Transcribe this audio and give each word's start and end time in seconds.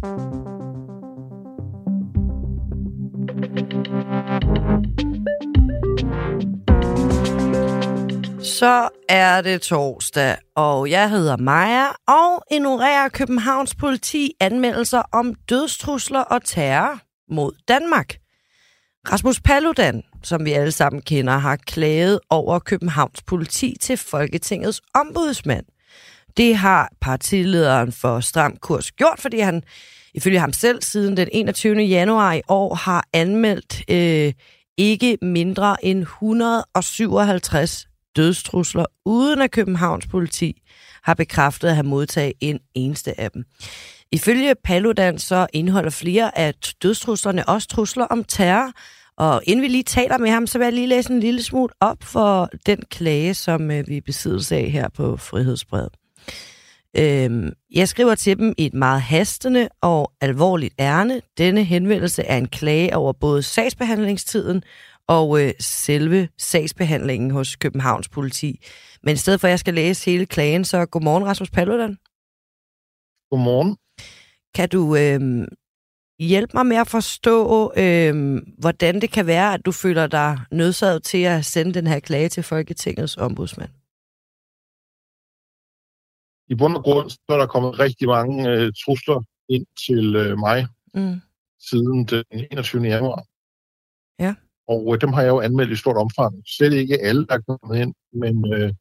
Så 0.00 0.06
er 9.08 9.40
det 9.40 9.62
torsdag, 9.62 10.36
og 10.56 10.90
jeg 10.90 11.10
hedder 11.10 11.36
Maja, 11.36 11.86
og 12.08 12.42
ignorerer 12.50 13.08
Københavns 13.08 13.74
politi 13.74 14.32
anmeldelser 14.40 15.02
om 15.12 15.34
dødstrusler 15.34 16.20
og 16.20 16.44
terror 16.44 17.00
mod 17.34 17.52
Danmark. 17.68 18.14
Rasmus 19.12 19.40
Paludan, 19.40 20.02
som 20.22 20.44
vi 20.44 20.52
alle 20.52 20.72
sammen 20.72 21.02
kender, 21.02 21.38
har 21.38 21.56
klaget 21.56 22.20
over 22.30 22.58
Københavns 22.58 23.22
politi 23.22 23.76
til 23.80 23.96
Folketingets 23.96 24.80
ombudsmand. 24.94 25.66
Det 26.36 26.56
har 26.56 26.92
partilederen 27.00 27.92
for 27.92 28.20
Stram 28.20 28.56
Kurs 28.56 28.92
gjort, 28.92 29.18
fordi 29.18 29.38
han 29.38 29.62
ifølge 30.14 30.40
ham 30.40 30.52
selv 30.52 30.82
siden 30.82 31.16
den 31.16 31.28
21. 31.32 31.82
januar 31.82 32.32
i 32.32 32.40
år 32.48 32.74
har 32.74 33.04
anmeldt 33.12 33.82
øh, 33.90 34.32
ikke 34.78 35.18
mindre 35.22 35.84
end 35.84 36.00
157 36.00 37.86
dødstrusler, 38.16 38.84
uden 39.04 39.42
at 39.42 39.50
Københavns 39.50 40.06
politi 40.06 40.62
har 41.02 41.14
bekræftet 41.14 41.68
at 41.68 41.74
have 41.74 41.86
modtaget 41.86 42.32
en 42.40 42.60
eneste 42.74 43.20
af 43.20 43.30
dem. 43.30 43.44
Ifølge 44.12 44.54
Paludan 44.64 45.18
så 45.18 45.46
indeholder 45.52 45.90
flere 45.90 46.38
af 46.38 46.54
dødstruslerne 46.82 47.48
også 47.48 47.68
trusler 47.68 48.04
om 48.04 48.24
terror, 48.24 48.72
og 49.16 49.42
inden 49.44 49.62
vi 49.62 49.68
lige 49.68 49.82
taler 49.82 50.18
med 50.18 50.30
ham, 50.30 50.46
så 50.46 50.58
vil 50.58 50.64
jeg 50.64 50.72
lige 50.72 50.86
læse 50.86 51.12
en 51.12 51.20
lille 51.20 51.42
smule 51.42 51.72
op 51.80 52.02
for 52.02 52.48
den 52.66 52.82
klage, 52.90 53.34
som 53.34 53.70
øh, 53.70 53.88
vi 53.88 54.00
besidder 54.00 54.56
af 54.56 54.70
her 54.70 54.88
på 54.88 55.16
Frihedsbrevet. 55.16 55.99
Øhm, 56.96 57.52
jeg 57.70 57.88
skriver 57.88 58.14
til 58.14 58.38
dem 58.38 58.54
i 58.58 58.66
et 58.66 58.74
meget 58.74 59.00
hastende 59.00 59.68
og 59.80 60.12
alvorligt 60.20 60.74
ærne. 60.78 61.22
Denne 61.38 61.64
henvendelse 61.64 62.22
er 62.22 62.36
en 62.36 62.48
klage 62.48 62.96
over 62.96 63.12
både 63.12 63.42
sagsbehandlingstiden 63.42 64.62
og 65.08 65.42
øh, 65.42 65.52
selve 65.60 66.28
sagsbehandlingen 66.38 67.30
hos 67.30 67.56
Københavns 67.56 68.08
politi. 68.08 68.64
Men 69.02 69.14
i 69.14 69.16
stedet 69.16 69.40
for, 69.40 69.48
at 69.48 69.50
jeg 69.50 69.58
skal 69.58 69.74
læse 69.74 70.10
hele 70.10 70.26
klagen, 70.26 70.64
så 70.64 70.86
godmorgen, 70.86 71.26
Rasmus 71.26 71.50
Paludan. 71.50 71.98
Godmorgen. 73.30 73.76
Kan 74.54 74.68
du 74.68 74.96
øh, 74.96 75.46
hjælpe 76.18 76.50
mig 76.54 76.66
med 76.66 76.76
at 76.76 76.88
forstå, 76.88 77.72
øh, 77.76 78.42
hvordan 78.58 79.00
det 79.00 79.10
kan 79.10 79.26
være, 79.26 79.54
at 79.54 79.66
du 79.66 79.72
føler 79.72 80.06
dig 80.06 80.38
nødsaget 80.52 81.02
til 81.02 81.22
at 81.22 81.44
sende 81.44 81.74
den 81.74 81.86
her 81.86 82.00
klage 82.00 82.28
til 82.28 82.42
Folketingets 82.42 83.16
ombudsmand? 83.16 83.70
I 86.50 86.54
bund 86.54 86.76
og 86.76 86.82
grund 86.82 87.10
så 87.10 87.18
er 87.28 87.38
der 87.38 87.46
kommet 87.46 87.78
rigtig 87.78 88.08
mange 88.08 88.50
øh, 88.50 88.72
trusler 88.84 89.22
ind 89.48 89.66
til 89.86 90.16
øh, 90.16 90.38
mig 90.38 90.66
mm. 90.94 91.20
siden 91.68 92.04
den 92.04 92.24
21. 92.50 92.82
januar. 92.82 93.24
Ja. 94.18 94.34
Og 94.68 94.94
øh, 94.94 95.00
dem 95.00 95.12
har 95.12 95.22
jeg 95.22 95.28
jo 95.28 95.40
anmeldt 95.40 95.72
i 95.72 95.76
stort 95.76 95.96
omfang. 95.96 96.42
Selv 96.58 96.74
ikke 96.74 97.00
alle, 97.00 97.26
der 97.26 97.34
er 97.34 97.40
kommet 97.48 97.78
ind, 97.82 97.94
men 98.12 98.52
øh, 98.54 98.72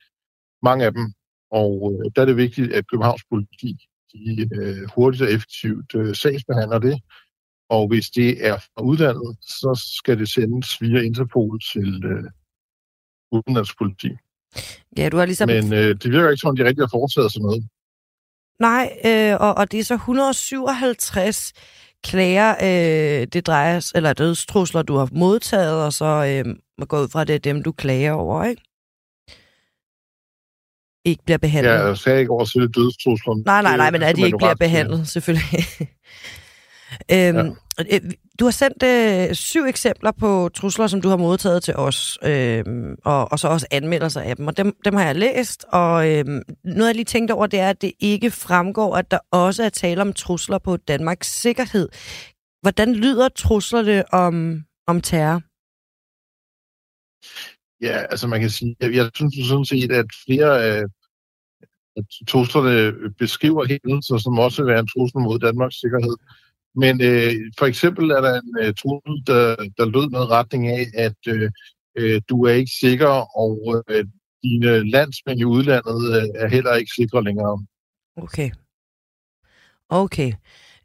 mange 0.64 0.86
af 0.86 0.94
dem. 0.94 1.14
Og 1.52 1.72
øh, 1.94 2.12
der 2.16 2.22
er 2.22 2.26
det 2.26 2.38
vigtigt, 2.38 2.74
at 2.74 2.88
Københavns 2.88 3.24
politi 3.30 3.78
de, 4.14 4.50
øh, 4.56 4.90
hurtigt 4.96 5.24
og 5.24 5.32
effektivt 5.32 5.96
øh, 5.96 6.16
sagsbehandler 6.16 6.80
det. 6.80 7.02
Og 7.70 7.88
hvis 7.88 8.10
det 8.10 8.48
er 8.48 8.58
fra 8.58 8.82
udlandet, 8.82 9.38
så 9.42 9.94
skal 9.98 10.20
det 10.20 10.30
sendes 10.30 10.82
via 10.82 11.02
Interpol 11.02 11.60
til 11.74 12.06
øh, 12.06 12.30
udenlandspoliti. 13.32 14.10
Ja, 14.98 15.10
du 15.10 15.18
har 15.18 15.26
ligesom... 15.26 15.50
Men 15.50 15.74
øh, 15.74 15.96
det 16.04 16.12
virker 16.12 16.30
ikke 16.30 16.42
som, 16.42 16.56
de 16.56 16.66
rigtig 16.66 16.82
har 16.82 16.90
foretaget 16.92 17.32
sådan 17.34 17.46
noget. 17.46 17.64
Nej, 18.60 19.00
øh, 19.06 19.38
og, 19.40 19.58
og 19.58 19.72
det 19.72 19.80
er 19.80 19.84
så 19.84 19.94
157 19.94 21.54
klager, 22.04 22.56
øh, 22.62 23.28
det 23.28 23.48
drejer 23.48 23.92
eller 23.96 24.14
dødstrusler, 24.14 24.82
du 24.82 24.96
har 24.96 25.10
modtaget, 25.12 25.86
og 25.86 25.94
så 25.94 26.06
øh, 26.06 26.56
man 26.78 26.88
går 26.88 27.02
ud 27.02 27.08
fra, 27.08 27.22
at 27.22 27.28
det 27.28 27.36
er 27.36 27.40
dem, 27.40 27.64
du 27.64 27.72
klager 27.72 28.12
over, 28.12 28.44
ikke? 28.44 28.62
Ikke 31.06 31.24
bliver 31.24 31.38
behandlet. 31.38 31.72
Ja, 31.72 31.88
jeg 31.88 31.98
sagde 31.98 32.20
ikke 32.20 32.32
over 32.32 32.46
til 32.46 32.62
dødstrusler. 32.62 33.44
Nej, 33.46 33.62
nej, 33.62 33.78
nej, 33.78 33.92
men 33.92 34.04
at 34.04 34.16
de 34.16 34.26
ikke 34.26 34.38
bliver 34.38 34.56
behandlet, 34.56 35.08
selvfølgelig. 35.08 35.60
øhm, 37.12 37.38
ja. 37.38 37.96
Øh, 37.96 38.12
du 38.40 38.46
har 38.46 38.52
sendt 38.52 38.84
øh, 38.84 39.36
syv 39.36 39.64
eksempler 39.66 40.12
på 40.12 40.50
trusler, 40.54 40.88
som 40.88 41.02
du 41.02 41.10
har 41.10 41.18
modtaget 41.18 41.64
til 41.64 41.76
os, 41.76 42.18
øh, 42.24 42.64
og, 43.06 43.32
og 43.32 43.40
så 43.40 43.48
også 43.48 43.68
anmeldelser 43.72 44.22
af 44.22 44.36
dem, 44.36 44.48
og 44.48 44.58
dem, 44.58 44.76
dem 44.86 44.94
har 44.94 45.06
jeg 45.06 45.16
læst, 45.16 45.66
og 45.72 46.10
øh, 46.12 46.26
noget 46.64 46.88
jeg 46.88 46.96
lige 46.96 47.06
tænkte 47.06 47.32
over, 47.34 47.48
det 47.48 47.60
er, 47.60 47.70
at 47.70 47.82
det 47.82 47.92
ikke 48.00 48.32
fremgår, 48.32 48.96
at 48.96 49.12
der 49.12 49.20
også 49.32 49.64
er 49.64 49.70
tale 49.70 50.02
om 50.02 50.14
trusler 50.14 50.58
på 50.58 50.78
Danmarks 50.78 51.42
sikkerhed. 51.42 51.90
Hvordan 52.62 52.94
lyder 52.94 53.30
truslerne 53.30 54.14
om, 54.14 54.64
om 54.88 55.02
terror? 55.02 55.42
Ja, 57.82 57.98
altså 58.12 58.28
man 58.28 58.42
kan 58.42 58.50
sige, 58.50 58.76
jeg, 58.80 58.94
jeg 58.94 59.10
synes 59.16 59.48
sådan 59.48 59.66
set, 59.66 59.92
at 59.92 60.06
flere 60.26 60.64
af 60.64 60.84
truslerne 62.28 62.94
beskriver 63.18 63.66
hændelser, 63.68 64.18
som 64.18 64.40
også 64.40 64.64
vil 64.64 64.72
være 64.72 64.80
en 64.80 64.88
trussel 64.88 65.20
mod 65.20 65.40
Danmarks 65.40 65.80
sikkerhed. 65.80 66.16
Men 66.76 67.02
øh, 67.02 67.34
for 67.60 67.66
eksempel 67.66 68.12
er 68.12 68.22
der 68.22 68.42
en 68.42 68.58
øh, 68.62 68.74
trussel, 68.74 69.16
der, 69.28 69.56
der 69.78 69.86
lød 69.86 70.10
med 70.10 70.30
retning 70.30 70.68
af, 70.68 70.86
at 70.94 71.18
øh, 71.28 71.52
øh, 71.98 72.22
du 72.30 72.46
er 72.46 72.54
ikke 72.54 72.72
sikker, 72.80 73.38
og 73.38 73.84
øh, 73.90 74.06
dine 74.44 74.90
landsmænd 74.92 75.40
i 75.40 75.46
udlandet 75.46 76.16
øh, 76.16 76.28
er 76.36 76.48
heller 76.48 76.76
ikke 76.76 76.92
sikre 76.96 77.24
længere. 77.24 77.66
Okay. 78.18 78.50
Okay. 79.90 80.34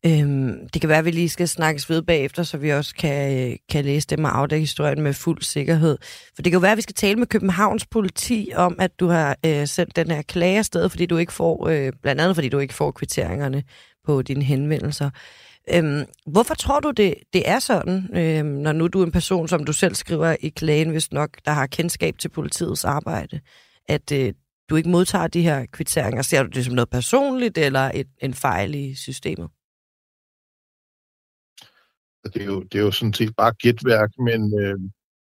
Øhm, 0.06 0.68
det 0.68 0.80
kan 0.80 0.88
være, 0.88 0.98
at 0.98 1.04
vi 1.04 1.10
lige 1.10 1.28
skal 1.28 1.48
snakkes 1.48 1.90
ved 1.90 2.02
bagefter, 2.02 2.42
så 2.42 2.58
vi 2.58 2.70
også 2.70 2.94
kan, 2.94 3.50
øh, 3.50 3.56
kan 3.68 3.84
læse 3.84 4.06
dem 4.06 4.24
og 4.24 4.38
afdække 4.38 4.62
historien 4.62 5.02
med 5.02 5.12
fuld 5.12 5.42
sikkerhed. 5.42 5.98
For 6.34 6.42
det 6.42 6.44
kan 6.44 6.52
jo 6.52 6.60
være, 6.60 6.72
at 6.72 6.76
vi 6.76 6.82
skal 6.82 6.94
tale 6.94 7.18
med 7.18 7.26
Københavns 7.26 7.86
politi 7.86 8.52
om, 8.54 8.76
at 8.78 9.00
du 9.00 9.06
har 9.06 9.36
øh, 9.46 9.66
sendt 9.66 9.96
den 9.96 10.10
her 10.10 10.22
klage 10.22 10.58
afsted, 10.58 10.88
fordi 10.88 11.06
du 11.06 11.16
ikke 11.16 11.32
får, 11.32 11.68
øh, 11.68 11.92
blandt 12.02 12.20
andet 12.20 12.36
fordi 12.36 12.48
du 12.48 12.58
ikke 12.58 12.74
får 12.74 12.90
kvitteringerne 12.90 13.62
på 14.06 14.22
dine 14.22 14.44
henvendelser. 14.44 15.10
Øhm, 15.70 16.04
hvorfor 16.26 16.54
tror 16.54 16.80
du, 16.80 16.90
det, 16.90 17.14
det 17.32 17.48
er 17.48 17.58
sådan, 17.58 18.16
øhm, 18.16 18.46
når 18.46 18.72
nu 18.72 18.88
du 18.88 19.00
er 19.00 19.06
en 19.06 19.12
person, 19.12 19.48
som 19.48 19.64
du 19.64 19.72
selv 19.72 19.94
skriver 19.94 20.36
i 20.40 20.48
klagen, 20.48 20.90
hvis 20.90 21.12
nok, 21.12 21.30
der 21.44 21.50
har 21.50 21.66
kendskab 21.66 22.18
til 22.18 22.28
politiets 22.28 22.84
arbejde, 22.84 23.40
at 23.88 24.12
øh, 24.12 24.32
du 24.70 24.76
ikke 24.76 24.88
modtager 24.88 25.26
de 25.26 25.42
her 25.42 25.66
kvitteringer? 25.72 26.22
Ser 26.22 26.42
du 26.42 26.48
det 26.48 26.64
som 26.64 26.74
noget 26.74 26.90
personligt, 26.90 27.58
eller 27.58 27.90
et, 27.94 28.08
en 28.22 28.34
fejl 28.34 28.74
i 28.74 28.94
systemet? 28.94 29.48
Det 32.24 32.42
er 32.42 32.46
jo, 32.46 32.62
det 32.62 32.78
er 32.78 32.82
jo 32.82 32.90
sådan 32.90 33.12
set 33.12 33.36
bare 33.36 33.52
gætværk, 33.52 34.10
men 34.18 34.60
øh, 34.60 34.78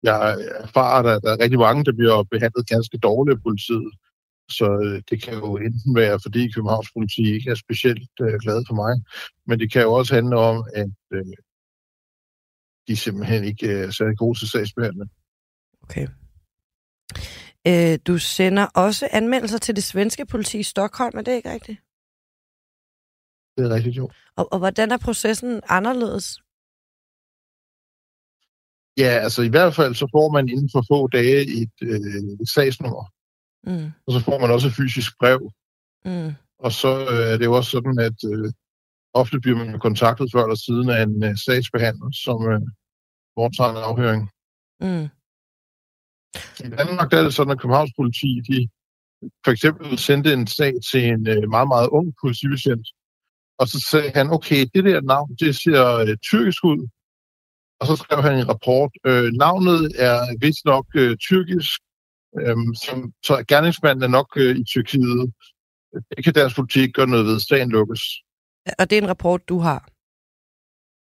jeg 0.02 0.36
erfarer, 0.64 1.16
at 1.16 1.22
der 1.22 1.32
er 1.32 1.40
rigtig 1.40 1.58
mange, 1.58 1.84
der 1.84 1.92
bliver 1.92 2.22
behandlet 2.30 2.68
ganske 2.68 2.98
dårligt 2.98 3.36
af 3.36 3.42
politiet. 3.42 3.92
Så 4.50 4.66
øh, 4.84 5.02
det 5.10 5.22
kan 5.22 5.34
jo 5.34 5.56
enten 5.56 5.94
være, 5.94 6.20
fordi 6.22 6.50
Københavns 6.50 6.92
politi 6.92 7.32
ikke 7.34 7.50
er 7.50 7.54
specielt 7.54 8.10
øh, 8.20 8.34
glad 8.40 8.64
for 8.68 8.74
mig, 8.74 9.02
men 9.46 9.60
det 9.60 9.72
kan 9.72 9.82
jo 9.82 9.92
også 9.92 10.14
handle 10.14 10.36
om, 10.36 10.64
at 10.74 10.90
øh, 11.12 11.24
de 12.88 12.96
simpelthen 12.96 13.44
ikke 13.44 13.66
øh, 13.66 13.80
er 13.86 13.90
særlig 13.90 14.18
gode 14.18 14.38
til 14.38 14.48
sagsbehandling. 14.48 15.10
Okay. 15.82 16.06
Øh, 17.66 17.98
du 18.06 18.18
sender 18.18 18.66
også 18.74 19.08
anmeldelser 19.12 19.58
til 19.58 19.76
det 19.76 19.84
svenske 19.84 20.26
politi 20.26 20.58
i 20.58 20.62
Stockholm, 20.62 21.18
er 21.18 21.22
det 21.22 21.32
ikke 21.32 21.52
rigtigt? 21.52 21.78
Det 23.56 23.64
er 23.66 23.74
rigtigt, 23.74 23.96
jo. 23.96 24.10
Og, 24.36 24.52
og 24.52 24.58
hvordan 24.58 24.90
er 24.90 24.98
processen 24.98 25.60
anderledes? 25.68 26.38
Ja, 28.98 29.12
altså 29.24 29.42
i 29.42 29.48
hvert 29.48 29.74
fald 29.74 29.94
så 29.94 30.08
får 30.14 30.32
man 30.32 30.48
inden 30.48 30.70
for 30.72 30.84
få 30.92 31.06
dage 31.06 31.40
et, 31.62 31.76
øh, 31.82 32.40
et 32.42 32.48
sagsnummer. 32.48 33.12
Mm. 33.66 33.90
Og 34.06 34.12
så 34.12 34.20
får 34.20 34.38
man 34.38 34.50
også 34.50 34.68
et 34.68 34.74
fysisk 34.74 35.18
brev. 35.20 35.52
Mm. 36.04 36.32
Og 36.58 36.72
så 36.72 36.92
øh, 37.12 37.32
er 37.32 37.36
det 37.36 37.44
jo 37.44 37.52
også 37.52 37.70
sådan, 37.70 37.98
at 37.98 38.18
øh, 38.32 38.52
ofte 39.14 39.40
bliver 39.40 39.58
man 39.58 39.78
kontaktet 39.78 40.30
før 40.34 40.42
eller 40.42 40.60
siden 40.66 40.90
af 40.90 41.02
en 41.02 41.24
øh, 41.24 41.36
sagsbehandler, 41.44 42.10
som 42.24 42.38
øh, 42.52 42.60
foretager 43.36 43.70
en 43.70 43.88
afhøring. 43.90 44.22
Mm. 44.80 45.08
I 46.66 46.68
Danmark 46.78 47.10
der 47.10 47.18
er 47.18 47.22
det 47.22 47.34
sådan, 47.34 47.52
at 47.52 47.60
Københavns 47.60 47.92
politi, 47.96 48.40
de 48.48 48.68
for 49.44 49.50
eksempel 49.50 49.98
sendte 49.98 50.32
en 50.32 50.46
sag 50.46 50.72
til 50.90 51.04
en 51.04 51.28
øh, 51.28 51.50
meget, 51.50 51.68
meget 51.68 51.88
ung 51.88 52.14
politibetjent, 52.22 52.86
og 53.58 53.68
så 53.68 53.78
sagde 53.90 54.10
han, 54.14 54.30
okay, 54.30 54.66
det 54.74 54.84
der 54.84 55.00
navn, 55.00 55.36
det 55.40 55.56
ser 55.56 55.94
øh, 55.94 56.16
tyrkisk 56.16 56.64
ud. 56.64 56.88
Og 57.80 57.86
så 57.86 57.96
skrev 57.96 58.22
han 58.22 58.38
en 58.38 58.48
rapport. 58.48 58.92
Øh, 59.06 59.32
navnet 59.32 59.92
er 60.08 60.18
vist 60.40 60.64
nok 60.64 60.86
øh, 60.96 61.16
tyrkisk, 61.16 61.80
Øhm, 62.40 62.74
som, 62.74 63.12
så 63.22 63.44
gerningsmanden 63.48 64.02
er 64.02 64.08
nok 64.08 64.28
øh, 64.36 64.56
i 64.56 64.64
Tyrkiet. 64.64 65.32
Det 66.16 66.24
kan 66.24 66.32
dansk 66.32 66.56
politik 66.56 66.94
gøre 66.94 67.06
noget 67.06 67.26
ved. 67.26 67.40
Sagen 67.40 67.70
lukkes. 67.70 68.02
Og 68.78 68.90
det 68.90 68.98
er 68.98 69.02
en 69.02 69.08
rapport, 69.08 69.48
du 69.48 69.58
har? 69.58 69.88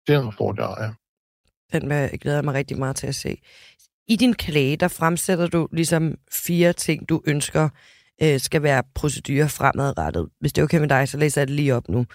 Det 0.07 0.15
er 0.15 0.19
en 0.19 0.27
rapport, 0.27 0.57
jeg 0.57 0.65
har, 0.65 0.83
ja. 0.83 0.91
Den 1.79 1.91
jeg 1.91 2.19
glæder 2.21 2.41
mig 2.41 2.53
rigtig 2.53 2.77
meget 2.77 2.95
til 2.95 3.07
at 3.07 3.15
se. 3.15 3.37
I 4.07 4.15
din 4.15 4.33
klage, 4.33 4.77
der 4.77 4.87
fremsætter 4.87 5.47
du 5.47 5.67
ligesom 5.71 6.15
fire 6.31 6.73
ting, 6.73 7.09
du 7.09 7.21
ønsker 7.25 7.69
øh, 8.23 8.39
skal 8.39 8.63
være 8.63 8.83
procedurer 8.95 9.47
fremadrettet. 9.47 10.29
Hvis 10.39 10.53
det 10.53 10.61
er 10.61 10.63
okay 10.63 10.79
med 10.79 10.89
dig, 10.89 11.09
så 11.09 11.17
læser 11.17 11.41
jeg 11.41 11.47
det 11.47 11.55
lige 11.55 11.75
op 11.75 11.89
nu. 11.89 12.05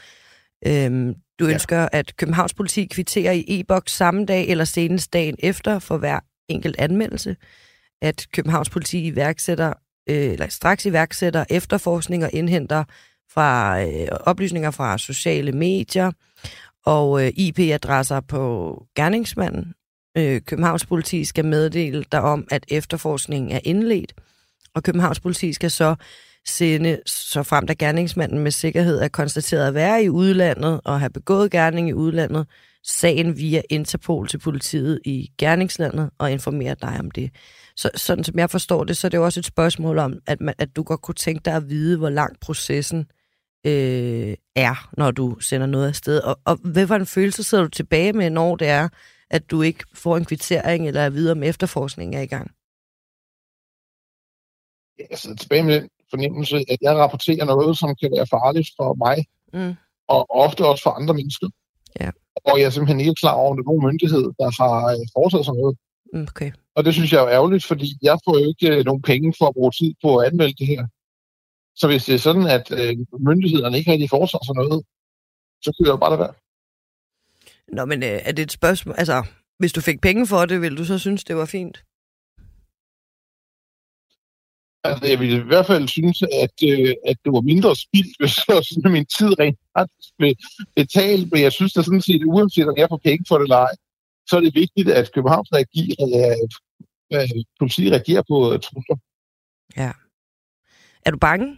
Øhm, 0.66 1.14
du 1.38 1.46
ja. 1.46 1.52
ønsker, 1.52 1.88
at 1.92 2.16
Københavns 2.16 2.54
politi 2.54 2.86
kvitterer 2.86 3.32
i 3.32 3.44
e-boks 3.48 3.92
samme 3.92 4.26
dag 4.26 4.48
eller 4.48 4.64
senest 4.64 5.12
dagen 5.12 5.36
efter 5.38 5.78
for 5.78 5.98
hver 5.98 6.20
enkelt 6.48 6.76
anmeldelse. 6.78 7.36
At 8.02 8.26
Københavns 8.32 8.70
politi 8.70 9.06
iværksætter, 9.06 9.72
øh, 10.10 10.32
eller 10.32 10.48
straks 10.48 10.86
iværksætter 10.86 11.44
efterforskning 11.50 12.24
og 12.24 12.30
indhenter 12.32 12.84
fra 13.32 13.80
øh, 13.82 14.08
oplysninger 14.20 14.70
fra 14.70 14.98
sociale 14.98 15.52
medier 15.52 16.12
og 16.86 17.24
øh, 17.24 17.32
IP-adresser 17.36 18.20
på 18.20 18.74
gerningsmanden. 18.96 19.74
Øh, 20.18 20.40
Københavns 20.40 20.86
politi 20.86 21.24
skal 21.24 21.44
meddele 21.44 22.04
dig 22.12 22.20
om, 22.20 22.48
at 22.50 22.64
efterforskningen 22.68 23.52
er 23.52 23.60
indledt, 23.64 24.14
og 24.74 24.82
Københavns 24.82 25.20
politi 25.20 25.52
skal 25.52 25.70
så 25.70 25.94
sende, 26.46 27.00
så 27.06 27.42
frem 27.42 27.66
der 27.66 27.74
gerningsmanden 27.74 28.38
med 28.38 28.50
sikkerhed 28.50 28.98
er 28.98 29.08
konstateret 29.08 29.68
at 29.68 29.74
være 29.74 30.04
i 30.04 30.08
udlandet 30.08 30.80
og 30.84 31.00
have 31.00 31.10
begået 31.10 31.50
gerning 31.50 31.88
i 31.88 31.92
udlandet, 31.92 32.46
sagen 32.88 33.36
via 33.36 33.62
Interpol 33.70 34.28
til 34.28 34.38
politiet 34.38 35.00
i 35.04 35.32
gerningslandet 35.38 36.10
og 36.18 36.32
informere 36.32 36.76
dig 36.82 36.96
om 37.00 37.10
det. 37.10 37.30
Så 37.76 37.90
sådan 37.94 38.24
som 38.24 38.38
jeg 38.38 38.50
forstår 38.50 38.84
det, 38.84 38.96
så 38.96 39.06
er 39.06 39.08
det 39.08 39.18
jo 39.18 39.24
også 39.24 39.40
et 39.40 39.46
spørgsmål 39.46 39.98
om, 39.98 40.18
at, 40.26 40.40
man, 40.40 40.54
at 40.58 40.76
du 40.76 40.82
godt 40.82 41.02
kunne 41.02 41.14
tænke 41.14 41.42
dig 41.44 41.54
at 41.54 41.68
vide, 41.68 41.98
hvor 41.98 42.10
lang 42.10 42.40
processen 42.40 43.10
øh, 43.66 44.34
er, 44.56 44.90
når 44.96 45.10
du 45.10 45.40
sender 45.40 45.66
noget 45.66 45.88
afsted. 45.88 46.20
Og, 46.20 46.40
og 46.44 46.56
hvad 46.56 46.86
for 46.86 46.94
en 46.94 47.06
følelse 47.06 47.42
sidder 47.42 47.64
du 47.64 47.70
tilbage 47.70 48.12
med, 48.12 48.30
når 48.30 48.56
det 48.56 48.68
er, 48.68 48.88
at 49.30 49.50
du 49.50 49.62
ikke 49.62 49.84
får 49.94 50.16
en 50.16 50.24
kvittering 50.24 50.88
eller 50.88 51.00
er 51.00 51.10
videre 51.10 51.32
om 51.32 51.42
efterforskningen 51.42 52.18
er 52.18 52.22
i 52.22 52.26
gang? 52.26 52.50
Jeg 55.10 55.18
sidder 55.18 55.36
tilbage 55.36 55.62
med 55.62 55.80
den 55.80 55.90
fornemmelse, 56.10 56.56
at 56.56 56.78
jeg 56.80 56.94
rapporterer 56.96 57.44
noget, 57.44 57.78
som 57.78 57.96
kan 58.00 58.10
være 58.16 58.26
farligt 58.26 58.68
for 58.76 58.94
mig, 58.94 59.26
mm. 59.52 59.74
og 60.08 60.30
ofte 60.30 60.66
også 60.66 60.82
for 60.82 60.90
andre 60.90 61.14
mennesker. 61.14 61.48
Ja. 62.00 62.10
Og 62.44 62.58
jeg 62.58 62.66
er 62.66 62.70
simpelthen 62.70 63.00
ikke 63.00 63.14
klar 63.14 63.34
over, 63.42 63.52
at 63.52 63.56
der 63.56 63.62
er 63.62 63.70
nogen 63.70 63.86
myndighed, 63.88 64.24
der 64.40 64.50
har 64.60 64.74
øh, 64.92 65.04
foretaget 65.16 65.44
sig 65.44 65.54
noget. 65.54 65.74
Mm, 66.12 66.26
okay. 66.32 66.50
Og 66.76 66.84
det 66.84 66.92
synes 66.94 67.12
jeg 67.12 67.20
er 67.22 67.28
ærgerligt, 67.28 67.64
fordi 67.64 67.88
jeg 68.02 68.16
får 68.24 68.34
jo 68.38 68.44
ikke 68.52 68.68
øh, 68.76 68.84
nogen 68.84 69.02
penge 69.02 69.34
for 69.38 69.46
at 69.48 69.54
bruge 69.54 69.72
tid 69.80 69.90
på 70.02 70.16
at 70.16 70.26
anmelde 70.28 70.56
det 70.60 70.66
her. 70.66 70.82
Så 71.80 71.86
hvis 71.86 72.04
det 72.04 72.14
er 72.14 72.18
sådan, 72.28 72.46
at 72.56 72.66
øh, 72.80 72.96
myndighederne 73.28 73.78
ikke 73.78 73.92
rigtig 73.92 74.10
foretager 74.10 74.44
sig 74.44 74.54
noget, 74.54 74.84
så 75.64 75.68
kunne 75.72 75.86
jeg 75.86 75.94
jo 75.96 76.02
bare 76.04 76.12
det 76.12 76.18
være. 76.18 76.34
Nå, 77.76 77.84
men 77.84 78.02
øh, 78.02 78.18
er 78.28 78.32
det 78.32 78.42
et 78.42 78.52
spørgsmål? 78.52 78.94
Altså, 78.98 79.18
hvis 79.58 79.72
du 79.72 79.80
fik 79.80 80.00
penge 80.00 80.26
for 80.26 80.44
det, 80.44 80.60
ville 80.60 80.78
du 80.78 80.84
så 80.84 80.98
synes, 80.98 81.24
det 81.24 81.36
var 81.36 81.44
fint? 81.44 81.84
Altså, 84.84 85.06
jeg 85.06 85.18
ville 85.20 85.36
i 85.44 85.50
hvert 85.52 85.66
fald 85.66 85.88
synes, 85.88 86.22
at, 86.44 86.56
øh, 86.70 86.94
at 87.10 87.16
det 87.24 87.30
var 87.36 87.40
mindre 87.52 87.76
spild, 87.76 88.12
hvis 88.20 88.34
jeg 88.48 88.64
sådan, 88.64 88.92
min 88.92 89.06
tid 89.18 89.30
rent 89.40 89.58
faktisk 89.78 90.08
blev 90.18 90.34
betalt. 90.80 91.32
Men 91.32 91.40
jeg 91.42 91.52
synes, 91.52 91.76
at 91.76 91.84
sådan 91.84 92.06
set, 92.08 92.22
uanset 92.26 92.68
om 92.68 92.76
jeg 92.76 92.88
får 92.88 93.00
penge 93.08 93.24
for 93.28 93.36
det 93.38 93.44
eller 93.44 93.56
ej, 93.56 93.74
så 94.28 94.36
er 94.36 94.40
det 94.40 94.54
vigtigt, 94.54 94.88
at 94.88 95.12
Københavns 95.14 95.50
reagerer, 95.52 96.04
at, 96.44 96.52
at 97.20 97.30
politiet 97.58 97.92
reagerer 97.92 98.24
på 98.30 98.36
uh, 98.52 98.58
trusler. 98.66 98.98
Ja. 99.76 99.92
Er 101.06 101.10
du 101.10 101.18
bange? 101.18 101.48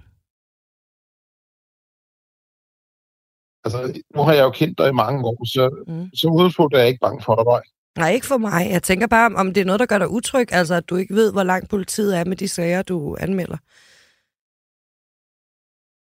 Altså, 3.64 4.02
nu 4.14 4.20
har 4.23 4.32
jeg 4.32 4.43
jo 4.43 4.50
kendt 4.50 4.78
dig 4.78 4.88
i 4.88 5.00
mange 5.02 5.25
år, 5.25 5.44
så, 5.44 5.64
mm. 5.88 6.08
så 6.14 6.28
udgangspunkt 6.28 6.75
er 6.75 6.78
jeg 6.78 6.88
ikke 6.88 7.06
bange 7.06 7.23
for 7.26 7.34
dig, 7.37 7.44
nej. 7.44 7.62
Nej, 7.98 8.10
ikke 8.12 8.26
for 8.26 8.38
mig. 8.38 8.70
Jeg 8.70 8.82
tænker 8.82 9.06
bare, 9.06 9.31
om 9.37 9.54
det 9.54 9.60
er 9.60 9.64
noget, 9.64 9.81
der 9.81 9.87
gør 9.87 9.98
dig 9.98 10.10
utryg, 10.10 10.52
altså 10.52 10.75
at 10.75 10.88
du 10.88 10.96
ikke 10.96 11.14
ved, 11.14 11.32
hvor 11.32 11.42
langt 11.42 11.70
politiet 11.70 12.19
er 12.19 12.25
med 12.25 12.37
de 12.37 12.48
sager, 12.48 12.82
du 12.82 13.16
anmelder. 13.20 13.56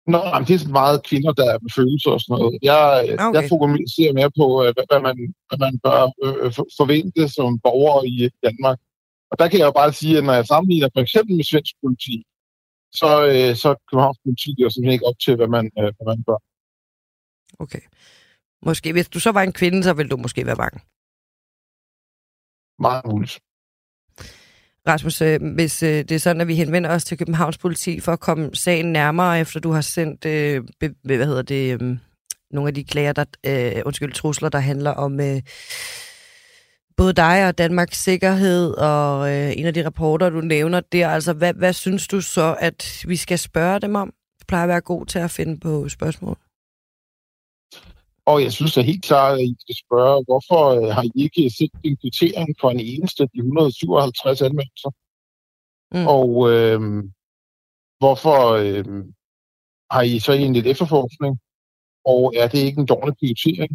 Nå, 0.06 0.20
men 0.34 0.42
det 0.48 0.54
er 0.54 0.68
meget 0.82 1.06
kvinder, 1.08 1.32
der 1.32 1.46
er 1.54 1.58
med 1.62 1.70
følelser 1.78 2.10
og 2.10 2.20
sådan 2.20 2.32
noget. 2.38 2.58
Jeg, 2.62 2.82
okay. 3.26 3.40
jeg 3.40 3.48
fokuserer 3.48 4.12
mere 4.18 4.32
på, 4.40 4.46
øh, 4.64 4.70
hvad 4.90 5.00
man, 5.06 5.16
hvad 5.48 5.58
man 5.66 5.74
bør 5.84 6.00
øh, 6.24 6.52
forvente 6.78 7.22
som 7.28 7.58
borger 7.64 8.02
i 8.12 8.16
Danmark. 8.46 8.78
Og 9.30 9.38
der 9.38 9.48
kan 9.48 9.58
jeg 9.58 9.66
jo 9.66 9.76
bare 9.80 9.92
sige, 9.92 10.18
at 10.18 10.24
når 10.24 10.32
jeg 10.32 10.46
sammenligner 10.46 10.88
for 10.94 11.00
eksempel 11.00 11.36
med 11.36 11.44
svensk 11.44 11.74
politi, 11.82 12.16
så, 13.00 13.10
øh, 13.32 13.56
så 13.62 13.68
Københavns 13.88 14.20
politi 14.24 14.50
jo 14.62 14.70
simpelthen 14.70 14.96
ikke 14.96 15.06
op 15.06 15.18
til, 15.24 15.36
hvad 15.36 15.48
man, 15.56 15.70
hvad 15.74 16.06
man 16.12 16.22
bør. 16.28 16.40
Okay. 17.58 17.84
Måske, 18.66 18.92
hvis 18.92 19.08
du 19.08 19.20
så 19.20 19.30
var 19.32 19.42
en 19.42 19.52
kvinde, 19.52 19.82
så 19.82 19.92
ville 19.92 20.10
du 20.10 20.16
måske 20.16 20.46
være 20.46 20.56
bange. 20.56 20.80
Meget 22.78 23.06
muligt. 23.06 23.40
Rasmus, 24.88 25.22
øh, 25.22 25.40
hvis 25.54 25.82
øh, 25.82 25.88
det 25.88 26.12
er 26.12 26.18
sådan, 26.18 26.40
at 26.40 26.48
vi 26.48 26.54
henvender 26.54 26.90
os 26.90 27.04
til 27.04 27.18
Københavns 27.18 27.58
politi 27.58 28.00
for 28.00 28.12
at 28.12 28.20
komme 28.20 28.50
sagen 28.54 28.92
nærmere, 28.92 29.40
efter 29.40 29.60
du 29.60 29.72
har 29.72 29.80
sendt, 29.80 30.24
øh, 30.24 30.64
hvad 31.04 31.26
hedder 31.26 31.42
det, 31.42 31.82
øh, 31.82 31.98
nogle 32.50 32.68
af 32.68 32.74
de 32.74 32.84
klager, 32.84 33.12
der, 33.12 33.24
øh, 33.46 33.82
undskyld, 33.86 34.12
trusler, 34.12 34.48
der 34.48 34.58
handler 34.58 34.90
om 34.90 35.20
øh, 35.20 35.42
både 36.96 37.12
dig 37.12 37.48
og 37.48 37.58
Danmarks 37.58 37.98
sikkerhed, 37.98 38.70
og 38.70 39.30
øh, 39.32 39.52
en 39.56 39.66
af 39.66 39.74
de 39.74 39.86
rapporter, 39.86 40.30
du 40.30 40.40
nævner 40.40 40.80
der, 40.80 41.08
altså 41.08 41.32
hvad, 41.32 41.54
hvad 41.54 41.72
synes 41.72 42.08
du 42.08 42.20
så, 42.20 42.56
at 42.60 43.04
vi 43.08 43.16
skal 43.16 43.38
spørge 43.38 43.80
dem 43.80 43.94
om? 43.94 44.08
Du 44.40 44.44
plejer 44.48 44.62
at 44.64 44.68
være 44.68 44.80
god 44.80 45.06
til 45.06 45.18
at 45.18 45.30
finde 45.30 45.60
på 45.60 45.88
spørgsmål. 45.88 46.38
Og 48.26 48.42
jeg 48.42 48.52
synes 48.52 48.74
da 48.74 48.80
helt 48.80 49.04
klart, 49.04 49.38
at 49.38 49.44
I 49.44 49.56
skal 49.60 49.76
spørge, 49.84 50.24
hvorfor 50.28 50.62
øh, 50.76 50.94
har 50.94 51.02
I 51.02 51.10
ikke 51.14 51.50
set 51.50 51.70
en 51.84 51.96
kvittering 51.96 52.48
for 52.60 52.70
en 52.70 52.80
eneste 52.80 53.22
af 53.22 53.28
de 53.28 53.38
157 53.38 54.42
anmeldelser? 54.42 54.90
Mm. 55.94 56.06
Og 56.16 56.30
øh, 56.52 56.80
hvorfor 57.98 58.38
øh, 58.64 58.84
har 59.90 60.02
I 60.02 60.18
så 60.18 60.32
egentlig 60.32 60.60
et 60.60 60.70
efterforskning? 60.70 61.34
Og 62.04 62.32
er 62.36 62.48
det 62.48 62.58
ikke 62.58 62.80
en 62.80 62.86
dårlig 62.86 63.14
prioritering? 63.20 63.72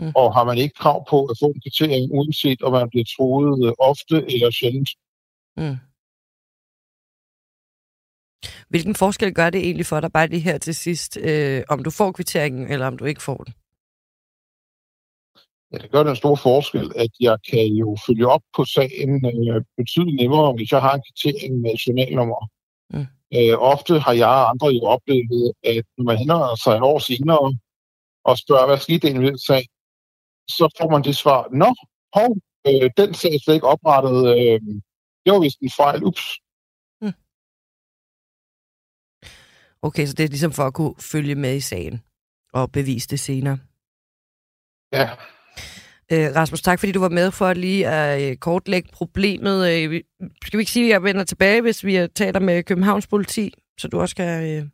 Mm. 0.00 0.12
Og 0.16 0.34
har 0.34 0.44
man 0.44 0.58
ikke 0.58 0.74
krav 0.74 0.98
på 1.10 1.24
at 1.24 1.36
få 1.42 1.46
en 1.46 1.60
kvittering, 1.64 2.12
uanset 2.12 2.62
om 2.62 2.72
man 2.72 2.90
bliver 2.90 3.04
troet 3.16 3.66
øh, 3.66 3.72
ofte 3.78 4.16
eller 4.34 4.50
sjældent? 4.50 4.90
Mm. 5.56 5.76
Hvilken 8.68 8.94
forskel 8.94 9.34
gør 9.34 9.50
det 9.50 9.60
egentlig 9.60 9.86
for 9.86 10.00
dig, 10.00 10.12
bare 10.12 10.26
lige 10.26 10.40
her 10.40 10.58
til 10.58 10.74
sidst, 10.74 11.16
øh, 11.16 11.62
om 11.68 11.84
du 11.84 11.90
får 11.90 12.12
kvitteringen, 12.12 12.68
eller 12.72 12.86
om 12.86 12.98
du 12.98 13.04
ikke 13.04 13.22
får 13.22 13.36
den? 13.36 13.54
Ja, 15.72 15.78
det 15.78 15.90
gør 15.90 16.02
den 16.02 16.16
store 16.16 16.36
forskel, 16.36 16.92
at 16.96 17.10
jeg 17.20 17.36
kan 17.50 17.66
jo 17.66 17.96
følge 18.06 18.26
op 18.28 18.44
på 18.56 18.64
sagen 18.64 19.26
øh, 19.26 19.62
betydeligt 19.76 20.20
nemmere, 20.20 20.52
hvis 20.52 20.72
jeg 20.72 20.80
har 20.80 20.94
en 20.94 21.04
kvittering 21.08 21.60
med 21.60 21.74
journalnummer. 21.74 22.40
Mm. 22.92 23.06
Øh, 23.36 23.54
ofte 23.72 23.98
har 23.98 24.12
jeg 24.12 24.28
og 24.28 24.50
andre 24.50 24.68
jo 24.68 24.82
oplevet, 24.94 25.52
at 25.64 25.84
når 25.96 26.04
man 26.04 26.16
hænder 26.18 26.56
sig 26.64 26.72
et 26.76 26.82
år 26.82 26.98
senere 26.98 27.58
og 28.24 28.38
spørger, 28.38 28.66
hvad 28.66 28.78
skete 28.78 29.10
i 29.10 29.12
den 29.12 29.38
sag, 29.38 29.64
så 30.48 30.64
får 30.78 30.90
man 30.90 31.02
det 31.02 31.16
svar, 31.16 31.48
nå, 31.62 31.70
hov, 32.16 32.30
øh, 32.68 32.90
den 32.96 33.14
sag 33.14 33.34
er 33.34 33.40
slet 33.42 33.54
ikke 33.54 33.72
oprettet, 33.74 34.18
øh, 34.38 34.60
det 35.22 35.32
var 35.32 35.40
vist 35.40 35.60
en 35.60 35.70
fejl, 35.70 36.04
ups. 36.04 36.26
Mm. 37.02 37.16
Okay, 39.82 40.06
så 40.06 40.14
det 40.14 40.24
er 40.24 40.28
ligesom 40.28 40.52
for 40.52 40.62
at 40.62 40.74
kunne 40.74 40.94
følge 41.12 41.34
med 41.34 41.56
i 41.56 41.60
sagen 41.60 42.02
og 42.52 42.72
bevise 42.72 43.08
det 43.08 43.20
senere. 43.20 43.58
Ja. 44.92 45.08
Øh, 46.12 46.36
Rasmus, 46.36 46.62
tak 46.62 46.78
fordi 46.78 46.92
du 46.92 47.00
var 47.00 47.08
med 47.08 47.30
for 47.30 47.46
at 47.46 47.56
lige 47.56 47.88
at 47.88 48.30
øh, 48.30 48.36
kortlægge 48.36 48.88
problemet. 48.92 49.70
Øh, 49.70 50.00
skal 50.44 50.58
vi 50.58 50.62
ikke 50.62 50.72
sige, 50.72 50.86
at 50.86 50.90
jeg 50.90 51.02
vender 51.02 51.24
tilbage, 51.24 51.60
hvis 51.60 51.84
vi 51.84 52.08
taler 52.14 52.40
med 52.40 52.62
Københavns 52.62 53.06
politi, 53.06 53.54
så 53.78 53.88
du 53.88 54.00
også 54.00 54.16
kan, 54.16 54.44
øh, 54.44 54.64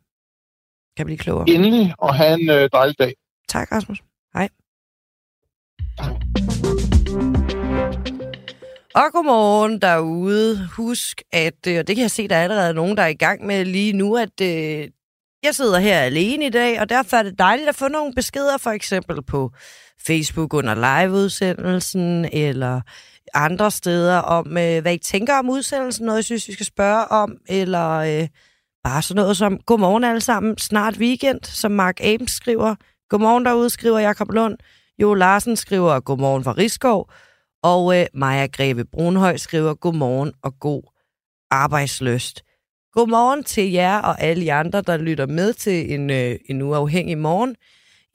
kan 0.97 1.05
blive 1.05 1.17
klogere? 1.17 1.49
Endelig, 1.49 1.93
og 1.97 2.15
have 2.15 2.41
en 2.41 2.49
øh, 2.49 2.69
dejlig 2.73 2.99
dag. 2.99 3.13
Tak, 3.49 3.71
Rasmus. 3.71 4.01
Hej. 4.33 4.49
Og 8.95 9.11
godmorgen 9.13 9.81
derude. 9.81 10.67
Husk, 10.67 11.21
at, 11.31 11.67
øh, 11.67 11.79
og 11.79 11.87
det 11.87 11.95
kan 11.95 12.01
jeg 12.01 12.11
se, 12.11 12.27
der 12.27 12.35
er 12.35 12.43
allerede 12.43 12.73
nogen, 12.73 12.97
der 12.97 13.03
er 13.03 13.07
i 13.07 13.13
gang 13.13 13.45
med 13.45 13.65
lige 13.65 13.93
nu, 13.93 14.17
at 14.17 14.41
øh, 14.41 14.87
jeg 15.43 15.55
sidder 15.55 15.79
her 15.79 15.99
alene 15.99 16.45
i 16.45 16.49
dag, 16.49 16.81
og 16.81 16.89
derfor 16.89 17.17
er 17.17 17.23
det 17.23 17.39
dejligt 17.39 17.69
at 17.69 17.75
få 17.75 17.87
nogle 17.87 18.13
beskeder, 18.15 18.57
for 18.57 18.69
eksempel 18.69 19.23
på 19.23 19.51
Facebook 20.07 20.53
under 20.53 20.75
liveudsendelsen, 20.75 22.25
eller 22.33 22.81
andre 23.33 23.71
steder 23.71 24.17
om, 24.17 24.57
øh, 24.57 24.81
hvad 24.81 24.93
I 24.93 24.97
tænker 24.97 25.39
om 25.39 25.49
udsendelsen, 25.49 26.05
noget 26.05 26.19
I 26.19 26.23
synes, 26.23 26.47
vi 26.47 26.53
skal 26.53 26.65
spørge 26.65 27.07
om, 27.07 27.37
eller 27.47 27.89
øh, 27.95 28.27
bare 28.83 29.01
sådan 29.01 29.21
noget 29.21 29.37
som, 29.37 29.59
godmorgen 29.59 30.03
alle 30.03 30.21
sammen, 30.21 30.57
snart 30.57 30.97
weekend, 30.97 31.39
som 31.43 31.71
Mark 31.71 31.99
Ames 32.03 32.31
skriver. 32.31 32.75
Godmorgen 33.09 33.45
derude, 33.45 33.69
skriver 33.69 33.99
Jakob 33.99 34.31
Lund. 34.31 34.57
Jo 35.01 35.13
Larsen 35.13 35.55
skriver, 35.55 35.99
godmorgen 35.99 36.43
fra 36.43 36.51
Rigskov. 36.57 37.11
Og 37.63 37.99
øh, 37.99 38.05
Maja 38.13 38.47
Greve 38.47 38.85
Brunhøj 38.85 39.37
skriver, 39.37 39.73
godmorgen 39.73 40.33
og 40.43 40.59
god 40.59 40.83
arbejdsløst. 41.51 42.43
Godmorgen 42.93 43.43
til 43.43 43.71
jer 43.71 43.97
og 43.97 44.21
alle 44.21 44.43
de 44.43 44.53
andre, 44.53 44.81
der 44.81 44.97
lytter 44.97 45.25
med 45.25 45.53
til 45.53 45.93
en, 45.93 46.09
øh, 46.09 46.35
en 46.49 46.61
uafhængig 46.61 47.17
morgen. 47.17 47.55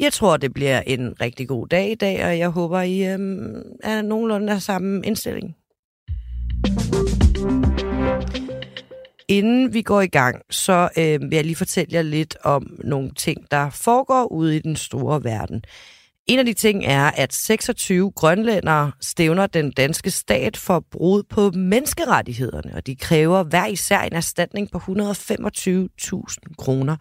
Jeg 0.00 0.12
tror, 0.12 0.36
det 0.36 0.54
bliver 0.54 0.80
en 0.80 1.20
rigtig 1.20 1.48
god 1.48 1.68
dag 1.68 1.90
i 1.90 1.94
dag, 1.94 2.24
og 2.24 2.38
jeg 2.38 2.48
håber, 2.48 2.80
I 2.80 3.12
øhm, 3.12 3.62
er 3.82 4.02
nogenlunde 4.02 4.52
af 4.52 4.62
samme 4.62 5.02
indstilling. 5.04 5.56
inden 9.28 9.74
vi 9.74 9.82
går 9.82 10.00
i 10.00 10.06
gang, 10.06 10.42
så 10.50 10.88
øh, 10.98 11.20
vil 11.20 11.36
jeg 11.36 11.44
lige 11.44 11.56
fortælle 11.56 11.94
jer 11.94 12.02
lidt 12.02 12.36
om 12.42 12.80
nogle 12.84 13.10
ting, 13.10 13.50
der 13.50 13.70
foregår 13.70 14.32
ude 14.32 14.56
i 14.56 14.58
den 14.58 14.76
store 14.76 15.24
verden. 15.24 15.62
En 16.26 16.38
af 16.38 16.44
de 16.44 16.52
ting 16.52 16.84
er, 16.84 17.10
at 17.10 17.32
26 17.32 18.10
grønlændere 18.10 18.92
stævner 19.00 19.46
den 19.46 19.70
danske 19.70 20.10
stat 20.10 20.56
for 20.56 20.84
brud 20.90 21.22
på 21.22 21.50
menneskerettighederne, 21.50 22.74
og 22.74 22.86
de 22.86 22.96
kræver 22.96 23.42
hver 23.42 23.66
især 23.66 24.00
en 24.00 24.12
erstatning 24.12 24.70
på 24.70 24.78
125.000 24.78 26.54
kroner. 26.58 26.96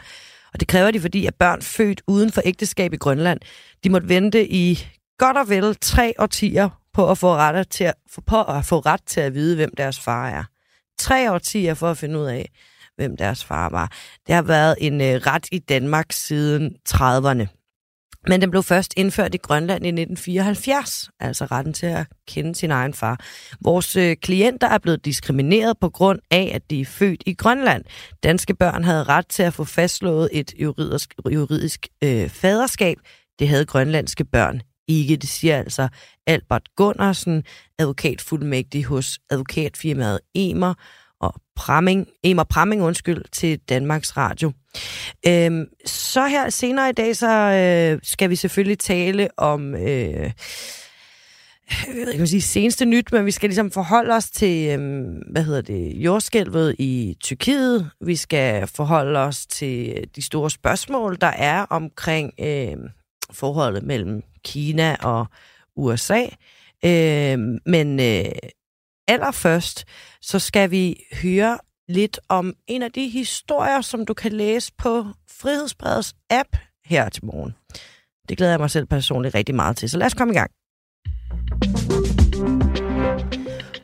Og 0.54 0.60
det 0.60 0.68
kræver 0.68 0.92
de, 0.92 1.00
fordi 1.00 1.26
at 1.26 1.36
børn 1.36 1.62
født 1.62 2.02
uden 2.08 2.32
for 2.32 2.42
ægteskab 2.46 2.94
i 2.94 2.98
Grønland, 2.98 3.40
de 3.84 3.90
måtte 3.90 4.10
vente 4.10 4.48
i 4.48 4.88
godt 5.18 5.38
og 5.38 5.50
vel 5.50 5.76
tre 5.82 6.14
årtier 6.20 6.70
på 6.94 7.12
at 7.12 7.18
få 7.18 7.36
ret 7.36 7.70
til 7.70 7.84
at, 7.84 7.94
på 8.26 8.44
at 8.44 8.66
få 8.66 8.80
ret 8.80 9.02
til 9.06 9.22
at 9.22 9.34
vide, 9.34 9.56
hvem 9.56 9.76
deres 9.78 10.00
far 10.00 10.28
er. 10.28 10.44
Tre 11.00 11.32
årtier 11.32 11.74
for 11.74 11.92
at 11.92 11.98
finde 11.98 12.20
ud 12.20 12.26
af, 12.26 12.50
hvem 12.96 13.18
deres 13.18 13.46
far 13.46 13.70
var. 13.70 13.92
Det 14.28 14.36
har 14.36 14.42
været 14.42 14.76
en 14.82 15.02
øh, 15.02 15.08
ret 15.08 15.48
i 15.52 15.60
Danmark 15.60 16.12
siden 16.12 16.76
30'erne. 16.90 17.63
Men 18.28 18.42
den 18.42 18.52
blev 18.52 18.64
først 18.64 18.94
indført 18.98 19.36
i 19.36 19.38
Grønland 19.38 19.86
i 19.86 19.90
1974, 19.90 21.10
altså 21.20 21.46
retten 21.46 21.74
til 21.74 21.86
at 21.86 22.08
kende 22.28 22.56
sin 22.56 22.72
egen 22.72 22.94
far. 22.94 23.20
Vores 23.62 23.96
øh, 23.96 24.16
klienter 24.16 24.68
er 24.68 24.78
blevet 24.78 25.06
diskrimineret 25.06 25.78
på 25.82 25.90
grund 25.90 26.20
af, 26.32 26.52
at 26.56 26.70
de 26.70 26.82
er 26.82 26.86
født 26.86 27.24
i 27.26 27.34
Grønland. 27.34 27.84
Danske 28.24 28.56
børn 28.56 28.84
havde 28.84 29.04
ret 29.04 29.28
til 29.28 29.44
at 29.44 29.54
få 29.54 29.64
fastslået 29.64 30.30
et 30.32 30.54
juridisk, 30.60 31.14
juridisk 31.34 31.88
øh, 32.04 32.30
faderskab. 32.30 32.98
Det 33.40 33.48
havde 33.48 33.66
grønlandske 33.66 34.26
børn 34.26 34.62
ikke. 34.88 35.16
Det 35.16 35.30
siger 35.30 35.58
altså 35.58 35.88
Albert 36.28 36.70
Gunnarsen, 36.76 37.44
advokatfuldmægtig 37.80 38.86
hos 38.86 39.20
advokatfirmaet 39.30 40.20
Emer, 40.36 40.74
og 41.24 41.34
Pramming, 41.56 42.08
Emer 42.24 42.44
Pramming, 42.44 42.84
undskyld, 42.84 43.24
til 43.32 43.60
Danmarks 43.60 44.18
Radio. 44.18 44.52
Øhm, 45.28 45.66
så 45.86 46.28
her 46.28 46.50
senere 46.50 46.90
i 46.90 46.94
dag, 46.94 47.16
så 47.16 47.30
øh, 47.30 48.00
skal 48.04 48.30
vi 48.30 48.36
selvfølgelig 48.36 48.80
tale 48.80 49.30
om... 49.38 49.76
Øh, 49.76 50.32
jeg 51.88 51.96
ved 51.96 52.08
ikke, 52.08 52.18
man 52.18 52.28
sige 52.28 52.42
seneste 52.42 52.86
nyt, 52.86 53.12
men 53.12 53.26
vi 53.26 53.32
skal 53.32 53.50
ligesom 53.50 53.72
forholde 53.72 54.14
os 54.14 54.30
til, 54.30 54.70
øhm, 54.70 55.22
hvad 55.32 55.44
hedder 55.44 55.62
det, 55.62 55.94
jordskælvet 55.94 56.76
i 56.80 57.18
Tyrkiet. 57.20 57.90
Vi 58.02 58.16
skal 58.16 58.68
forholde 58.68 59.20
os 59.20 59.46
til 59.46 60.08
de 60.16 60.22
store 60.22 60.50
spørgsmål, 60.50 61.18
der 61.22 61.28
er 61.28 61.62
omkring 61.62 62.34
øh, 62.40 62.78
forholdet 63.32 63.84
mellem 63.84 64.22
Kina 64.44 64.96
og 65.04 65.26
USA. 65.76 66.22
Øh, 66.86 67.40
men 67.66 68.00
øh, 68.00 68.26
allerførst, 69.08 69.86
så 70.22 70.40
skal 70.40 70.72
vi 70.72 70.96
høre 71.24 71.58
lidt 71.90 72.20
om 72.30 72.54
en 72.68 72.82
af 72.82 72.92
de 72.92 73.10
historier, 73.10 73.82
som 73.82 74.06
du 74.06 74.14
kan 74.14 74.32
læse 74.32 74.72
på 74.78 75.06
Frihedsbredets 75.32 76.14
app 76.30 76.58
her 76.86 77.10
til 77.10 77.26
morgen. 77.26 77.56
Det 78.30 78.38
glæder 78.38 78.52
jeg 78.52 78.60
mig 78.60 78.72
selv 78.72 78.86
personligt 78.86 79.36
rigtig 79.36 79.56
meget 79.56 79.78
til, 79.78 79.90
så 79.90 79.98
lad 79.98 80.06
os 80.06 80.14
komme 80.14 80.34
i 80.34 80.38
gang. 80.38 80.52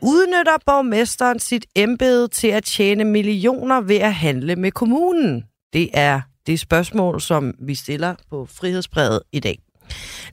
Udnytter 0.02 0.58
borgmesteren 0.66 1.40
sit 1.40 1.66
embede 1.76 2.28
til 2.28 2.48
at 2.48 2.64
tjene 2.64 3.04
millioner 3.04 3.82
ved 3.82 3.96
at 3.96 4.14
handle 4.14 4.56
med 4.56 4.72
kommunen? 4.72 5.44
Det 5.74 5.90
er 5.94 6.22
det 6.48 6.60
spørgsmål, 6.60 7.22
som 7.22 7.54
vi 7.60 7.76
stiller 7.76 8.16
på 8.30 8.46
Frihedsbredet 8.46 9.22
i 9.32 9.40
dag. 9.40 9.60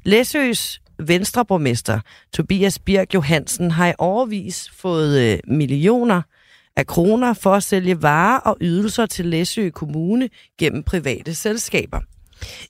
Læsøs 0.04 0.80
venstreborgmester 0.98 2.00
Tobias 2.32 2.78
Birk 2.78 3.14
Johansen 3.14 3.70
har 3.70 3.88
i 3.88 3.92
overvis 3.98 4.70
fået 4.70 5.20
øh, 5.20 5.38
millioner 5.46 6.22
af 6.76 6.86
kroner 6.86 7.32
for 7.32 7.54
at 7.54 7.62
sælge 7.62 8.02
varer 8.02 8.38
og 8.38 8.56
ydelser 8.60 9.06
til 9.06 9.26
Læsø 9.26 9.70
Kommune 9.70 10.28
gennem 10.58 10.82
private 10.82 11.34
selskaber. 11.34 12.00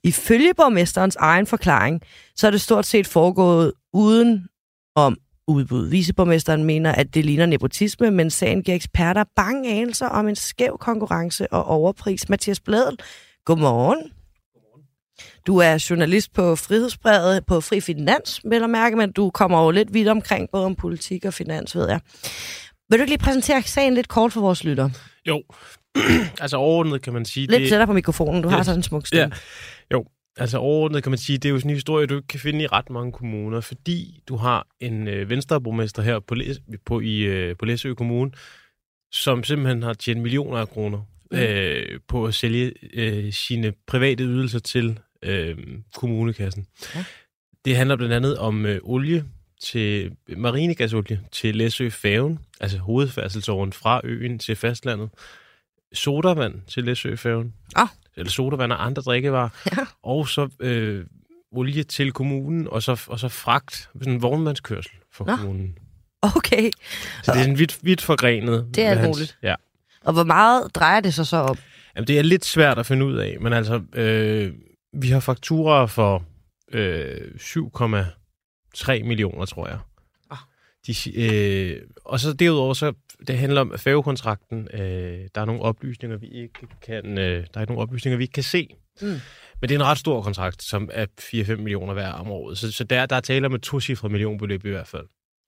Ifølge 0.05 0.55
borgmesterens 0.55 1.17
egen 1.17 1.47
forklaring, 1.47 2.01
så 2.37 2.47
er 2.47 2.51
det 2.51 2.61
stort 2.61 2.87
set 2.87 3.07
foregået 3.07 3.73
uden 3.93 4.47
om 4.95 5.17
udbud. 5.49 5.89
Viceborgmesteren 5.89 6.65
mener, 6.65 6.93
at 6.93 7.15
det 7.15 7.25
ligner 7.25 7.47
nepotisme, 7.47 8.11
men 8.11 8.31
sagen 8.31 8.63
giver 8.63 8.75
eksperter 8.77 9.25
bange 9.37 9.71
anelser 9.71 10.07
om 10.07 10.29
en 10.29 10.37
skæv 10.37 10.79
konkurrence 10.81 11.53
og 11.53 11.65
overpris. 11.65 12.29
Mathias 12.29 12.61
Bladel, 12.61 12.99
godmorgen. 13.45 14.13
Du 15.47 15.59
er 15.59 15.87
journalist 15.91 16.33
på 16.33 16.57
Frihedsbrevet 16.57 17.47
på 17.47 17.61
Fri 17.61 17.81
Finans, 17.81 18.41
vil 18.45 18.61
jeg 18.61 18.71
mærke, 18.71 18.97
men 18.97 19.13
du 19.13 19.31
kommer 19.31 19.65
jo 19.65 19.71
lidt 19.71 19.95
vidt 19.95 20.09
omkring, 20.09 20.49
både 20.53 20.65
om 20.65 20.75
politik 20.75 21.25
og 21.25 21.35
finans, 21.35 21.77
ved 21.77 21.89
jeg. 21.89 22.01
Vil 22.91 22.99
du 22.99 23.03
ikke 23.03 23.11
lige 23.11 23.25
præsentere 23.25 23.63
sagen 23.63 23.95
lidt 23.95 24.09
kort 24.09 24.33
for 24.33 24.41
vores 24.41 24.65
lytter? 24.65 24.91
Jo, 25.29 25.43
altså 26.41 26.57
overordnet 26.57 27.03
kan 27.03 27.13
man 27.13 27.25
sige... 27.25 27.47
Lidt 27.47 27.61
det... 27.61 27.69
tættere 27.69 27.87
på 27.87 27.93
mikrofonen, 27.93 28.43
du 28.43 28.49
har 28.49 28.63
sådan 28.63 28.79
en 28.79 28.83
smuk 28.83 29.07
stemme. 29.07 29.35
Ja. 29.91 29.97
Jo, 29.97 30.05
altså 30.37 30.59
overordnet 30.59 31.03
kan 31.03 31.11
man 31.11 31.19
sige, 31.19 31.39
det 31.39 31.49
er 31.49 31.53
jo 31.53 31.59
sådan 31.59 31.71
en 31.71 31.77
historie, 31.77 32.07
du 32.07 32.17
ikke 32.17 32.29
kan 32.29 32.41
finde 32.41 32.65
i 32.65 32.67
ret 32.67 32.91
mange 32.91 33.13
kommuner, 33.13 33.61
fordi 33.61 34.23
du 34.29 34.37
har 34.37 34.67
en 34.81 35.09
øh, 35.09 35.31
venstreborgmester 35.31 36.03
her 36.03 36.21
på, 36.21 36.35
Læs, 36.35 36.61
på, 36.87 37.01
i, 37.01 37.19
øh, 37.19 37.57
på 37.57 37.65
Læsø 37.65 37.95
Kommune, 37.95 38.31
som 39.13 39.45
simpelthen 39.45 39.83
har 39.83 39.95
tjent 39.95 40.23
millioner 40.23 40.59
af 40.59 40.69
kroner 40.69 40.99
mm. 41.31 41.39
øh, 41.39 42.01
på 42.09 42.25
at 42.25 42.35
sælge 42.35 42.73
øh, 42.93 43.33
sine 43.33 43.73
private 43.87 44.25
ydelser 44.25 44.59
til 44.59 44.99
øh, 45.23 45.59
kommunekassen. 45.95 46.67
Ja. 46.95 47.05
Det 47.65 47.77
handler 47.77 47.97
blandt 47.97 48.15
andet 48.15 48.39
om 48.39 48.67
øh, 48.67 48.81
olie 48.83 49.25
til 49.63 50.17
marinegasolie 50.37 51.21
til 51.33 51.57
Læsø 51.57 51.89
Færgen, 51.89 52.39
altså 52.61 52.79
hovedfærdselsåren 52.79 53.73
fra 53.73 54.01
øen 54.05 54.39
til 54.39 54.57
fastlandet. 54.57 55.11
Sodavand 55.93 56.63
til 56.69 56.85
Læsø 56.85 57.17
Færgen. 57.17 57.55
Ah. 57.77 57.89
Eller 58.17 58.31
sodavand 58.31 58.73
og 58.73 58.87
andre 58.87 59.03
drikkevarer. 59.03 59.49
Ja. 59.73 59.87
Og 60.03 60.29
så 60.29 60.49
øh, 60.61 61.05
olie 61.53 61.83
til 61.83 62.13
kommunen, 62.13 62.69
og 62.69 62.83
så, 62.83 63.03
og 63.07 63.19
så 63.19 63.29
fragt, 63.29 63.91
sådan 63.99 64.13
en 64.13 64.23
vognmandskørsel 64.23 64.93
for 65.13 65.25
Nå. 65.25 65.37
kommunen. 65.37 65.79
Okay. 66.23 66.71
Så 67.23 67.33
det 67.33 67.41
er 67.41 67.45
en 67.45 67.59
vidt, 67.59 67.79
vidt 67.83 68.03
forgrenet. 68.03 68.67
Det 68.75 68.85
er 68.85 69.07
muligt. 69.07 69.39
Ja. 69.43 69.55
Og 70.05 70.13
hvor 70.13 70.25
meget 70.25 70.75
drejer 70.75 71.01
det 71.01 71.15
sig 71.15 71.27
så 71.27 71.37
om? 71.37 71.59
Jamen, 71.97 72.07
det 72.07 72.19
er 72.19 72.23
lidt 72.23 72.45
svært 72.45 72.79
at 72.79 72.87
finde 72.87 73.07
ud 73.07 73.17
af, 73.17 73.37
men 73.41 73.53
altså, 73.53 73.83
øh, 73.93 74.53
vi 74.97 75.09
har 75.09 75.21
fakturer 75.21 75.87
for 75.87 76.25
øh, 76.73 77.31
7,3 77.39 79.05
millioner, 79.05 79.45
tror 79.45 79.69
jeg. 79.69 79.79
Ah. 80.31 80.39
De, 80.87 80.95
øh, 81.17 81.83
og 82.05 82.21
så 82.21 82.33
derudover, 82.33 82.75
så 82.75 82.93
det 83.27 83.39
handler 83.39 83.61
om 83.61 83.73
færgekontrakten. 83.79 84.69
Øh, 84.73 85.29
der 85.35 85.41
er 85.41 85.45
nogle 85.45 85.63
oplysninger, 85.63 86.17
vi 86.17 86.27
ikke 86.27 86.67
kan, 86.87 87.19
øh, 87.19 87.47
der 87.55 87.61
er 87.61 87.67
nogle 87.67 87.83
oplysninger, 87.83 88.17
vi 88.17 88.25
ikke 88.25 88.33
kan 88.33 88.43
se. 88.43 88.69
Mm. 89.01 89.21
Men 89.61 89.69
det 89.69 89.71
er 89.71 89.79
en 89.79 89.87
ret 89.87 89.99
stor 89.99 90.23
kontrakt, 90.23 90.63
som 90.63 90.91
er 90.93 91.07
4-5 91.21 91.57
millioner 91.57 91.93
hver 91.93 92.13
om 92.13 92.31
året. 92.31 92.59
Så, 92.59 92.73
så 92.73 92.85
der, 92.85 93.07
der 93.07 93.17
er 93.17 93.21
tale 93.21 93.47
om 93.47 93.55
et 93.55 93.63
to-cifret 93.63 94.11
millionbeløb 94.11 94.65
i 94.65 94.71
hvert 94.71 94.87
fald. 94.87 95.07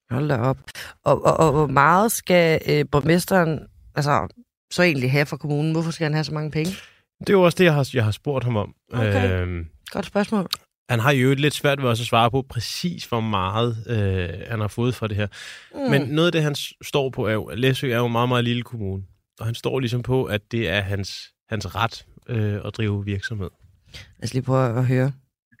Hold 0.09 0.29
da 0.29 0.37
op. 0.37 0.57
Og, 1.03 1.25
og, 1.25 1.37
og 1.37 1.51
hvor 1.51 1.67
meget 1.67 2.11
skal 2.11 2.61
øh, 2.69 2.85
borgmesteren 2.91 3.59
altså, 3.95 4.27
så 4.71 4.83
egentlig 4.83 5.11
have 5.11 5.25
for 5.25 5.37
kommunen? 5.37 5.71
Hvorfor 5.71 5.91
skal 5.91 6.05
han 6.05 6.13
have 6.13 6.23
så 6.23 6.33
mange 6.33 6.51
penge? 6.51 6.71
Det 7.19 7.29
er 7.29 7.33
jo 7.33 7.41
også 7.41 7.57
det, 7.59 7.65
jeg 7.65 7.73
har, 7.73 7.89
jeg 7.93 8.03
har 8.03 8.11
spurgt 8.11 8.43
ham 8.43 8.57
om. 8.57 8.75
Okay. 8.93 9.41
Øhm, 9.41 9.65
Godt 9.91 10.05
spørgsmål. 10.05 10.45
Han 10.89 10.99
har 10.99 11.13
jo 11.13 11.29
lidt 11.45 11.53
svært 11.53 11.81
ved 11.83 11.89
at 11.89 11.97
svare 11.97 12.31
på 12.31 12.41
præcis, 12.53 13.01
hvor 13.09 13.23
meget 13.37 13.71
øh, 13.93 14.29
han 14.51 14.59
har 14.59 14.71
fået 14.79 14.93
for 14.99 15.07
det 15.07 15.17
her. 15.21 15.27
Mm. 15.75 15.91
Men 15.91 16.01
noget 16.15 16.27
af 16.29 16.31
det, 16.31 16.43
han 16.43 16.55
står 16.91 17.09
på, 17.09 17.21
er 17.27 17.33
jo, 17.33 17.43
at 17.45 17.59
Læsø 17.59 17.87
er 17.91 17.99
jo 18.03 18.05
en 18.05 18.11
meget, 18.11 18.29
meget 18.29 18.45
lille 18.49 18.63
kommune. 18.71 19.03
Og 19.39 19.45
han 19.45 19.55
står 19.55 19.79
ligesom 19.79 20.03
på, 20.11 20.17
at 20.35 20.41
det 20.51 20.63
er 20.69 20.81
hans, 20.81 21.09
hans 21.49 21.65
ret 21.79 21.95
øh, 22.33 22.57
at 22.65 22.71
drive 22.77 23.05
virksomhed. 23.05 23.51
Lad 24.17 24.23
os 24.27 24.33
lige 24.33 24.47
prøve 24.49 24.65
at 24.81 24.85
høre. 24.93 25.11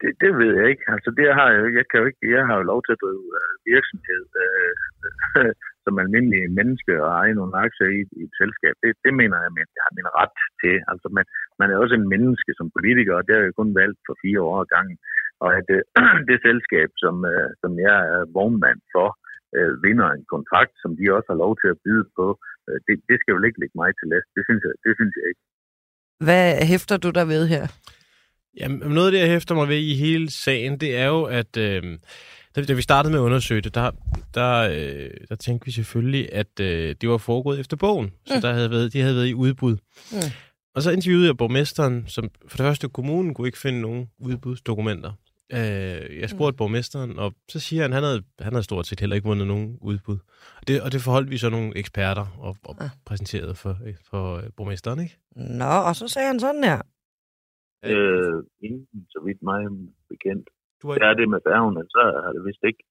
Det, 0.01 0.11
det 0.23 0.31
ved 0.41 0.51
jeg 0.59 0.65
ikke. 0.71 0.85
Altså, 0.93 1.09
det 1.19 1.27
har 1.37 1.47
jeg, 1.55 1.61
jeg, 1.79 1.85
kan 1.89 1.97
jo 2.01 2.05
ikke, 2.09 2.23
jeg 2.37 2.43
har 2.49 2.55
jo 2.59 2.63
lov 2.71 2.79
til 2.83 2.93
at 2.95 3.01
drive 3.05 3.25
øh, 3.39 3.51
virksomhed. 3.73 4.23
Øh, 4.43 4.73
som 5.89 6.03
almindelig 6.03 6.41
menneske 6.59 6.93
og 7.03 7.09
eje 7.21 7.33
nogle 7.39 7.53
aktier 7.65 7.89
i, 7.97 8.01
i 8.19 8.21
et 8.27 8.33
selskab, 8.41 8.73
det, 8.83 8.91
det 9.05 9.13
mener 9.21 9.37
jeg, 9.43 9.49
at 9.63 9.71
jeg 9.77 9.83
har 9.87 9.93
min 9.99 10.09
ret 10.19 10.37
til. 10.61 10.75
Altså, 10.91 11.07
man, 11.15 11.25
man 11.59 11.69
er 11.71 11.77
også 11.83 11.95
en 11.97 12.11
menneske 12.13 12.51
som 12.59 12.67
politiker, 12.77 13.13
og 13.15 13.23
det 13.25 13.33
har 13.35 13.43
jeg 13.43 13.59
kun 13.59 13.71
valgt 13.81 13.99
for 14.07 14.15
fire 14.23 14.41
år 14.51 14.61
gangen. 14.75 14.97
Og 15.43 15.49
at 15.59 15.67
øh, 15.77 15.81
det 16.29 16.37
selskab, 16.47 16.89
som, 17.03 17.15
øh, 17.31 17.49
som 17.61 17.71
jeg 17.87 17.97
er 18.15 18.21
vognmand 18.37 18.79
for, 18.95 19.07
øh, 19.57 19.71
vinder 19.85 20.07
en 20.11 20.25
kontrakt, 20.33 20.73
som 20.83 20.91
de 20.99 21.03
også 21.15 21.29
har 21.31 21.39
lov 21.45 21.53
til 21.61 21.69
at 21.73 21.81
byde 21.85 22.05
på, 22.17 22.27
øh, 22.67 22.77
det, 22.85 22.95
det 23.09 23.17
skal 23.19 23.33
jo 23.33 23.39
ikke 23.47 23.61
ligge 23.61 23.77
mig 23.81 23.91
til 23.99 24.07
last. 24.13 24.27
Det 24.37 24.43
synes 24.47 24.61
jeg, 24.67 24.73
det 24.85 24.93
synes 24.99 25.13
jeg 25.19 25.25
ikke. 25.31 25.43
Hvad 26.27 26.45
hæfter 26.71 26.97
du 26.97 27.09
der 27.17 27.25
ved 27.33 27.43
her? 27.53 27.65
Jamen, 28.59 28.79
noget 28.95 29.07
af 29.07 29.13
det, 29.13 29.19
jeg 29.19 29.33
hæfter 29.35 29.55
mig 29.55 29.67
ved 29.73 29.81
i 29.91 29.95
hele 30.05 30.27
sagen, 30.45 30.73
det 30.83 30.91
er 31.03 31.07
jo, 31.15 31.21
at 31.39 31.53
øh, 31.65 31.81
da, 32.55 32.57
da 32.61 32.73
vi 32.73 32.81
startede 32.81 33.11
med 33.11 33.19
at 33.19 33.23
undersøge 33.29 33.61
det, 33.61 33.75
der, 33.75 33.91
der, 34.33 34.53
øh, 34.77 35.09
der 35.29 35.35
tænkte 35.35 35.65
vi 35.65 35.71
selvfølgelig, 35.71 36.33
at 36.33 36.59
øh, 36.61 36.95
det 37.01 37.09
var 37.09 37.17
foregået 37.17 37.59
efter 37.59 37.77
bogen. 37.77 38.13
Så 38.25 38.35
mm. 38.35 38.41
der 38.41 38.53
havde 38.53 38.71
været, 38.71 38.93
de 38.93 39.01
havde 39.01 39.15
været 39.15 39.27
i 39.27 39.33
udbud. 39.33 39.77
Mm. 40.11 40.17
Og 40.75 40.81
så 40.81 40.91
interviewede 40.91 41.27
jeg 41.27 41.37
borgmesteren, 41.37 42.07
som 42.07 42.23
for 42.47 42.57
det 42.57 42.65
første 42.65 42.89
kommunen 42.89 43.33
kunne 43.33 43.47
ikke 43.47 43.57
finde 43.57 43.81
nogen 43.81 44.09
udbudsdokumenter. 44.19 45.11
Øh, 45.57 46.19
jeg 46.21 46.29
spurgte 46.29 46.55
mm. 46.55 46.57
borgmesteren, 46.61 47.19
og 47.19 47.29
så 47.47 47.59
siger 47.59 47.81
han, 47.81 47.91
at 47.91 47.95
han 47.95 48.03
havde, 48.03 48.21
han 48.39 48.53
havde 48.53 48.63
stort 48.63 48.87
set 48.87 48.99
heller 48.99 49.15
ikke 49.15 49.27
vundet 49.27 49.47
nogen 49.47 49.77
udbud. 49.81 50.17
Og 50.59 50.63
det, 50.67 50.81
og 50.81 50.91
det 50.91 51.01
forholdt 51.01 51.29
vi 51.29 51.37
så 51.37 51.49
nogle 51.49 51.77
eksperter 51.81 52.25
og, 52.47 52.53
og. 52.69 52.75
Ah. 52.83 52.89
præsenteret 53.05 53.57
for, 53.57 53.73
for 54.09 54.23
uh, 54.37 54.43
borgmesteren, 54.57 54.99
ikke? 55.05 55.15
Nå, 55.61 55.73
og 55.87 55.93
så 55.95 56.07
sagde 56.07 56.27
han 56.27 56.39
sådan 56.39 56.63
her. 56.63 56.81
Øh, 57.89 58.37
inden 58.65 58.87
så 59.13 59.19
vidt 59.25 59.41
mig 59.49 59.59
bekendt. 60.09 60.45
Du 60.81 60.87
har... 60.87 60.95
Det 60.95 61.07
er 61.11 61.13
det 61.13 61.29
med 61.33 61.41
færgen, 61.47 61.75
så 61.95 62.01
har 62.23 62.31
det 62.35 62.41
vist 62.47 62.63
ikke 62.69 62.83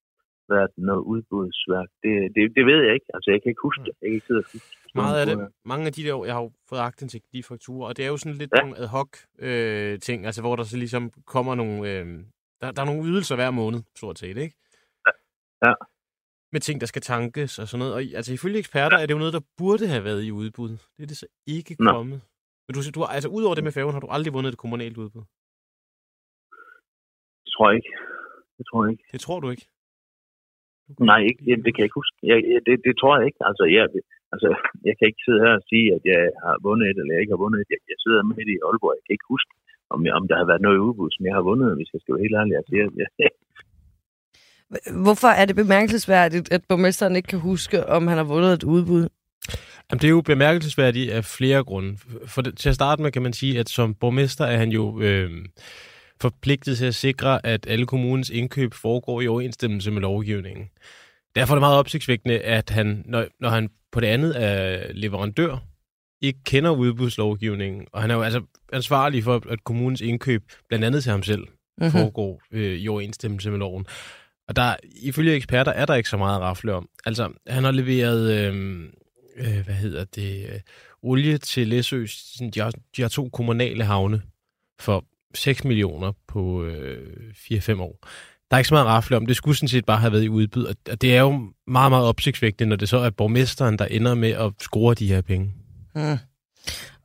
været 0.55 0.71
noget 0.88 1.02
udbudsværk. 1.12 1.90
Det, 2.02 2.12
det, 2.35 2.43
det 2.57 2.64
ved 2.71 2.78
jeg 2.87 2.95
ikke. 2.95 3.09
Altså, 3.14 3.28
jeg 3.31 3.38
kan 3.43 3.50
ikke 3.50 3.67
huske 3.69 3.83
det. 3.87 3.95
Jeg 4.00 4.07
kan 4.09 4.14
ikke 4.14 4.26
sidde 4.26 4.45
og 4.45 4.50
huske. 4.52 4.78
Meget 4.95 5.21
af 5.21 5.26
det, 5.26 5.37
mange 5.64 5.87
af 5.87 5.93
de 5.93 6.02
der, 6.02 6.25
jeg 6.25 6.35
har 6.35 6.43
jo 6.43 6.50
fået 6.69 6.81
aktindsigt 6.81 7.25
i 7.26 7.37
de 7.37 7.43
fakturer, 7.43 7.88
og 7.88 7.97
det 7.97 8.05
er 8.05 8.09
jo 8.09 8.17
sådan 8.17 8.38
lidt 8.38 8.52
ja. 8.57 8.61
nogle 8.62 8.78
ad 8.78 8.87
hoc 8.87 9.11
øh, 9.38 9.99
ting, 9.99 10.26
altså 10.26 10.40
hvor 10.43 10.57
der 10.57 10.64
så 10.64 10.76
ligesom 10.76 11.11
kommer 11.35 11.55
nogle, 11.55 11.76
øh, 11.90 12.07
der, 12.61 12.71
der 12.71 12.83
er 12.83 12.87
nogle 12.87 13.05
ydelser 13.11 13.35
hver 13.37 13.50
måned, 13.50 13.81
stort 13.97 14.19
set, 14.19 14.37
ikke? 14.37 14.57
Ja. 15.07 15.12
ja. 15.67 15.75
Med 16.52 16.61
ting, 16.61 16.81
der 16.81 16.87
skal 16.87 17.02
tankes 17.02 17.59
og 17.59 17.69
sådan 17.69 17.78
noget. 17.78 17.95
Og 17.95 18.00
altså 18.19 18.33
ifølge 18.35 18.59
eksperter 18.59 18.97
ja. 18.97 19.02
er 19.02 19.07
det 19.07 19.14
jo 19.14 19.19
noget, 19.19 19.33
der 19.33 19.40
burde 19.59 19.87
have 19.87 20.05
været 20.05 20.23
i 20.23 20.33
udbud. 20.33 20.69
Det 20.69 21.02
er 21.02 21.07
det 21.07 21.17
så 21.17 21.26
ikke 21.47 21.76
Nå. 21.78 21.90
kommet. 21.93 22.21
Men 22.69 22.75
du, 22.75 22.81
du, 22.95 23.05
altså 23.05 23.28
udover 23.28 23.55
det 23.55 23.64
med 23.64 23.73
færgen, 23.73 23.93
har 23.93 24.00
du 24.00 24.09
aldrig 24.11 24.33
vundet 24.33 24.52
et 24.52 24.59
kommunalt 24.59 24.99
udbud? 24.99 25.25
Det 27.45 27.50
tror 27.55 27.71
jeg 27.71 27.76
ikke. 27.76 27.93
Det 28.59 28.67
tror 28.71 28.85
jeg 28.85 28.90
ikke. 28.93 29.05
Det 29.12 29.21
tror 29.21 29.40
du 29.40 29.50
ikke? 29.50 29.67
Nej, 31.11 31.21
ikke, 31.28 31.42
det, 31.47 31.54
det 31.64 31.71
kan 31.73 31.80
jeg 31.83 31.88
ikke 31.88 32.00
huske. 32.02 32.16
Jeg, 32.30 32.37
det, 32.66 32.75
det 32.87 32.95
tror 33.00 33.12
jeg 33.18 33.26
ikke. 33.28 33.42
Altså 33.49 33.64
jeg, 33.76 33.85
altså, 34.35 34.49
jeg 34.88 34.95
kan 34.97 35.07
ikke 35.11 35.25
sidde 35.26 35.45
her 35.45 35.54
og 35.61 35.64
sige, 35.71 35.87
at 35.97 36.02
jeg 36.12 36.23
har 36.45 36.54
vundet 36.66 36.85
et, 36.87 36.99
eller 37.00 37.14
jeg 37.14 37.23
ikke 37.23 37.35
har 37.37 37.45
vundet 37.45 37.59
et. 37.61 37.71
Jeg, 37.75 37.80
jeg 37.92 37.99
sidder 38.04 38.23
med 38.30 38.45
i 38.54 38.57
Aalborg. 38.66 38.95
Jeg 38.99 39.04
kan 39.04 39.16
ikke 39.16 39.33
huske, 39.35 39.52
om, 39.95 39.99
om 40.18 40.25
der 40.30 40.37
har 40.40 40.47
været 40.50 40.66
noget 40.66 40.78
udbud, 40.87 41.11
som 41.14 41.23
jeg 41.28 41.35
har 41.38 41.45
vundet, 41.50 41.76
hvis 41.78 41.92
jeg 41.95 42.00
skal 42.00 42.14
være 42.14 42.25
helt 42.26 42.38
ærlig. 42.40 42.54
Altså, 42.61 42.73
jeg, 42.80 42.87
jeg, 43.00 43.09
Hvorfor 45.07 45.30
er 45.40 45.45
det 45.45 45.57
bemærkelsesværdigt, 45.57 46.47
at 46.57 46.62
borgmesteren 46.68 47.16
ikke 47.16 47.33
kan 47.35 47.47
huske, 47.50 47.87
om 47.97 48.07
han 48.11 48.16
har 48.16 48.28
vundet 48.35 48.52
et 48.52 48.64
udbud? 48.75 49.04
Jamen, 49.88 50.00
det 50.00 50.04
er 50.04 50.16
jo 50.18 50.21
bemærkelsesværdigt 50.21 51.11
af 51.11 51.25
flere 51.25 51.64
grunde. 51.64 51.99
For 52.26 52.42
det, 52.42 52.59
til 52.59 52.68
at 52.68 52.75
starte 52.75 53.02
med 53.02 53.12
kan 53.12 53.23
man 53.23 53.33
sige, 53.33 53.59
at 53.61 53.68
som 53.68 53.95
borgmester 53.95 54.45
er 54.45 54.57
han 54.57 54.71
jo 54.71 55.00
øh, 55.00 55.30
forpligtet 56.20 56.78
til 56.78 56.87
at 56.87 56.94
sikre, 56.94 57.46
at 57.46 57.66
alle 57.68 57.87
kommunens 57.87 58.30
indkøb 58.30 58.75
foregår 58.75 59.20
i 59.20 59.28
overensstemmelse 59.28 59.90
med 59.90 60.00
lovgivningen. 60.00 60.68
Derfor 61.34 61.54
er 61.54 61.56
det 61.56 61.62
meget 61.62 61.78
opsigtsvækkende, 61.78 62.38
at 62.38 62.70
han, 62.70 63.02
når, 63.06 63.26
når 63.40 63.48
han 63.48 63.70
på 63.92 64.00
det 64.00 64.06
andet 64.06 64.42
er 64.42 64.92
leverandør, 64.92 65.58
ikke 66.22 66.38
kender 66.44 66.70
udbudslovgivningen, 66.70 67.87
og 67.92 68.00
han 68.00 68.10
er 68.10 68.14
jo 68.14 68.22
altså 68.22 68.42
ansvarlig 68.72 69.25
for, 69.25 69.42
at 69.48 69.64
kommunens 69.64 70.00
indkøb, 70.00 70.42
blandt 70.68 70.84
andet 70.84 71.02
til 71.02 71.12
ham 71.12 71.22
selv, 71.22 71.40
mm-hmm. 71.42 71.90
foregår 71.90 72.42
øh, 72.52 72.78
i 72.78 72.88
overensstemmelse 72.88 73.50
med 73.50 73.58
loven. 73.58 73.87
Og 74.48 74.56
der, 74.56 74.76
ifølge 75.02 75.34
eksperter 75.34 75.72
er 75.72 75.87
der 75.87 75.94
ikke 75.94 76.08
så 76.08 76.16
meget 76.16 76.37
at 76.37 76.42
rafle 76.42 76.75
om. 76.75 76.88
Altså, 77.06 77.32
han 77.46 77.64
har 77.64 77.70
leveret, 77.70 78.32
øh, 78.32 78.84
øh, 79.37 79.64
hvad 79.64 79.75
hedder 79.75 80.04
det, 80.04 80.46
øh, 80.52 80.60
olie 81.02 81.38
til 81.38 81.68
Læsø, 81.68 82.06
de 82.54 82.60
har, 82.60 82.72
de 82.96 83.02
har 83.02 83.08
to 83.08 83.28
kommunale 83.28 83.84
havne 83.84 84.22
for 84.80 85.04
6 85.35 85.64
millioner 85.64 86.12
på 86.28 86.64
øh, 86.64 87.32
4-5 87.35 87.80
år. 87.82 87.99
Der 88.50 88.56
er 88.56 88.58
ikke 88.58 88.68
så 88.68 88.75
meget 88.75 88.85
at 88.85 88.90
rafle 88.90 89.16
om. 89.16 89.26
Det 89.26 89.37
skulle 89.37 89.56
sådan 89.56 89.68
set 89.68 89.87
bare 89.87 89.99
have 89.99 90.12
været 90.12 90.25
i 90.25 90.28
udbud. 90.28 90.64
Og 90.92 91.02
det 91.02 91.16
er 91.16 91.20
jo 91.20 91.32
meget, 91.66 91.90
meget 91.92 92.06
opsigtsvægtende, 92.06 92.68
når 92.68 92.76
det 92.76 92.88
så 92.88 92.99
er 92.99 93.11
borgmesteren, 93.11 93.78
der 93.78 93.85
ender 93.85 94.14
med 94.14 94.32
at 94.44 94.52
score 94.58 94.94
de 94.94 95.12
her 95.12 95.23
penge. 95.23 95.47
Mm. 95.94 96.18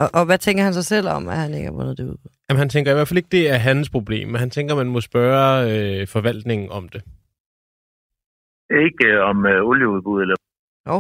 Og, 0.02 0.08
og 0.18 0.26
hvad 0.26 0.38
tænker 0.38 0.64
han 0.64 0.74
så 0.74 0.84
selv 0.84 1.08
om, 1.08 1.24
at 1.28 1.38
han 1.38 1.54
ikke 1.54 1.70
har 1.70 1.78
vundet 1.80 1.98
det 1.98 2.04
udbud? 2.04 2.32
Jamen, 2.50 2.60
han 2.60 2.70
tænker 2.70 2.92
i 2.92 2.96
hvert 2.96 3.08
fald 3.08 3.22
ikke, 3.22 3.36
det 3.38 3.50
er 3.54 3.58
hans 3.70 3.90
problem, 3.90 4.28
men 4.28 4.40
han 4.44 4.50
tænker, 4.50 4.76
man 4.76 4.94
må 4.96 5.02
spørge 5.02 5.48
øh, 5.72 6.08
forvaltningen 6.08 6.68
om 6.72 6.90
det. 6.94 7.02
Ikke 8.86 9.06
øh, 9.12 9.30
om 9.32 9.38
øh, 9.46 9.70
olieudbud, 9.70 10.22
eller? 10.24 10.36
Jo. 10.90 10.98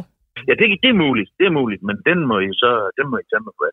Ja, 0.47 0.53
det, 0.59 0.65
det 0.83 0.89
er 0.93 0.99
muligt, 1.05 1.29
det 1.39 1.45
er 1.45 1.55
muligt, 1.61 1.81
men 1.89 1.95
den 2.09 2.19
må 2.29 2.35
I 2.47 2.49
så 2.63 2.71
den 2.97 3.05
må 3.11 3.15
I 3.23 3.25
tage 3.31 3.43
med 3.47 3.53
på. 3.59 3.63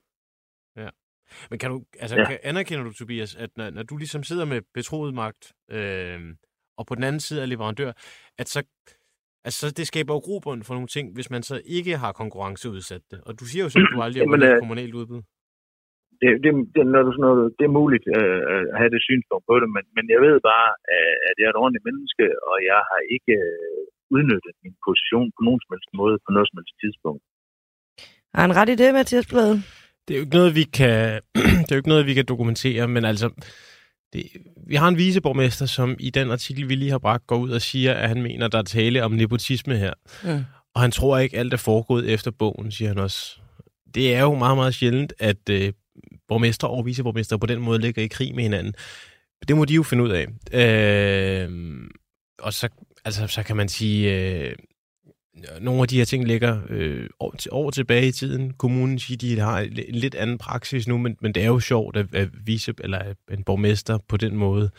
Men 1.50 1.58
kan 1.58 1.70
du, 1.70 1.76
altså, 2.02 2.16
ja. 2.16 2.24
kan, 2.28 2.38
anerkender 2.50 2.84
du, 2.84 2.92
Tobias, 2.92 3.32
at 3.44 3.50
når, 3.56 3.70
når 3.70 3.82
du 3.82 3.96
ligesom 3.96 4.22
sidder 4.22 4.46
med 4.52 4.60
betroet 4.74 5.14
magt, 5.14 5.42
øh, 5.76 6.20
og 6.78 6.84
på 6.88 6.94
den 6.94 7.04
anden 7.08 7.20
side 7.26 7.42
er 7.42 7.46
leverandør, 7.46 7.92
at 8.40 8.48
så, 8.54 8.60
altså, 9.48 9.64
det 9.78 9.86
skaber 9.86 10.12
jo 10.14 10.20
grobund 10.26 10.60
for 10.66 10.74
nogle 10.74 10.92
ting, 10.96 11.06
hvis 11.16 11.30
man 11.34 11.42
så 11.50 11.56
ikke 11.78 11.94
har 12.02 12.12
konkurrenceudsat 12.12 13.04
det. 13.10 13.20
Og 13.26 13.32
du 13.40 13.44
siger 13.50 13.62
jo 13.64 13.70
selv, 13.70 13.86
at 13.88 13.94
du 13.96 14.02
aldrig 14.06 14.20
har 14.22 14.30
vundet 14.32 14.52
øh, 14.54 14.62
kommunalt 14.64 14.94
udbud. 15.00 15.22
Det, 16.22 16.30
det, 16.44 16.50
det, 16.74 16.82
når 16.94 17.02
du, 17.06 17.10
når 17.24 17.32
du, 17.38 17.42
det 17.58 17.64
er 17.66 17.78
muligt 17.80 18.06
øh, 18.16 18.40
at 18.72 18.78
have 18.80 18.90
det 18.94 19.02
synspunkt 19.08 19.44
på 19.50 19.54
det, 19.60 19.68
men, 19.76 19.84
men 19.96 20.04
jeg 20.14 20.20
ved 20.26 20.36
bare, 20.52 20.68
at 21.28 21.34
jeg 21.38 21.46
er 21.46 21.52
et 21.54 21.62
ordentligt 21.62 21.86
menneske, 21.88 22.24
og 22.48 22.56
jeg 22.70 22.80
har 22.90 23.00
ikke 23.16 23.34
øh, 23.50 23.80
udnyttet 24.14 24.54
min 24.64 24.76
position 24.86 25.28
på 25.34 25.40
nogen 25.46 25.60
som 25.62 25.72
helst 25.74 25.90
måde, 26.00 26.16
på 26.26 26.30
noget 26.34 26.46
som 26.48 26.58
helst 26.58 26.76
tidspunkt. 26.84 27.22
Har 28.34 28.42
han 28.46 28.56
ret 28.58 28.70
i 28.74 28.80
det, 28.82 28.90
Mathias 28.98 29.28
Blade? 29.32 29.56
Det 30.08 30.14
er 30.14 30.18
jo 30.18 30.24
ikke 30.24 30.36
noget, 30.36 30.54
vi 30.54 30.62
kan, 30.62 31.20
det 31.34 31.44
er 31.44 31.66
jo 31.70 31.76
ikke 31.76 31.88
noget, 31.88 32.06
vi 32.06 32.14
kan 32.14 32.24
dokumentere, 32.24 32.88
men 32.88 33.04
altså, 33.04 33.30
det, 34.12 34.26
vi 34.66 34.74
har 34.74 34.88
en 34.88 34.96
viceborgmester, 34.96 35.66
som 35.66 35.96
i 35.98 36.10
den 36.10 36.30
artikel, 36.30 36.68
vi 36.68 36.74
lige 36.74 36.90
har 36.90 36.98
bragt, 36.98 37.26
går 37.26 37.36
ud 37.36 37.50
og 37.50 37.62
siger, 37.62 37.94
at 37.94 38.08
han 38.08 38.22
mener, 38.22 38.48
der 38.48 38.58
er 38.58 38.62
tale 38.62 39.04
om 39.04 39.12
nepotisme 39.12 39.76
her. 39.76 39.92
Mm. 40.24 40.44
Og 40.74 40.80
han 40.80 40.90
tror 40.90 41.18
ikke, 41.18 41.38
alt 41.38 41.52
er 41.52 41.56
foregået 41.56 42.10
efter 42.10 42.30
bogen, 42.30 42.72
siger 42.72 42.88
han 42.88 42.98
også. 42.98 43.36
Det 43.94 44.14
er 44.14 44.20
jo 44.20 44.34
meget, 44.34 44.56
meget 44.56 44.74
sjældent, 44.74 45.12
at 45.18 45.48
øh, 45.50 45.72
borgmester 46.28 46.66
og 46.68 46.86
viceborgmester 46.86 47.36
på 47.36 47.46
den 47.46 47.60
måde 47.60 47.78
ligger 47.78 48.02
i 48.02 48.06
krig 48.06 48.34
med 48.34 48.42
hinanden. 48.42 48.74
Det 49.48 49.56
må 49.56 49.64
de 49.64 49.74
jo 49.74 49.82
finde 49.82 50.04
ud 50.04 50.10
af. 50.10 50.26
Øh, 50.52 51.50
og 52.38 52.52
så, 52.52 52.68
altså, 53.04 53.26
så 53.26 53.42
kan 53.42 53.56
man 53.56 53.68
sige, 53.68 54.12
øh, 54.12 54.54
nogle 55.60 55.82
af 55.82 55.88
de 55.88 55.98
her 55.98 56.04
ting 56.04 56.26
ligger 56.26 56.60
øh, 56.68 57.08
år, 57.20 57.34
til, 57.38 57.50
år 57.52 57.70
tilbage 57.70 58.08
i 58.08 58.12
tiden. 58.12 58.52
Kommunen 58.52 58.98
siger, 58.98 59.18
de 59.18 59.38
har 59.38 59.60
en 59.60 59.94
lidt 59.94 60.14
anden 60.14 60.38
praksis 60.38 60.88
nu, 60.88 60.98
men, 60.98 61.16
men 61.20 61.34
det 61.34 61.42
er 61.42 61.46
jo 61.46 61.60
sjovt, 61.60 61.96
at, 61.96 62.14
at 62.14 62.28
vise, 62.46 62.74
eller 62.80 63.14
en 63.30 63.44
borgmester 63.44 63.98
på 64.08 64.16
den 64.16 64.36
måde 64.36 64.70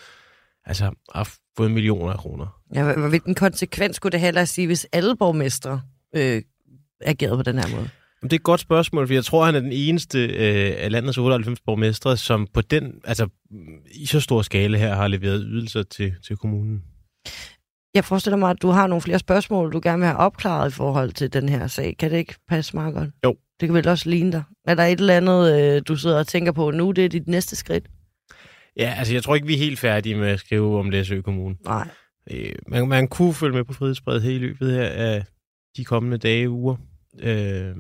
altså, 0.66 0.92
har 1.14 1.34
fået 1.58 1.72
millioner 1.72 2.14
af 2.14 2.20
kroner. 2.20 2.62
Ja, 2.76 3.08
hvilken 3.08 3.36
konsekvens 3.36 3.96
skulle 3.96 4.12
det 4.12 4.20
heller 4.20 4.46
sige, 4.46 4.68
hvis 4.68 4.88
alle 4.92 5.16
borgmestre 5.16 5.82
øh, 6.16 6.42
agerede 7.02 7.38
på 7.38 7.44
den 7.44 7.58
her 7.58 7.76
måde? 7.76 7.90
Det 8.24 8.34
er 8.34 8.36
et 8.36 8.44
godt 8.44 8.60
spørgsmål, 8.60 9.08
for 9.08 9.14
jeg 9.14 9.26
tror, 9.26 9.46
han 9.46 9.56
er 9.56 9.60
den 9.60 9.72
eneste 9.72 10.26
øh, 10.26 10.74
af 10.78 10.92
landets 10.92 11.18
98 11.18 11.60
borgmestre, 11.62 12.18
som 12.18 12.48
på 12.54 12.62
den, 12.62 12.94
altså 13.04 13.28
i 13.92 14.06
så 14.06 14.20
stor 14.20 14.42
skala 14.42 14.78
her 14.78 14.96
har 14.96 15.08
leveret 15.08 15.46
ydelser 15.48 15.84
til, 15.84 16.14
til 16.24 16.38
kommunen. 16.38 16.84
Jeg 17.94 18.06
forestiller 18.06 18.38
mig, 18.38 18.50
at 18.50 18.62
du 18.62 18.68
har 18.70 18.88
nogle 18.88 19.02
flere 19.02 19.20
spørgsmål, 19.20 19.74
du 19.74 19.80
gerne 19.84 20.00
vil 20.00 20.08
have 20.08 20.18
opklaret 20.18 20.72
i 20.72 20.74
forhold 20.74 21.12
til 21.12 21.34
den 21.34 21.50
her 21.50 21.68
sag. 21.68 21.96
Kan 22.00 22.12
det 22.12 22.18
ikke 22.18 22.36
passe 22.50 22.76
meget 22.76 22.94
godt? 22.94 23.10
Jo. 23.26 23.36
Det 23.60 23.68
kan 23.68 23.74
vel 23.74 23.88
også 23.88 24.10
ligne 24.10 24.32
dig. 24.32 24.44
Er 24.68 24.76
der 24.76 24.84
et 24.84 25.00
eller 25.00 25.18
andet, 25.18 25.62
øh, 25.62 25.82
du 25.88 25.96
sidder 25.96 26.20
og 26.20 26.28
tænker 26.28 26.52
på 26.52 26.72
nu, 26.72 26.92
det 26.92 27.06
er 27.06 27.10
dit 27.10 27.28
næste 27.28 27.56
skridt? 27.56 27.88
Ja, 28.78 28.94
altså 28.98 29.14
jeg 29.14 29.24
tror 29.24 29.36
ikke, 29.36 29.48
vi 29.48 29.54
er 29.54 29.58
helt 29.58 29.80
færdige 29.80 30.16
med 30.16 30.28
at 30.28 30.40
skrive 30.40 30.80
om 30.80 30.90
Læsø 30.90 31.22
Kommune. 31.22 31.56
Nej. 31.66 31.88
Øh, 32.32 32.56
man, 32.68 32.88
man 32.88 33.08
kunne 33.08 33.34
følge 33.34 33.56
med 33.56 33.64
på 33.64 33.74
frihedsbredet 33.74 34.22
hele 34.22 34.40
løbet 34.40 34.74
her 34.74 34.86
af 34.86 35.26
de 35.78 35.86
kommende 35.86 36.18
dage 36.18 36.50
uger. 36.50 36.76
Øh, 37.20 37.76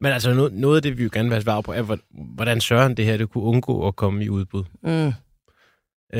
men 0.00 0.12
altså 0.12 0.34
noget, 0.34 0.52
noget 0.52 0.76
af 0.76 0.82
det, 0.82 0.98
vi 0.98 1.02
jo 1.02 1.10
gerne 1.12 1.28
vil 1.28 1.34
have 1.34 1.42
svar 1.42 1.60
på, 1.60 1.72
er, 1.72 1.96
hvordan 2.34 2.60
Søren 2.60 2.96
det 2.96 3.04
her 3.04 3.16
det 3.16 3.30
kunne 3.30 3.44
undgå 3.44 3.88
at 3.88 3.96
komme 3.96 4.24
i 4.24 4.28
udbud. 4.28 4.64
Mm. 4.82 5.12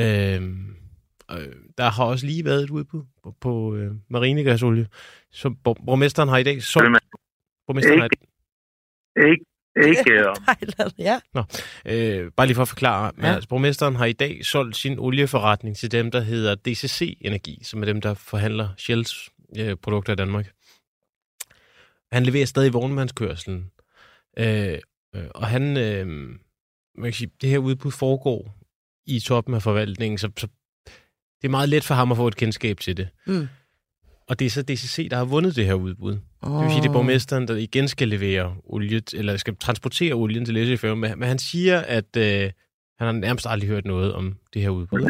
Øh, 0.01 0.41
Øh, 1.31 1.55
der 1.77 1.89
har 1.89 2.05
også 2.05 2.25
lige 2.25 2.45
været 2.45 2.63
et 2.63 2.69
udbud 2.69 3.03
på, 3.23 3.35
på 3.41 3.75
øh, 3.75 3.91
marinegasolie, 4.09 4.87
som 5.31 5.55
borgmesteren 5.55 6.29
har 6.29 6.37
i 6.37 6.43
dag 6.43 6.63
solgt. 6.63 7.03
Borgmesteren 7.67 8.03
ikke, 8.03 8.25
har... 9.17 9.25
ikke, 9.27 9.45
ikke, 9.89 10.13
ja. 10.97 11.19
Nå, 11.33 11.43
øh, 11.85 12.31
bare 12.31 12.47
lige 12.47 12.55
for 12.55 12.61
at 12.61 12.67
forklare. 12.67 13.11
Ja. 13.21 13.33
Altså, 13.33 13.49
borgmesteren 13.49 13.95
har 13.95 14.05
i 14.05 14.13
dag 14.13 14.45
solgt 14.45 14.75
sin 14.75 14.99
olieforretning 14.99 15.77
til 15.77 15.91
dem, 15.91 16.11
der 16.11 16.19
hedder 16.19 16.55
DCC 16.55 17.17
Energi, 17.21 17.59
som 17.63 17.81
er 17.81 17.85
dem, 17.85 18.01
der 18.01 18.13
forhandler 18.13 18.69
Shells 18.77 19.29
øh, 19.57 19.75
produkter 19.75 20.13
i 20.13 20.15
Danmark. 20.15 20.51
Han 22.11 22.23
leverer 22.23 22.45
stadig 22.45 22.73
vognmandskørselen. 22.73 23.71
Øh, 24.37 24.77
øh, 25.15 25.27
og 25.35 25.47
han, 25.47 25.77
øh, 25.77 26.07
man 26.95 27.03
kan 27.03 27.13
sige, 27.13 27.31
det 27.41 27.49
her 27.49 27.57
udbud 27.57 27.91
foregår 27.91 28.55
i 29.05 29.19
toppen 29.19 29.53
af 29.53 29.61
forvaltningen, 29.61 30.17
så, 30.17 30.31
så 30.37 30.47
det 31.39 31.45
er 31.47 31.55
meget 31.57 31.69
let 31.69 31.83
for 31.89 31.95
ham 31.99 32.11
at 32.11 32.17
få 32.17 32.27
et 32.27 32.37
kendskab 32.43 32.77
til 32.77 32.97
det. 32.97 33.07
Mm. 33.27 33.47
Og 34.29 34.33
det 34.39 34.45
er 34.45 34.53
så 34.57 34.63
DCC, 34.69 34.97
der 35.11 35.17
har 35.21 35.27
vundet 35.35 35.55
det 35.57 35.65
her 35.69 35.77
udbud. 35.87 36.15
Oh. 36.43 36.51
Det 36.51 36.63
vil 36.63 36.71
sige, 36.73 36.83
det 36.85 36.91
er 36.93 36.99
borgmesteren, 36.99 37.47
der 37.47 37.55
igen 37.67 37.87
skal 37.95 38.07
levere 38.15 38.45
olie, 38.73 39.01
eller 39.19 39.33
skal 39.43 39.55
transportere 39.65 40.13
olien 40.23 40.45
til 40.45 40.53
Læsøfærgen. 40.53 40.99
Men, 41.03 41.09
men 41.19 41.27
han 41.33 41.39
siger, 41.49 41.77
at 41.97 42.11
øh, 42.25 42.43
han 42.99 43.05
har 43.09 43.15
nærmest 43.27 43.45
aldrig 43.51 43.69
hørt 43.73 43.85
noget 43.93 44.09
om 44.19 44.25
det 44.53 44.59
her 44.63 44.71
udbud. 44.79 45.01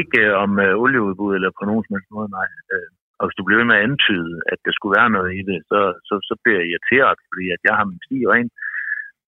Ikke 0.00 0.18
øh, 0.24 0.42
om 0.44 0.50
øh, 0.64 0.82
olieudbud, 0.84 1.32
eller 1.36 1.50
på 1.58 1.64
nogen 1.68 1.82
som 1.84 1.94
helst 1.94 2.10
måde, 2.16 2.28
nej. 2.38 2.48
Øh, 2.72 2.88
og 3.18 3.24
hvis 3.26 3.38
du 3.38 3.44
bliver 3.44 3.60
ved 3.60 3.68
med 3.70 3.78
at 3.78 3.86
antyde, 3.88 4.34
at 4.52 4.58
der 4.66 4.72
skulle 4.74 4.94
være 4.98 5.10
noget 5.16 5.30
i 5.40 5.42
det, 5.50 5.58
så, 5.70 5.80
så, 6.08 6.14
så 6.28 6.34
bliver 6.42 6.58
jeg 6.60 6.68
irriteret, 6.70 7.18
fordi 7.30 7.44
at 7.54 7.60
jeg 7.66 7.74
har 7.78 7.86
min 7.90 8.04
sti 8.06 8.18
ren 8.32 8.48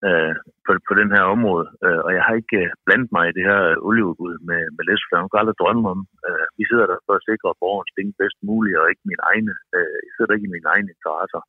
øh, 0.07 0.35
på, 0.65 0.71
på 0.89 0.93
den 1.01 1.11
her 1.17 1.25
område, 1.35 1.67
øh, 1.85 2.01
og 2.07 2.11
jeg 2.17 2.23
har 2.27 2.35
ikke 2.43 2.61
øh, 2.65 2.73
blandet 2.87 3.11
mig 3.17 3.25
i 3.27 3.37
det 3.39 3.45
her 3.51 3.63
olieudbud 3.89 4.35
med, 4.49 4.63
med 4.77 4.83
Læsfærd. 4.89 5.21
Jeg 5.23 5.31
kan 5.31 5.43
aldrig 5.43 5.59
drømme 5.63 5.85
om. 5.95 6.01
Øh, 6.27 6.47
vi 6.59 6.65
sidder 6.71 6.87
der 6.93 6.99
for 7.07 7.15
at 7.17 7.27
sikre 7.29 7.59
borgernes 7.63 7.95
penge 7.97 8.19
bedst 8.21 8.39
muligt, 8.51 8.79
og 8.81 8.87
ikke 8.93 9.11
mine 9.11 9.25
egne. 9.31 9.53
Øh, 9.77 9.97
jeg 10.07 10.13
sidder 10.15 10.35
ikke 10.35 10.49
i 10.49 10.55
mine 10.57 10.71
egne 10.75 10.89
interesser 10.95 11.43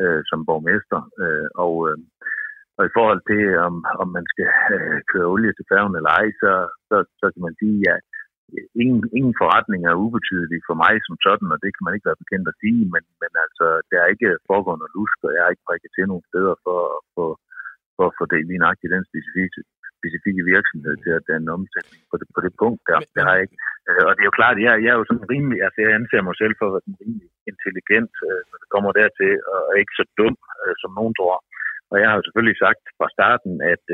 øh, 0.00 0.20
som 0.30 0.38
borgmester. 0.48 1.00
Øh, 1.22 1.48
og, 1.64 1.74
øh, 1.88 1.98
og 2.78 2.82
i 2.88 2.94
forhold 2.96 3.20
til, 3.30 3.42
om, 3.68 3.74
om 4.02 4.08
man 4.16 4.26
skal 4.32 4.50
øh, 4.76 4.98
køre 5.10 5.30
olie 5.32 5.52
til 5.54 5.68
færgen 5.72 5.94
eller 5.98 6.12
ej, 6.20 6.26
så, 6.42 6.52
så, 6.88 6.96
så 7.20 7.26
kan 7.32 7.42
man 7.46 7.54
sige, 7.62 7.80
at 7.94 8.00
ingen, 8.82 9.00
ingen 9.18 9.34
forretning 9.42 9.80
er 9.84 10.02
ubetydelig 10.04 10.60
for 10.68 10.76
mig 10.84 10.94
som 11.06 11.16
sådan, 11.26 11.48
og 11.54 11.58
det 11.62 11.70
kan 11.72 11.84
man 11.84 11.94
ikke 11.94 12.08
være 12.08 12.22
bekendt 12.22 12.46
at 12.52 12.60
sige, 12.62 12.82
men, 12.94 13.04
men 13.22 13.32
altså, 13.44 13.66
der 13.90 13.98
er 14.00 14.08
ikke 14.14 14.30
foregående 14.48 14.92
lusk, 14.96 15.18
og 15.26 15.30
jeg 15.34 15.42
har 15.42 15.52
ikke 15.52 15.68
prikket 15.68 15.90
til 15.92 16.04
nogen 16.10 16.26
steder 16.30 16.54
for, 16.64 16.80
for, 17.14 17.28
for 18.02 18.08
at 18.10 18.18
få 18.18 18.24
det 18.32 18.40
lige 18.48 18.62
nøjagtigt 18.62 18.94
den 18.96 19.04
specifikke, 19.10 19.58
specifikke 20.00 20.42
virksomhed 20.54 20.94
til 21.04 21.12
at 21.18 21.26
danne 21.30 21.54
omsætning 21.58 22.00
på 22.10 22.16
det, 22.20 22.26
på 22.36 22.40
det 22.44 22.52
punkt 22.62 22.80
der. 22.88 22.98
Det 23.14 23.22
har 23.26 23.34
jeg 23.36 23.44
ikke. 23.46 23.56
Øh, 23.88 24.02
og 24.06 24.12
det 24.14 24.22
er 24.22 24.30
jo 24.30 24.38
klart, 24.40 24.56
jeg, 24.66 24.72
jeg 24.84 24.90
er 24.92 24.98
jo 25.00 25.08
sådan 25.08 25.30
rimelig, 25.34 25.58
altså 25.66 25.78
jeg 25.84 25.92
anser 25.98 26.28
mig 26.28 26.36
selv 26.42 26.54
for 26.56 26.66
at 26.66 26.74
være 26.74 26.84
sådan 26.86 27.02
rimelig 27.04 27.28
intelligent, 27.52 28.14
øh, 28.28 28.40
når 28.50 28.58
det 28.62 28.68
kommer 28.74 28.90
dertil, 29.00 29.34
og 29.52 29.60
ikke 29.80 29.94
så 29.98 30.04
dum, 30.20 30.36
øh, 30.60 30.74
som 30.82 30.90
nogen 30.98 31.14
tror. 31.18 31.38
Og 31.90 31.96
jeg 32.00 32.06
har 32.08 32.16
jo 32.16 32.24
selvfølgelig 32.24 32.58
sagt 32.64 32.82
fra 32.98 33.06
starten, 33.16 33.52
at 33.74 33.84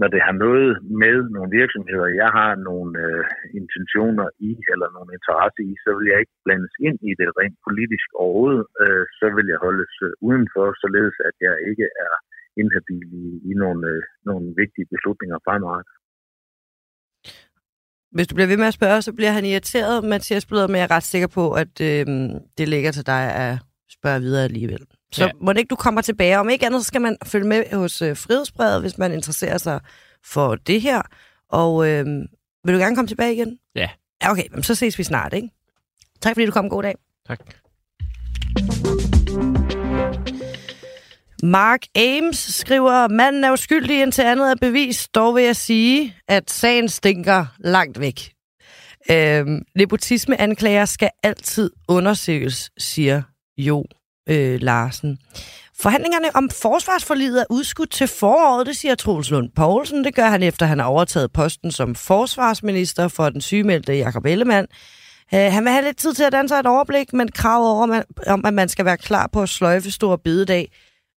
når 0.00 0.08
det 0.14 0.22
har 0.26 0.36
noget 0.46 0.70
med 1.02 1.16
nogle 1.34 1.50
virksomheder, 1.60 2.18
jeg 2.22 2.30
har 2.38 2.52
nogle 2.68 2.92
øh, 3.06 3.24
intentioner 3.60 4.28
i, 4.48 4.50
eller 4.72 4.88
nogle 4.96 5.10
interesse 5.18 5.60
i, 5.70 5.72
så 5.84 5.90
vil 5.96 6.06
jeg 6.12 6.18
ikke 6.20 6.36
blandes 6.46 6.74
ind 6.86 6.98
i 7.10 7.12
det 7.20 7.28
rent 7.40 7.58
politisk 7.68 8.06
overhovedet. 8.22 8.64
Øh, 8.82 9.04
så 9.18 9.26
vil 9.36 9.46
jeg 9.52 9.60
holdes 9.66 9.92
øh, 10.06 10.12
udenfor, 10.28 10.66
således 10.82 11.16
at 11.28 11.36
jeg 11.46 11.54
ikke 11.70 11.86
er 12.06 12.14
inhabil 12.62 13.06
i, 13.22 13.26
i 13.50 13.52
nogle, 13.62 13.80
øh, 13.92 14.02
nogle 14.28 14.46
vigtige 14.60 14.86
beslutninger 14.92 15.36
fremadrettet. 15.46 15.94
Hvis 18.16 18.26
du 18.28 18.34
bliver 18.34 18.46
ved 18.52 18.56
med 18.56 18.66
at 18.66 18.74
spørge, 18.74 19.02
så 19.02 19.12
bliver 19.12 19.30
han 19.30 19.44
irriteret, 19.44 20.04
Mathias 20.04 20.46
Bløder, 20.46 20.66
men 20.66 20.76
jeg 20.76 20.82
er 20.82 20.90
ret 20.90 21.02
sikker 21.02 21.26
på, 21.38 21.44
at 21.52 21.80
øh, 21.80 22.06
det 22.58 22.68
ligger 22.68 22.92
til 22.92 23.06
dig 23.06 23.22
at 23.44 23.58
spørge 23.90 24.20
videre 24.20 24.44
alligevel. 24.44 24.82
Så 25.12 25.24
ja. 25.24 25.30
må 25.40 25.52
det 25.52 25.58
ikke, 25.58 25.68
du 25.68 25.76
kommer 25.76 26.00
tilbage. 26.00 26.38
Om 26.38 26.48
ikke 26.48 26.66
andet, 26.66 26.80
så 26.80 26.86
skal 26.86 27.00
man 27.00 27.16
følge 27.24 27.48
med 27.48 27.76
hos 27.76 28.02
øh, 28.02 28.16
Frihedsbrevet, 28.16 28.80
hvis 28.80 28.98
man 28.98 29.12
interesserer 29.12 29.58
sig 29.58 29.80
for 30.24 30.54
det 30.54 30.80
her. 30.80 31.02
Og 31.48 31.88
øh, 31.88 32.06
vil 32.64 32.74
du 32.74 32.78
gerne 32.78 32.96
komme 32.96 33.08
tilbage 33.08 33.34
igen? 33.34 33.58
Ja. 33.74 33.88
Ja, 34.22 34.30
okay. 34.30 34.44
Så 34.62 34.74
ses 34.74 34.98
vi 34.98 35.02
snart, 35.02 35.32
ikke? 35.32 35.48
Tak 36.20 36.34
fordi 36.34 36.46
du 36.46 36.52
kom. 36.52 36.68
God 36.68 36.82
dag. 36.82 36.94
Tak. 37.26 37.40
Mark 41.46 41.80
Ames 41.94 42.38
skriver, 42.38 43.08
manden 43.08 43.44
er 43.44 43.52
uskyldig 43.52 44.02
indtil 44.02 44.22
andet 44.22 44.50
er 44.50 44.54
bevis. 44.60 45.08
Dog 45.08 45.34
vil 45.34 45.44
jeg 45.44 45.56
sige, 45.56 46.16
at 46.28 46.50
sagen 46.50 46.88
stinker 46.88 47.46
langt 47.58 48.00
væk. 48.00 48.32
Øhm, 49.10 49.62
nepotismeanklager 49.74 50.84
skal 50.84 51.10
altid 51.22 51.70
undersøges, 51.88 52.70
siger 52.78 53.22
Jo 53.58 53.84
øh, 54.28 54.60
Larsen. 54.60 55.18
Forhandlingerne 55.80 56.36
om 56.36 56.50
forsvarsforlidet 56.50 57.40
er 57.40 57.44
udskudt 57.50 57.90
til 57.90 58.06
foråret, 58.06 58.66
det 58.66 58.76
siger 58.76 58.94
Troels 58.94 59.30
Lund 59.30 59.50
Poulsen. 59.56 60.04
Det 60.04 60.14
gør 60.14 60.28
han 60.28 60.42
efter, 60.42 60.66
han 60.66 60.78
har 60.78 60.86
overtaget 60.86 61.32
posten 61.32 61.72
som 61.72 61.94
forsvarsminister 61.94 63.08
for 63.08 63.28
den 63.28 63.40
sygemeldte 63.40 63.94
Jakob 63.96 64.26
Ellemann. 64.26 64.66
Øh, 65.34 65.52
han 65.52 65.64
vil 65.64 65.72
have 65.72 65.84
lidt 65.84 65.96
tid 65.96 66.14
til 66.14 66.24
at 66.24 66.32
danse 66.32 66.54
et 66.54 66.66
overblik, 66.66 67.12
men 67.12 67.28
kravet 67.28 67.70
over, 67.70 68.02
om, 68.26 68.44
at 68.44 68.54
man 68.54 68.68
skal 68.68 68.84
være 68.84 68.96
klar 68.96 69.28
på 69.32 69.42
at 69.42 69.48
sløjfe 69.48 69.90
store 69.90 70.18
bededag, 70.18 70.70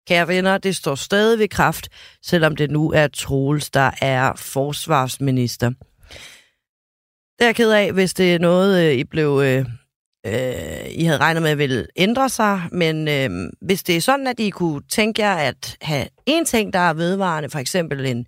kære 0.08 0.28
venner, 0.28 0.58
det 0.58 0.76
står 0.76 0.96
stadig 0.96 1.40
ved 1.40 1.48
kraft, 1.48 1.90
selvom 2.24 2.56
det 2.56 2.72
nu 2.72 2.92
er 2.92 3.08
Troels, 3.08 3.70
der 3.70 3.92
er 4.02 4.34
forsvarsminister. 4.36 5.70
Det 5.70 7.46
er 7.46 7.46
jeg 7.46 7.56
ked 7.56 7.72
af, 7.72 7.92
hvis 7.92 8.14
det 8.14 8.34
er 8.34 8.40
noget, 8.40 8.86
øh, 8.86 8.94
I 8.94 9.04
blev 9.04 9.42
øh, 9.44 9.66
øh, 10.26 10.90
I 10.92 11.04
havde 11.04 11.20
regnet 11.20 11.42
med, 11.44 11.52
at 11.52 11.58
ville 11.58 11.88
ændre 11.96 12.30
sig, 12.30 12.62
men 12.72 13.08
øh, 13.08 13.50
hvis 13.62 13.84
det 13.84 13.98
er 13.98 14.02
sådan, 14.02 14.28
at 14.28 14.40
I 14.40 14.50
kunne 14.50 14.82
tænke 14.90 15.22
jer 15.22 15.36
at 15.36 15.78
have 15.82 16.08
en 16.26 16.46
ting, 16.46 16.74
der 16.74 16.80
er 16.80 16.94
vedvarende, 16.94 17.50
for 17.50 17.60
eksempel 17.60 18.06
en 18.06 18.26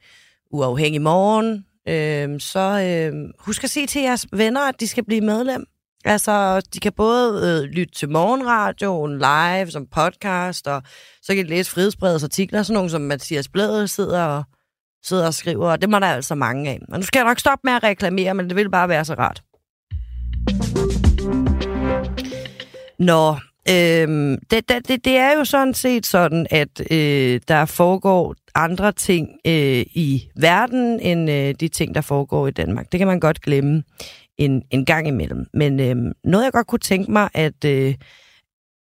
uafhængig 0.52 1.02
morgen, 1.02 1.66
øh, 1.88 2.40
så 2.40 2.60
øh, 2.60 3.30
husk 3.40 3.64
at 3.64 3.70
sige 3.70 3.88
til 3.88 4.02
jeres 4.02 4.28
venner, 4.34 4.62
at 4.62 4.80
de 4.80 4.88
skal 4.88 5.06
blive 5.06 5.22
medlem. 5.22 5.66
Altså, 6.06 6.62
de 6.74 6.80
kan 6.80 6.94
både 6.94 7.62
øh, 7.64 7.70
lytte 7.70 7.94
til 7.94 8.10
morgenradioen 8.10 9.18
live 9.18 9.72
som 9.72 9.86
podcast, 9.86 10.68
og 10.68 10.84
så 11.22 11.36
kan 11.36 11.46
de 11.46 11.50
læse 11.50 11.72
frihedsbredets 11.72 12.24
artikler, 12.24 12.64
sådan 12.64 12.74
nogle 12.74 12.90
som 12.90 13.02
Mathias 13.02 13.48
Blæde 13.48 13.88
sidder 13.88 14.24
og, 14.24 14.44
sidder 15.04 15.28
og 15.28 15.34
skriver, 15.34 15.72
og 15.72 15.82
det 15.82 15.90
må 15.90 16.00
der 16.00 16.08
altså 16.08 16.36
mange 16.36 16.70
af. 16.70 16.80
Og 16.92 17.00
nu 17.00 17.06
skal 17.06 17.20
jeg 17.20 17.28
nok 17.28 17.40
stoppe 17.40 17.62
med 17.64 17.74
at 17.74 17.84
reklamere, 17.84 18.34
men 18.34 18.48
det 18.48 18.56
vil 18.56 18.70
bare 18.70 18.90
være 18.90 19.06
så 19.06 19.14
rart. 19.14 19.44
Nå, 23.00 23.36
øhm, 23.70 24.38
det, 24.52 24.70
det, 24.70 25.06
det 25.06 25.18
er 25.18 25.38
jo 25.38 25.46
sådan 25.46 25.74
set 25.74 26.06
sådan, 26.06 26.48
at 26.50 26.92
øh, 26.92 27.40
der 27.48 27.66
foregår 27.66 28.36
andre 28.56 28.92
ting 28.92 29.30
øh, 29.48 29.86
i 29.94 30.30
verden, 30.36 31.00
end 31.00 31.32
øh, 31.32 31.56
de 31.60 31.68
ting, 31.68 31.96
der 31.96 32.02
foregår 32.02 32.48
i 32.48 32.52
Danmark. 32.52 32.92
Det 32.92 32.98
kan 32.98 33.08
man 33.08 33.20
godt 33.20 33.42
glemme 33.42 33.84
en, 34.46 34.64
en 34.72 34.86
gang 34.86 35.08
imellem. 35.08 35.46
Men 35.54 35.80
øh, 35.80 35.96
noget, 36.24 36.44
jeg 36.44 36.52
godt 36.52 36.68
kunne 36.68 36.80
tænke 36.80 37.12
mig, 37.12 37.30
at... 37.34 37.66
Øh, 37.66 37.96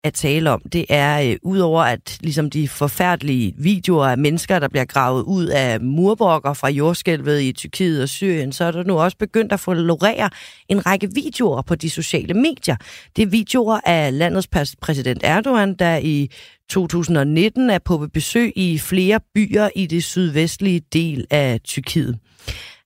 at 0.04 0.14
tale 0.14 0.52
om, 0.52 0.62
det 0.74 0.86
er, 0.90 1.22
øh, 1.22 1.36
udover 1.42 1.82
at 1.84 2.18
ligesom 2.22 2.50
de 2.50 2.68
forfærdelige 2.68 3.54
videoer 3.58 4.08
af 4.08 4.18
mennesker, 4.18 4.60
der 4.60 4.68
bliver 4.68 4.86
gravet 4.86 5.24
ud 5.24 5.46
af 5.46 5.82
murbrokker 5.82 6.54
fra 6.54 6.70
jordskælvet 6.70 7.42
i 7.42 7.52
Tyrkiet 7.52 8.04
og 8.04 8.10
Syrien, 8.10 8.52
så 8.52 8.64
er 8.66 8.72
der 8.72 8.84
nu 8.84 9.00
også 9.00 9.18
begyndt 9.18 9.52
at 9.52 9.60
florere 9.60 10.30
en 10.70 10.86
række 10.86 11.10
videoer 11.14 11.62
på 11.62 11.76
de 11.76 11.90
sociale 11.90 12.34
medier. 12.34 12.76
Det 13.16 13.22
er 13.22 13.28
videoer 13.28 13.80
af 13.86 14.18
landets 14.18 14.48
præsident 14.82 15.22
Erdogan, 15.24 15.74
der 15.74 15.98
i 15.98 16.32
2019 16.70 17.70
er 17.70 17.80
på 17.80 18.08
besøg 18.14 18.54
i 18.56 18.78
flere 18.78 19.20
byer 19.36 19.70
i 19.76 19.86
det 19.86 20.04
sydvestlige 20.04 20.82
del 20.94 21.26
af 21.30 21.60
Tyrkiet. 21.64 22.20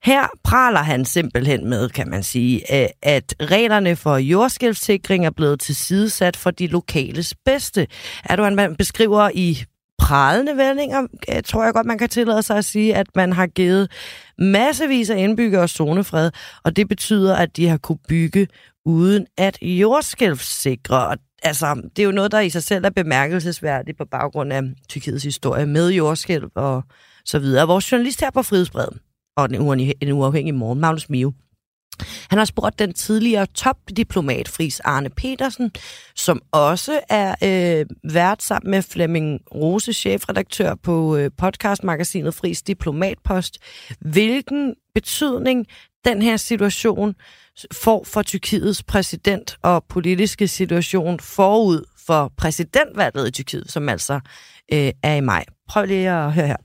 Her 0.04 0.28
praler 0.44 0.80
han 0.80 1.06
simpelthen 1.06 1.70
med, 1.70 1.90
kan 1.90 2.10
man 2.10 2.24
sige, 2.24 2.82
øh, 2.84 2.90
at 3.02 3.36
reglerne 3.42 3.96
for 3.96 4.18
jordskælvssikring 4.18 5.26
er 5.26 5.30
blevet 5.30 5.60
tilsidesat 5.60 6.38
for 6.38 6.52
de 6.52 6.68
lokales 6.68 7.34
bedste. 7.46 7.88
Er 8.24 8.36
du 8.36 8.50
man 8.50 8.76
beskriver 8.76 9.30
i 9.34 9.64
pralende 9.98 10.58
vendinger, 10.58 11.08
øh, 11.30 11.44
tror 11.44 11.64
jeg 11.64 11.74
godt, 11.74 11.88
man 11.88 11.98
kan 11.98 12.10
tillade 12.10 12.44
sig 12.44 12.58
at 12.58 12.66
sige, 12.66 12.96
at 12.96 13.08
man 13.16 13.34
har 13.34 13.48
givet 13.48 13.92
massevis 14.38 15.10
af 15.10 15.18
indbyggere 15.18 15.68
zonefred, 15.68 16.32
og 16.64 16.76
det 16.76 16.88
betyder, 16.88 17.36
at 17.36 17.58
de 17.58 17.68
har 17.68 17.78
kunne 17.78 18.00
bygge 18.08 18.48
uden 18.86 19.26
at 19.38 19.58
jordskælvssikre. 19.62 21.08
Og 21.08 21.18
altså, 21.44 21.82
det 21.96 22.02
er 22.02 22.06
jo 22.06 22.12
noget, 22.12 22.32
der 22.32 22.40
i 22.40 22.50
sig 22.50 22.64
selv 22.64 22.86
er 22.86 22.90
bemærkelsesværdigt 22.90 23.98
på 23.98 24.06
baggrund 24.06 24.54
af 24.54 24.62
Tyrkiets 24.90 25.24
historie 25.24 25.66
med 25.66 25.90
jordskælv 25.90 26.50
og 26.56 26.84
så 27.26 27.40
videre. 27.40 27.68
Vores 27.68 27.92
journalist 27.92 28.22
her 28.22 28.32
på 28.32 28.44
Frihedsbredet, 28.44 28.98
og 29.38 29.50
en 30.02 30.12
uafhængig 30.12 30.54
morgen, 30.54 30.80
Magnus 30.80 31.10
Mio. 31.10 31.34
Han 32.30 32.38
har 32.38 32.46
spurgt 32.46 32.80
den 32.80 32.94
tidligere 32.94 33.46
topdiplomat 33.46 34.48
Fris 34.48 34.80
Arne 34.80 35.10
Petersen, 35.10 35.72
som 36.16 36.42
også 36.52 37.00
er 37.10 37.36
øh, 37.44 37.86
vært 38.14 38.44
sammen 38.44 38.72
med 38.72 38.82
Flemming 38.82 39.40
Rose, 39.56 39.94
chefredaktør 39.94 40.76
på 40.76 41.18
øh, 41.18 41.32
podcastmagasinet 41.38 42.34
Fris 42.34 42.62
Diplomatpost, 42.62 43.58
hvilken 44.00 44.76
betydning 44.94 45.68
den 46.06 46.22
her 46.22 46.38
situation 46.38 47.16
får 47.74 48.04
for 48.04 48.22
Tyrkiets 48.22 48.84
præsident 48.84 49.58
og 49.62 49.84
politiske 49.90 50.48
situation 50.48 51.20
forud 51.20 51.84
for 52.08 52.34
præsidentvalget 52.38 53.28
i 53.28 53.32
Tyrkiet, 53.32 53.72
som 53.72 53.90
altså 53.90 54.14
øh, 54.74 54.92
er 55.04 55.16
i 55.16 55.22
maj. 55.22 55.46
Prøv 55.70 55.86
lige 55.86 56.10
at 56.10 56.34
høre 56.34 56.48
her 56.48 56.58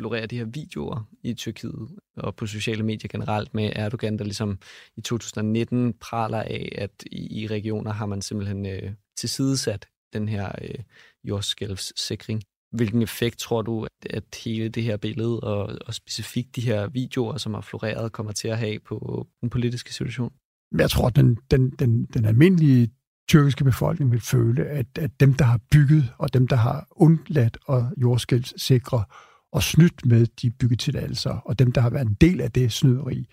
florerer 0.00 0.26
de 0.26 0.38
her 0.38 0.44
videoer 0.44 1.08
i 1.22 1.34
Tyrkiet 1.34 1.88
og 2.16 2.36
på 2.36 2.46
sociale 2.46 2.82
medier 2.82 3.08
generelt 3.08 3.54
med 3.54 3.72
Erdogan, 3.76 4.18
der 4.18 4.24
ligesom 4.24 4.58
i 4.96 5.00
2019 5.00 5.92
praler 6.00 6.38
af, 6.38 6.72
at 6.78 6.90
i, 7.06 7.42
i 7.42 7.46
regioner 7.46 7.92
har 7.92 8.06
man 8.06 8.22
simpelthen 8.22 8.66
øh, 8.66 8.92
tilsidesat 9.16 9.88
den 10.12 10.28
her 10.28 10.52
øh, 10.62 10.78
jordskælvssikring. 11.24 12.42
Hvilken 12.72 13.02
effekt 13.02 13.38
tror 13.38 13.62
du, 13.62 13.84
at, 13.84 14.10
at 14.10 14.24
hele 14.44 14.68
det 14.68 14.82
her 14.82 14.96
billede, 14.96 15.40
og, 15.40 15.78
og 15.86 15.94
specifikt 15.94 16.56
de 16.56 16.60
her 16.60 16.86
videoer, 16.86 17.36
som 17.36 17.54
har 17.54 17.60
floreret, 17.60 18.12
kommer 18.12 18.32
til 18.32 18.48
at 18.48 18.58
have 18.58 18.78
på 18.78 19.26
den 19.40 19.50
politiske 19.50 19.94
situation? 19.94 20.32
Jeg 20.78 20.90
tror, 20.90 21.06
at 21.06 21.16
den, 21.16 21.38
den, 21.50 21.70
den, 21.70 22.04
den 22.04 22.24
almindelige 22.24 22.90
tyrkiske 23.28 23.64
befolkning 23.64 24.10
vil 24.12 24.20
føle, 24.20 24.64
at, 24.64 24.86
at 24.98 25.10
dem, 25.20 25.34
der 25.34 25.44
har 25.44 25.60
bygget, 25.70 26.04
og 26.18 26.34
dem, 26.34 26.48
der 26.48 26.56
har 26.56 26.86
undladt 26.90 27.58
at 27.68 27.82
jordskælvssikre, 27.96 29.04
og 29.52 29.62
snydt 29.62 30.06
med 30.06 30.26
de 30.26 30.50
byggetilladelser, 30.50 31.30
og 31.30 31.58
dem, 31.58 31.72
der 31.72 31.80
har 31.80 31.90
været 31.90 32.06
en 32.06 32.14
del 32.14 32.40
af 32.40 32.52
det 32.52 32.72
snyderi, 32.72 33.26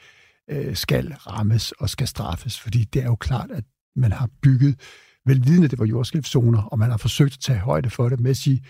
øh, 0.50 0.76
skal 0.76 1.14
rammes 1.14 1.72
og 1.72 1.90
skal 1.90 2.08
straffes, 2.08 2.60
fordi 2.60 2.84
det 2.84 3.02
er 3.02 3.06
jo 3.06 3.16
klart, 3.16 3.52
at 3.52 3.64
man 3.96 4.12
har 4.12 4.30
bygget, 4.42 4.80
velvidende 5.26 5.68
det 5.68 5.80
var 5.80 5.86
jordskælvszoner, 5.86 6.62
og 6.62 6.80
man 6.80 6.90
har 6.90 6.98
forsøgt 6.98 7.34
at 7.34 7.40
tage 7.40 7.60
højde 7.60 7.90
for 7.90 8.10
det 8.10 8.20
med 8.20 8.34
sige 8.34 8.64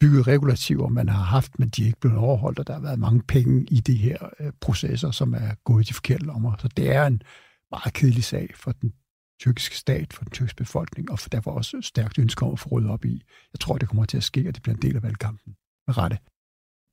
byggeregulativer, 0.00 0.88
man 0.88 1.08
har 1.08 1.22
haft, 1.22 1.58
men 1.58 1.68
de 1.68 1.82
er 1.82 1.86
ikke 1.86 2.00
blevet 2.00 2.18
overholdt, 2.18 2.58
og 2.58 2.66
der 2.66 2.72
har 2.72 2.80
været 2.80 2.98
mange 2.98 3.22
penge 3.22 3.66
i 3.70 3.80
de 3.80 3.94
her 3.94 4.16
øh, 4.40 4.52
processer, 4.60 5.10
som 5.10 5.34
er 5.34 5.54
gået 5.64 5.84
i 5.84 5.88
de 5.88 5.94
forkerte 5.94 6.24
lommer. 6.24 6.56
Så 6.58 6.68
det 6.68 6.90
er 6.94 7.06
en 7.06 7.22
meget 7.70 7.94
kedelig 7.94 8.24
sag 8.24 8.50
for 8.54 8.72
den 8.72 8.92
tyrkiske 9.40 9.76
stat, 9.76 10.12
for 10.12 10.24
den 10.24 10.30
tyrkiske 10.30 10.56
befolkning, 10.56 11.10
og 11.10 11.18
for 11.18 11.28
derfor 11.28 11.50
også 11.50 11.80
stærkt 11.82 12.18
ønske 12.18 12.46
om 12.46 12.52
at 12.52 12.58
få 12.58 12.68
ryddet 12.68 12.90
op 12.90 13.04
i. 13.04 13.22
Jeg 13.52 13.60
tror, 13.60 13.78
det 13.78 13.88
kommer 13.88 14.04
til 14.04 14.16
at 14.16 14.24
ske, 14.24 14.48
og 14.48 14.54
det 14.54 14.62
bliver 14.62 14.76
en 14.76 14.82
del 14.82 14.96
af 14.96 15.02
valgkampen. 15.02 15.56
Med 15.86 15.98
rette. 15.98 16.18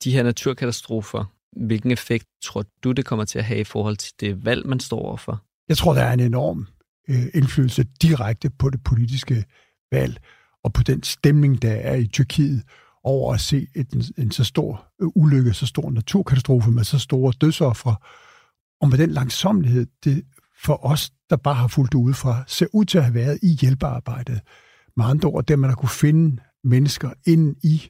De 0.04 0.12
her 0.12 0.24
naturkatastrofer, 0.24 1.26
hvilken 1.66 1.92
effekt 1.92 2.28
tror 2.44 2.66
du, 2.84 2.92
det 2.92 3.06
kommer 3.06 3.26
til 3.26 3.40
at 3.40 3.46
have 3.46 3.60
i 3.60 3.64
forhold 3.64 3.98
til 3.98 4.14
det 4.20 4.46
valg, 4.46 4.68
man 4.68 4.80
står 4.80 5.00
overfor? 5.00 5.44
Jeg 5.70 5.78
tror, 5.78 5.94
der 5.94 6.02
er 6.02 6.14
en 6.14 6.20
enorm 6.20 6.68
øh, 7.10 7.26
indflydelse 7.34 7.86
direkte 8.02 8.50
på 8.50 8.70
det 8.70 8.84
politiske 8.84 9.46
valg, 9.92 10.20
og 10.64 10.74
på 10.74 10.84
den 10.84 11.04
stemning, 11.04 11.62
der 11.62 11.72
er 11.72 11.96
i 11.96 12.08
Tyrkiet, 12.08 12.64
over 13.04 13.34
at 13.34 13.42
se 13.42 13.68
en, 13.76 14.04
en 14.18 14.32
så 14.32 14.44
stor 14.44 14.88
øh, 15.02 15.08
ulykke, 15.16 15.54
så 15.54 15.66
stor 15.66 15.92
naturkatastrofe 15.92 16.72
med 16.72 16.84
så 16.84 17.00
store 17.00 17.34
dødsoffre, 17.42 17.96
og 18.82 18.90
med 18.90 18.98
den 18.98 19.10
langsomlighed, 19.10 19.88
det 20.04 20.24
for 20.64 20.86
os, 20.86 21.12
der 21.30 21.36
bare 21.36 21.56
har 21.56 21.68
fulgt 21.68 21.94
udefra, 21.94 22.44
ser 22.48 22.68
ud 22.74 22.86
til 22.86 22.98
at 22.98 23.04
have 23.04 23.14
været 23.14 23.40
i 23.44 23.58
hjælpearbejdet. 23.62 24.42
Med 24.98 25.06
andre 25.06 25.30
ord, 25.30 25.46
der 25.46 25.56
man 25.56 25.70
har 25.70 25.76
kunne 25.76 25.90
finde 25.90 26.42
mennesker 26.64 27.12
ind 27.26 27.56
i 27.64 27.90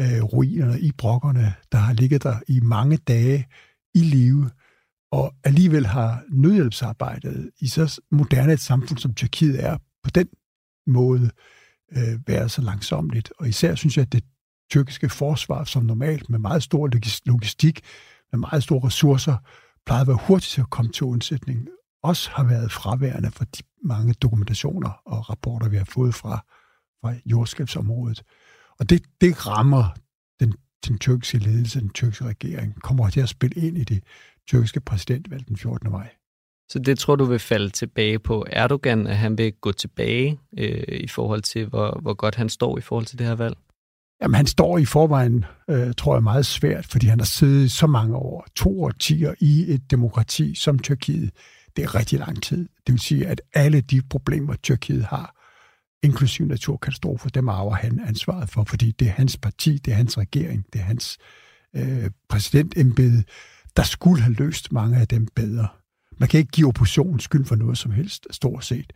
øh, 0.00 0.22
ruinerne, 0.22 0.80
i 0.80 0.92
brokkerne, 0.98 1.54
der 1.72 1.78
har 1.78 1.92
ligget 1.92 2.22
der 2.22 2.36
i 2.48 2.60
mange 2.60 2.96
dage 2.96 3.46
i 3.94 3.98
live, 3.98 4.50
og 5.12 5.34
alligevel 5.44 5.86
har 5.86 6.22
nødhjælpsarbejdet 6.28 7.50
i 7.60 7.66
så 7.66 8.00
moderne 8.10 8.52
et 8.52 8.60
samfund, 8.60 8.98
som 8.98 9.14
Tyrkiet 9.14 9.64
er, 9.64 9.78
på 10.04 10.10
den 10.10 10.28
måde 10.86 11.30
øh, 11.92 12.18
været 12.26 12.50
så 12.50 12.62
langsomt. 12.62 13.32
Og 13.38 13.48
især 13.48 13.74
synes 13.74 13.96
jeg, 13.96 14.02
at 14.02 14.12
det 14.12 14.24
tyrkiske 14.70 15.08
forsvar, 15.08 15.64
som 15.64 15.84
normalt 15.84 16.30
med 16.30 16.38
meget 16.38 16.62
stor 16.62 16.90
logistik, 17.26 17.80
med 18.32 18.38
meget 18.38 18.62
store 18.62 18.86
ressourcer, 18.86 19.36
plejede 19.86 20.00
at 20.02 20.08
være 20.08 20.18
hurtigt 20.26 20.50
til 20.50 20.60
at 20.60 20.70
komme 20.70 20.92
til 20.92 21.04
undsætning, 21.04 21.68
også 22.02 22.30
har 22.30 22.44
været 22.44 22.72
fraværende 22.72 23.30
for 23.30 23.44
de 23.44 23.62
mange 23.84 24.14
dokumentationer 24.14 24.90
og 25.06 25.30
rapporter, 25.30 25.68
vi 25.68 25.76
har 25.76 25.84
fået 25.84 26.14
fra, 26.14 26.44
fra 27.00 27.14
jordskabsområdet. 27.26 28.22
Og 28.80 28.90
det, 28.90 29.02
det 29.20 29.46
rammer 29.46 29.84
den, 30.40 30.54
den 30.88 30.98
tyrkiske 30.98 31.38
ledelse, 31.38 31.80
den 31.80 31.90
tyrkiske 31.90 32.24
regering, 32.24 32.82
kommer 32.82 33.10
til 33.10 33.20
at 33.20 33.28
spille 33.28 33.66
ind 33.66 33.78
i 33.78 33.84
det 33.84 34.02
tyrkiske 34.48 34.80
præsidentvalg 34.80 35.48
den 35.48 35.56
14. 35.56 35.90
maj. 35.90 36.08
Så 36.68 36.78
det 36.78 36.98
tror 36.98 37.16
du 37.16 37.24
vil 37.24 37.38
falde 37.38 37.70
tilbage 37.70 38.18
på 38.18 38.46
Erdogan, 38.50 39.06
at 39.06 39.16
han 39.16 39.38
vil 39.38 39.52
gå 39.52 39.72
tilbage 39.72 40.40
øh, 40.58 40.84
i 40.88 41.08
forhold 41.08 41.42
til, 41.42 41.66
hvor, 41.66 41.98
hvor 42.02 42.14
godt 42.14 42.34
han 42.34 42.48
står 42.48 42.78
i 42.78 42.80
forhold 42.80 43.06
til 43.06 43.18
det 43.18 43.26
her 43.26 43.34
valg? 43.34 43.56
Jamen, 44.22 44.34
han 44.34 44.46
står 44.46 44.78
i 44.78 44.84
forvejen, 44.84 45.44
øh, 45.70 45.94
tror 45.94 46.14
jeg, 46.14 46.22
meget 46.22 46.46
svært, 46.46 46.86
fordi 46.86 47.06
han 47.06 47.20
har 47.20 47.24
siddet 47.24 47.72
så 47.72 47.86
mange 47.86 48.16
år, 48.16 48.46
to 48.56 48.82
årtier 48.82 49.34
i 49.40 49.72
et 49.74 49.90
demokrati 49.90 50.54
som 50.54 50.78
Tyrkiet. 50.78 51.30
Det 51.76 51.84
er 51.84 51.94
rigtig 51.94 52.18
lang 52.18 52.42
tid. 52.42 52.68
Det 52.86 52.92
vil 52.92 53.00
sige, 53.00 53.26
at 53.26 53.40
alle 53.54 53.80
de 53.80 54.02
problemer, 54.10 54.54
Tyrkiet 54.54 55.04
har, 55.04 55.43
inklusiv 56.04 56.46
naturkatastrofer, 56.46 57.28
dem 57.28 57.48
arver 57.48 57.74
han 57.74 58.00
ansvaret 58.06 58.50
for, 58.50 58.64
fordi 58.64 58.90
det 58.90 59.08
er 59.08 59.12
hans 59.12 59.36
parti, 59.36 59.78
det 59.78 59.92
er 59.92 59.96
hans 59.96 60.18
regering, 60.18 60.66
det 60.72 60.80
er 60.80 60.84
hans 60.84 61.18
øh, 61.76 62.10
præsidentembede, 62.28 63.24
der 63.76 63.82
skulle 63.82 64.22
have 64.22 64.34
løst 64.34 64.72
mange 64.72 64.96
af 64.96 65.08
dem 65.08 65.26
bedre. 65.34 65.68
Man 66.18 66.28
kan 66.28 66.38
ikke 66.38 66.50
give 66.50 66.68
oppositionen 66.68 67.20
skyld 67.20 67.44
for 67.44 67.56
noget 67.56 67.78
som 67.78 67.90
helst, 67.90 68.26
stort 68.30 68.64
set. 68.64 68.92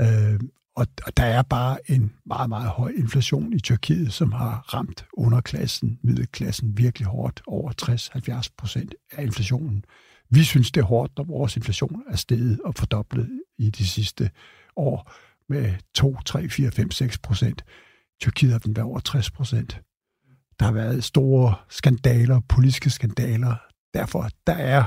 Øh, 0.00 0.40
og, 0.76 0.86
og 1.06 1.16
der 1.16 1.24
er 1.24 1.42
bare 1.42 1.90
en 1.90 2.12
meget, 2.26 2.48
meget 2.48 2.68
høj 2.68 2.92
inflation 2.96 3.52
i 3.52 3.60
Tyrkiet, 3.60 4.12
som 4.12 4.32
har 4.32 4.74
ramt 4.74 5.06
underklassen, 5.12 5.98
middelklassen 6.02 6.78
virkelig 6.78 7.06
hårdt, 7.06 7.42
over 7.46 7.72
60-70 8.46 8.54
procent 8.58 8.94
af 9.12 9.22
inflationen. 9.22 9.84
Vi 10.30 10.44
synes, 10.44 10.70
det 10.70 10.80
er 10.80 10.84
hårdt, 10.84 11.12
når 11.16 11.24
vores 11.24 11.56
inflation 11.56 12.02
er 12.10 12.16
steget 12.16 12.60
og 12.64 12.74
fordoblet 12.74 13.40
i 13.58 13.70
de 13.70 13.86
sidste 13.86 14.30
år 14.76 15.12
med 15.48 15.74
2, 15.94 16.16
3, 16.26 16.48
4, 16.48 16.70
5, 16.70 16.90
6 16.90 17.18
procent. 17.18 17.64
Tyrkiet 18.20 18.52
har 18.52 18.58
den 18.58 18.76
været 18.76 18.86
over 18.86 19.00
60 19.00 19.30
procent. 19.30 19.80
Der 20.58 20.64
har 20.64 20.72
været 20.72 21.04
store 21.04 21.54
skandaler, 21.68 22.40
politiske 22.48 22.90
skandaler. 22.90 23.54
Derfor 23.94 24.28
der 24.46 24.52
er 24.52 24.84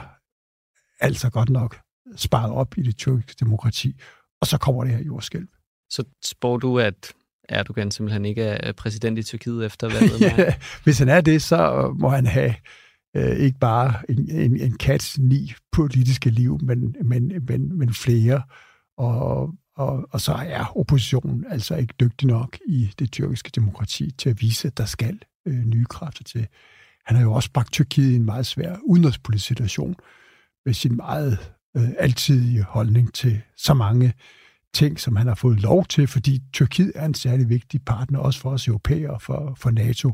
altså 0.99 1.29
godt 1.29 1.49
nok 1.49 1.79
sparet 2.15 2.51
op 2.51 2.77
i 2.77 2.81
det 2.81 2.97
tyrkiske 2.97 3.35
demokrati. 3.39 3.93
Og 4.41 4.47
så 4.47 4.57
kommer 4.57 4.83
det 4.83 4.93
her 4.93 5.03
jordskælv. 5.03 5.47
Så 5.89 6.03
spår 6.25 6.57
du, 6.57 6.79
at 6.79 7.13
Erdogan 7.49 7.91
simpelthen 7.91 8.25
ikke 8.25 8.43
er 8.43 8.71
præsident 8.71 9.19
i 9.19 9.23
Tyrkiet 9.23 9.65
efter 9.65 9.89
valget? 9.89 10.21
ja, 10.37 10.53
hvis 10.83 10.99
han 10.99 11.09
er 11.09 11.21
det, 11.21 11.41
så 11.41 11.91
må 11.99 12.09
han 12.09 12.25
have 12.25 12.55
øh, 13.15 13.37
ikke 13.37 13.59
bare 13.59 13.93
en, 14.09 14.31
en, 14.31 14.59
en 14.59 14.77
kats 14.77 15.19
ni 15.19 15.53
politiske 15.71 16.29
liv, 16.29 16.59
men, 16.63 16.95
men, 17.03 17.31
men, 17.47 17.77
men 17.77 17.93
flere. 17.93 18.41
Og, 18.97 19.53
og, 19.77 20.07
og 20.11 20.21
så 20.21 20.33
er 20.33 20.77
oppositionen 20.77 21.45
altså 21.49 21.75
ikke 21.75 21.93
dygtig 21.99 22.27
nok 22.27 22.57
i 22.65 22.93
det 22.99 23.11
tyrkiske 23.11 23.51
demokrati 23.55 24.11
til 24.11 24.29
at 24.29 24.41
vise, 24.41 24.67
at 24.67 24.77
der 24.77 24.85
skal 24.85 25.19
øh, 25.45 25.65
nye 25.65 25.85
kræfter 25.85 26.23
til. 26.23 26.47
Han 27.05 27.15
har 27.15 27.23
jo 27.23 27.33
også 27.33 27.51
bragt 27.51 27.71
Tyrkiet 27.71 28.11
i 28.11 28.15
en 28.15 28.25
meget 28.25 28.45
svær 28.45 28.77
udenrigspolitisk 28.83 29.47
situation 29.47 29.95
med 30.65 30.73
sin 30.73 30.95
meget 30.95 31.53
øh, 31.77 31.89
altidige 31.97 32.63
holdning 32.63 33.13
til 33.13 33.41
så 33.57 33.73
mange 33.73 34.13
ting, 34.73 34.99
som 34.99 35.15
han 35.15 35.27
har 35.27 35.35
fået 35.35 35.59
lov 35.59 35.85
til, 35.85 36.07
fordi 36.07 36.41
Tyrkiet 36.53 36.91
er 36.95 37.05
en 37.05 37.13
særlig 37.13 37.49
vigtig 37.49 37.85
partner, 37.85 38.19
også 38.19 38.39
for 38.39 38.49
os 38.49 38.67
europæere 38.67 39.09
og 39.09 39.21
for, 39.21 39.53
for 39.55 39.71
NATO. 39.71 40.13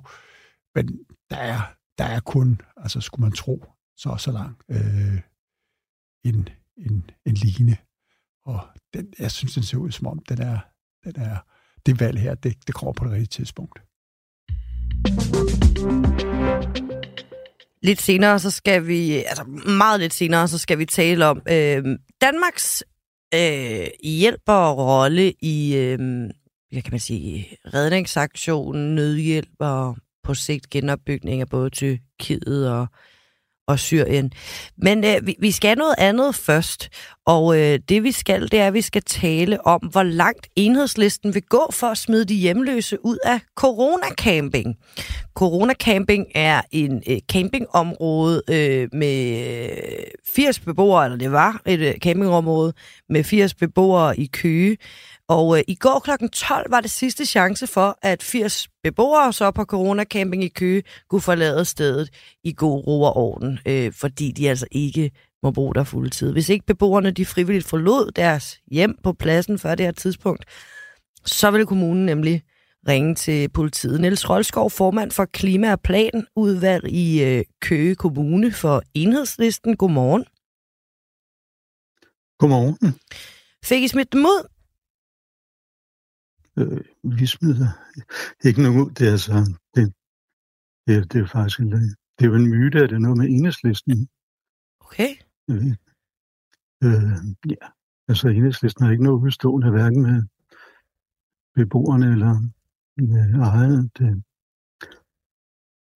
Men 0.75 0.99
der 1.29 1.37
er, 1.37 1.61
der 1.97 2.05
er 2.05 2.19
kun, 2.19 2.61
altså 2.77 3.01
skulle 3.01 3.23
man 3.23 3.31
tro, 3.31 3.65
så 3.97 4.15
så 4.17 4.31
lang 4.31 4.57
øh, 4.71 5.19
en, 6.25 6.49
en, 6.77 7.09
en 7.25 7.33
line. 7.33 7.77
Og 8.45 8.59
den, 8.93 9.13
jeg 9.19 9.31
synes, 9.31 9.53
den 9.53 9.63
ser 9.63 9.77
ud 9.77 9.91
som 9.91 10.07
om, 10.07 10.19
den 10.29 10.41
er, 10.41 10.59
den 11.03 11.21
er, 11.21 11.37
det 11.85 11.99
valg 11.99 12.19
her, 12.19 12.35
det, 12.35 12.67
det 12.67 12.75
kommer 12.75 12.93
på 12.93 13.05
det 13.05 13.11
rigtige 13.11 13.27
tidspunkt. 13.27 13.79
Lidt 17.83 18.01
senere, 18.01 18.39
så 18.39 18.51
skal 18.51 18.87
vi, 18.87 19.13
altså 19.13 19.43
meget 19.77 19.99
lidt 19.99 20.13
senere, 20.13 20.47
så 20.47 20.57
skal 20.57 20.77
vi 20.77 20.85
tale 20.85 21.25
om 21.25 21.41
øh, 21.49 21.83
Danmarks 22.21 22.83
øh, 23.33 23.87
hjælp 24.03 24.41
og 24.47 24.77
rolle 24.77 25.33
i, 25.41 25.75
øh, 25.75 25.99
hvad 26.71 26.81
kan 26.81 26.91
man 26.91 26.99
sige, 26.99 27.57
redningsaktionen, 27.73 28.95
nødhjælp 28.95 29.55
og 29.59 29.97
på 30.23 30.33
sigt 30.33 30.69
genopbygning 30.69 31.41
af 31.41 31.49
både 31.49 31.69
Tyrkiet 31.69 32.71
og 32.71 32.87
og 33.67 33.79
Syrien. 33.79 34.31
Men 34.77 35.03
øh, 35.03 35.27
vi, 35.27 35.35
vi 35.39 35.51
skal 35.51 35.77
noget 35.77 35.95
andet 35.97 36.35
først, 36.35 36.89
og 37.25 37.59
øh, 37.59 37.79
det 37.89 38.03
vi 38.03 38.11
skal, 38.11 38.41
det 38.41 38.59
er, 38.59 38.67
at 38.67 38.73
vi 38.73 38.81
skal 38.81 39.01
tale 39.01 39.67
om, 39.67 39.81
hvor 39.91 40.03
langt 40.03 40.47
enhedslisten 40.55 41.33
vil 41.33 41.41
gå 41.41 41.69
for 41.71 41.87
at 41.87 41.97
smide 41.97 42.25
de 42.25 42.35
hjemløse 42.35 43.05
ud 43.05 43.17
af 43.25 43.39
coronacamping. 43.55 44.75
Coronacamping 45.35 46.25
er 46.35 46.61
en 46.71 47.03
øh, 47.09 47.17
campingområde 47.31 48.41
øh, 48.49 48.89
med 48.93 49.39
øh, 49.69 49.77
80 50.35 50.59
beboere, 50.59 51.05
eller 51.05 51.17
det 51.17 51.31
var 51.31 51.61
et 51.65 51.79
øh, 51.79 51.93
campingområde 51.93 52.73
med 53.09 53.23
80 53.23 53.53
beboere 53.53 54.19
i 54.19 54.25
Køge, 54.25 54.77
og 55.33 55.57
øh, 55.57 55.63
i 55.67 55.75
går 55.75 55.99
kl. 55.99 56.27
12 56.33 56.71
var 56.71 56.81
det 56.81 56.91
sidste 56.91 57.25
chance 57.25 57.67
for, 57.67 57.97
at 58.01 58.23
80 58.23 58.67
beboere 58.83 59.33
så 59.33 59.51
på 59.51 59.63
Corona 59.63 60.03
Camping 60.03 60.43
i 60.43 60.47
Køge 60.47 60.83
kunne 61.09 61.21
forlade 61.21 61.65
stedet 61.65 62.09
i 62.43 62.53
god 62.53 62.87
ro 62.87 63.01
og 63.01 63.17
orden, 63.17 63.59
øh, 63.65 63.93
fordi 63.93 64.31
de 64.31 64.49
altså 64.49 64.67
ikke 64.71 65.11
må 65.43 65.51
bruge 65.51 65.73
der 65.73 65.83
fuldtid. 65.83 66.31
Hvis 66.31 66.49
ikke 66.49 66.65
beboerne 66.65 67.11
de 67.11 67.25
frivilligt 67.25 67.67
forlod 67.67 68.11
deres 68.11 68.59
hjem 68.71 68.97
på 69.03 69.13
pladsen 69.13 69.59
før 69.59 69.75
det 69.75 69.85
her 69.85 69.91
tidspunkt, 69.91 70.45
så 71.25 71.51
ville 71.51 71.65
kommunen 71.65 72.05
nemlig 72.05 72.43
ringe 72.87 73.15
til 73.15 73.49
politiet. 73.49 74.01
Niels 74.01 74.29
Rolskov, 74.29 74.69
formand 74.69 75.11
for 75.11 75.25
Klima- 75.25 75.71
og 75.71 75.81
Planudvalg 75.81 76.87
i 76.87 77.23
øh, 77.23 77.43
Køge 77.61 77.95
Kommune 77.95 78.51
for 78.51 78.83
Enhedslisten. 78.93 79.77
Godmorgen. 79.77 80.25
Godmorgen. 82.39 82.95
Fik 83.65 83.83
I 83.83 83.87
smidt 83.87 84.13
dem 84.13 84.25
ud? 84.25 84.52
Øh, 86.57 86.81
vi 87.19 87.25
smider 87.25 87.69
ikke 88.47 88.61
nogen 88.61 88.81
ud. 88.81 88.91
Det 88.91 89.07
er, 89.07 89.11
altså, 89.11 89.33
det, 89.75 89.93
det, 90.87 91.13
det 91.13 91.21
er 91.21 91.27
faktisk 91.27 91.59
en, 91.59 91.71
det 92.15 92.23
er 92.23 92.25
jo 92.25 92.35
en 92.35 92.49
myte, 92.49 92.79
at 92.79 92.89
det 92.89 92.95
er 92.95 92.99
noget 92.99 93.17
med 93.17 93.27
enhedslisten. 93.29 94.09
Okay. 94.79 95.11
Øh, 95.49 95.73
øh, 96.85 97.17
ja, 97.49 97.65
altså 98.07 98.27
enhedslisten 98.27 98.83
har 98.85 98.91
ikke 98.91 99.03
noget 99.03 99.21
udstående, 99.21 99.71
hverken 99.71 100.01
med 100.01 100.23
beboerne 101.55 102.07
eller 102.15 102.33
med 102.97 103.25
ejerne. 103.49 103.89
Det, 103.97 104.23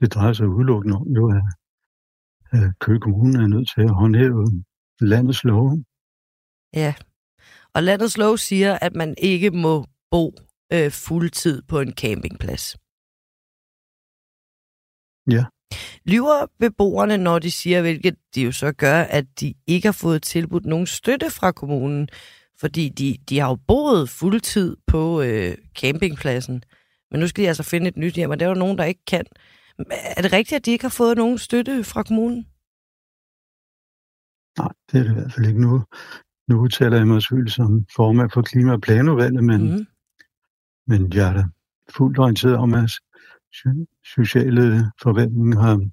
det 0.02 0.14
drejer 0.14 0.34
sig 0.34 0.48
udelukkende 0.48 0.98
om 0.98 1.08
jo, 1.08 1.24
at, 1.38 1.44
at 2.52 2.80
Køge 2.80 3.00
Kommune 3.00 3.44
er 3.44 3.48
nødt 3.48 3.70
til 3.76 3.82
at 3.82 3.96
håndhæve 3.96 4.64
landets 5.00 5.44
lov. 5.44 5.78
Ja, 6.74 6.96
og 7.74 7.84
landets 7.84 8.18
lov 8.18 8.38
siger, 8.38 8.80
at 8.82 8.96
man 8.96 9.16
ikke 9.18 9.52
må 9.52 9.86
bo 10.12 10.34
øh, 10.74 10.92
fuldtid 10.92 11.62
på 11.62 11.80
en 11.80 11.94
campingplads. 11.94 12.78
Ja. 15.32 15.46
Lyver 16.06 16.46
beboerne, 16.60 17.18
når 17.18 17.40
de 17.40 17.52
siger, 17.52 17.82
hvilket 17.82 18.16
de 18.36 18.42
jo 18.42 18.52
så 18.52 18.72
gør, 18.72 19.02
at 19.02 19.26
de 19.40 19.54
ikke 19.68 19.88
har 19.88 19.98
fået 20.02 20.24
tilbudt 20.24 20.66
nogen 20.66 20.88
støtte 20.88 21.30
fra 21.32 21.52
kommunen, 21.52 22.10
fordi 22.60 22.90
de, 22.90 23.18
de 23.30 23.40
har 23.40 23.50
jo 23.50 23.58
boet 23.68 24.10
fuldtid 24.10 24.78
på 24.88 25.22
øh, 25.22 25.58
campingpladsen. 25.76 26.64
Men 27.12 27.20
nu 27.20 27.28
skal 27.28 27.44
de 27.44 27.48
altså 27.48 27.64
finde 27.64 27.88
et 27.88 27.98
nyt 27.98 28.14
hjem, 28.14 28.30
og 28.30 28.40
det 28.40 28.46
er 28.46 28.50
jo 28.50 28.56
nogen, 28.56 28.78
der 28.78 28.84
ikke 28.84 29.06
kan. 29.08 29.26
Er 30.18 30.22
det 30.22 30.34
rigtigt, 30.34 30.60
at 30.60 30.66
de 30.66 30.72
ikke 30.72 30.84
har 30.84 30.90
fået 30.90 31.18
nogen 31.18 31.38
støtte 31.38 31.84
fra 31.84 32.04
kommunen? 32.04 32.48
Nej, 34.60 34.72
det 34.92 35.00
er 35.00 35.04
det 35.04 35.12
i 35.12 35.14
hvert 35.14 35.34
fald 35.34 35.48
ikke 35.48 35.62
nu. 35.62 35.84
Nu 36.50 36.62
udtaler 36.62 36.98
jeg 36.98 37.08
mig 37.08 37.22
selvfølgelig 37.22 37.54
som 37.54 37.86
formand 37.96 38.30
for 38.32 38.42
Klima- 38.42 38.74
og 38.74 38.82
Planudvalget, 38.82 39.44
men, 39.44 39.62
mm. 39.72 39.86
Men 40.88 41.14
jeg 41.14 41.30
er 41.30 41.34
da 41.34 41.44
fuldt 41.90 42.20
orienteret 42.20 42.56
om, 42.56 42.74
at 42.74 42.92
sociale 44.04 44.92
forvaltning 45.02 45.56
har, 45.56 45.90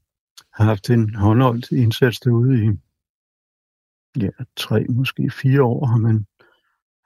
har 0.57 0.65
haft 0.65 0.91
en 0.91 1.15
håndholdt 1.15 1.71
indsats 1.71 2.21
derude 2.21 2.65
i 2.65 2.69
ja, 4.21 4.31
tre, 4.57 4.87
måske 4.89 5.31
fire 5.31 5.63
år 5.63 5.87
har 5.87 5.97
man, 5.97 6.27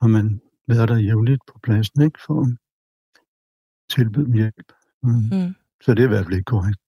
har 0.01 0.09
man 0.09 0.41
været 0.67 0.89
der 0.89 0.97
jævnligt 0.97 1.43
på 1.47 1.59
pladsen, 1.63 2.03
ikke, 2.03 2.19
for 2.27 2.41
at 2.41 2.57
tilbyde 3.91 4.33
hjælp. 4.33 4.73
Mm. 5.03 5.11
Mm. 5.11 5.55
Så 5.81 5.95
det 5.95 6.03
er 6.03 6.05
i 6.05 6.09
hvert 6.09 6.25
fald 6.25 6.35
ikke 6.35 6.45
korrekt. 6.45 6.81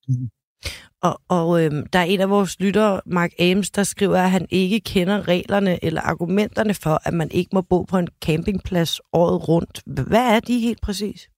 Og, 1.02 1.20
og 1.28 1.64
øhm, 1.64 1.86
der 1.86 1.98
er 1.98 2.04
en 2.04 2.20
af 2.20 2.30
vores 2.30 2.60
lyttere, 2.60 3.00
Mark 3.06 3.32
Ames, 3.38 3.70
der 3.70 3.82
skriver, 3.82 4.18
at 4.18 4.30
han 4.30 4.46
ikke 4.50 4.80
kender 4.80 5.28
reglerne 5.28 5.84
eller 5.84 6.00
argumenterne 6.00 6.74
for, 6.74 7.08
at 7.08 7.14
man 7.14 7.30
ikke 7.30 7.50
må 7.52 7.60
bo 7.62 7.82
på 7.82 7.98
en 7.98 8.08
campingplads 8.24 9.00
året 9.12 9.48
rundt. 9.48 9.82
Hvad 9.86 10.26
er 10.36 10.40
de 10.40 10.60
helt 10.60 10.80
præcis? 10.80 11.30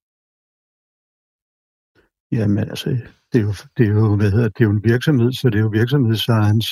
Jamen 2.32 2.58
altså, 2.58 2.90
det 3.32 3.38
er 3.40 3.44
jo, 3.48 3.54
det 3.76 3.84
er 3.86 3.90
jo, 3.90 4.16
hvad 4.16 4.30
hedder, 4.30 4.48
det 4.48 4.60
er 4.60 4.64
jo 4.64 4.70
en 4.70 4.84
virksomhed, 4.84 5.32
så 5.32 5.50
det 5.50 5.58
er 5.58 5.62
jo 5.62 5.68
virksomhedsejerens 5.68 6.68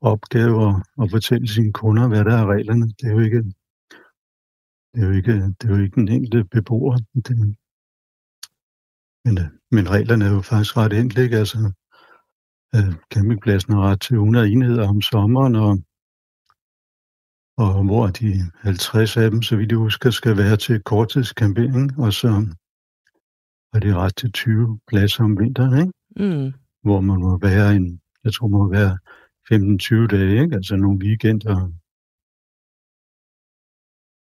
opgave 0.00 0.68
at, 0.68 0.74
at 1.02 1.10
fortælle 1.10 1.48
sine 1.48 1.72
kunder, 1.72 2.08
hvad 2.08 2.24
der 2.24 2.34
er 2.36 2.46
reglerne. 2.54 2.86
Det 2.86 3.04
er 3.08 3.12
jo 3.12 3.20
ikke, 3.20 3.42
det 4.92 5.02
er 5.02 5.06
jo 5.06 5.12
ikke, 5.12 5.32
det 5.32 5.64
er 5.64 5.76
jo 5.76 5.82
ikke 5.82 6.00
den 6.00 6.08
enkelte 6.08 6.44
beboer. 6.44 6.96
Det, 7.26 7.36
men, 9.24 9.38
øh, 9.38 9.50
men 9.72 9.90
reglerne 9.90 10.24
er 10.24 10.32
jo 10.36 10.40
faktisk 10.40 10.76
ret 10.76 10.92
enkle, 10.92 11.22
ikke? 11.22 11.36
Altså, 11.36 11.58
øh, 12.74 12.94
campingpladsen 13.12 13.72
har 13.72 13.82
ret 13.82 14.00
til 14.00 14.14
100 14.14 14.48
enheder 14.48 14.88
om 14.88 15.00
sommeren, 15.00 15.54
og, 15.54 15.72
og 17.56 17.84
hvor 17.84 18.06
de 18.06 18.28
50 18.60 19.16
af 19.16 19.30
dem, 19.30 19.42
så 19.42 19.56
vidt 19.56 19.70
jeg 19.70 19.78
husker, 19.78 20.10
skal 20.10 20.36
være 20.36 20.56
til 20.56 20.82
korttidscamping, 20.82 21.98
og 21.98 22.12
så 22.12 22.28
det 23.82 23.90
er 23.90 23.96
ret 24.04 24.16
til 24.16 24.32
20 24.32 24.80
pladser 24.86 25.24
om 25.24 25.38
vinteren, 25.38 25.74
ikke? 25.82 25.92
Mm. 26.16 26.52
Hvor 26.82 27.00
man 27.00 27.20
må 27.20 27.38
være 27.38 27.76
en, 27.76 28.00
jeg 28.24 28.32
tror, 28.32 28.48
man 28.48 28.60
må 28.60 28.68
være 28.68 28.98
15-20 29.50 30.06
dage, 30.16 30.42
ikke? 30.42 30.56
Altså 30.56 30.76
nogle 30.76 30.98
weekender. 31.04 31.56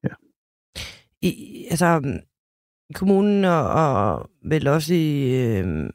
Ja. 0.06 0.14
I, 1.28 1.30
altså, 1.70 1.88
kommunen 2.94 3.44
og, 3.44 3.62
og 3.68 4.30
vel 4.42 4.66
også 4.68 4.94
i, 4.94 5.34
øh, 5.34 5.90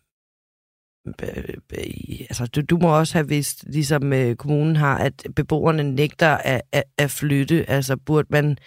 altså 2.29 2.49
du, 2.55 2.61
du 2.61 2.77
må 2.77 2.99
også 2.99 3.13
have 3.13 3.27
vidst, 3.27 3.63
ligesom 3.63 4.13
øh, 4.13 4.35
kommunen 4.35 4.75
har, 4.75 4.97
at 4.97 5.27
beboerne 5.35 5.83
nægter 5.83 6.37
at, 6.37 6.61
at, 6.71 6.83
at 6.97 7.11
flytte. 7.11 7.69
Altså 7.69 7.97
burde 7.97 8.27
man 8.31 8.57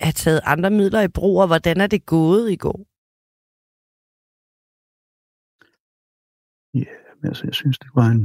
have 0.00 0.12
taget 0.12 0.40
andre 0.44 0.70
midler 0.70 1.00
i 1.00 1.08
brug, 1.08 1.40
og 1.40 1.46
hvordan 1.46 1.80
er 1.80 1.86
det 1.86 2.06
gået 2.06 2.50
i 2.50 2.56
går? 2.56 2.86
Ja, 6.74 7.28
altså 7.28 7.42
jeg 7.44 7.54
synes, 7.54 7.78
det 7.78 7.90
var 7.94 8.06
en, 8.06 8.22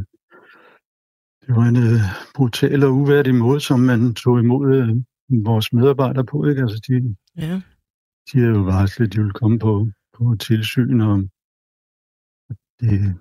det 1.41 1.55
var 1.55 1.65
en 1.71 1.77
uh, 1.77 2.01
brutal 2.35 2.83
og 2.83 2.91
uværdig 2.91 3.35
måde, 3.35 3.59
som 3.59 3.79
man 3.79 4.13
tog 4.13 4.39
imod 4.39 4.65
uh, 4.81 5.45
vores 5.45 5.73
medarbejdere 5.73 6.25
på. 6.25 6.45
Ikke? 6.45 6.61
Altså 6.61 6.79
de, 6.87 7.15
ja. 7.37 7.61
De 8.33 8.39
er 8.39 8.49
jo 8.49 8.61
varslet, 8.61 9.07
at 9.07 9.13
de 9.13 9.21
vil 9.21 9.31
komme 9.31 9.59
på, 9.59 9.87
på 10.13 10.35
tilsyn, 10.39 11.01
og 11.01 11.23
det, 12.79 13.15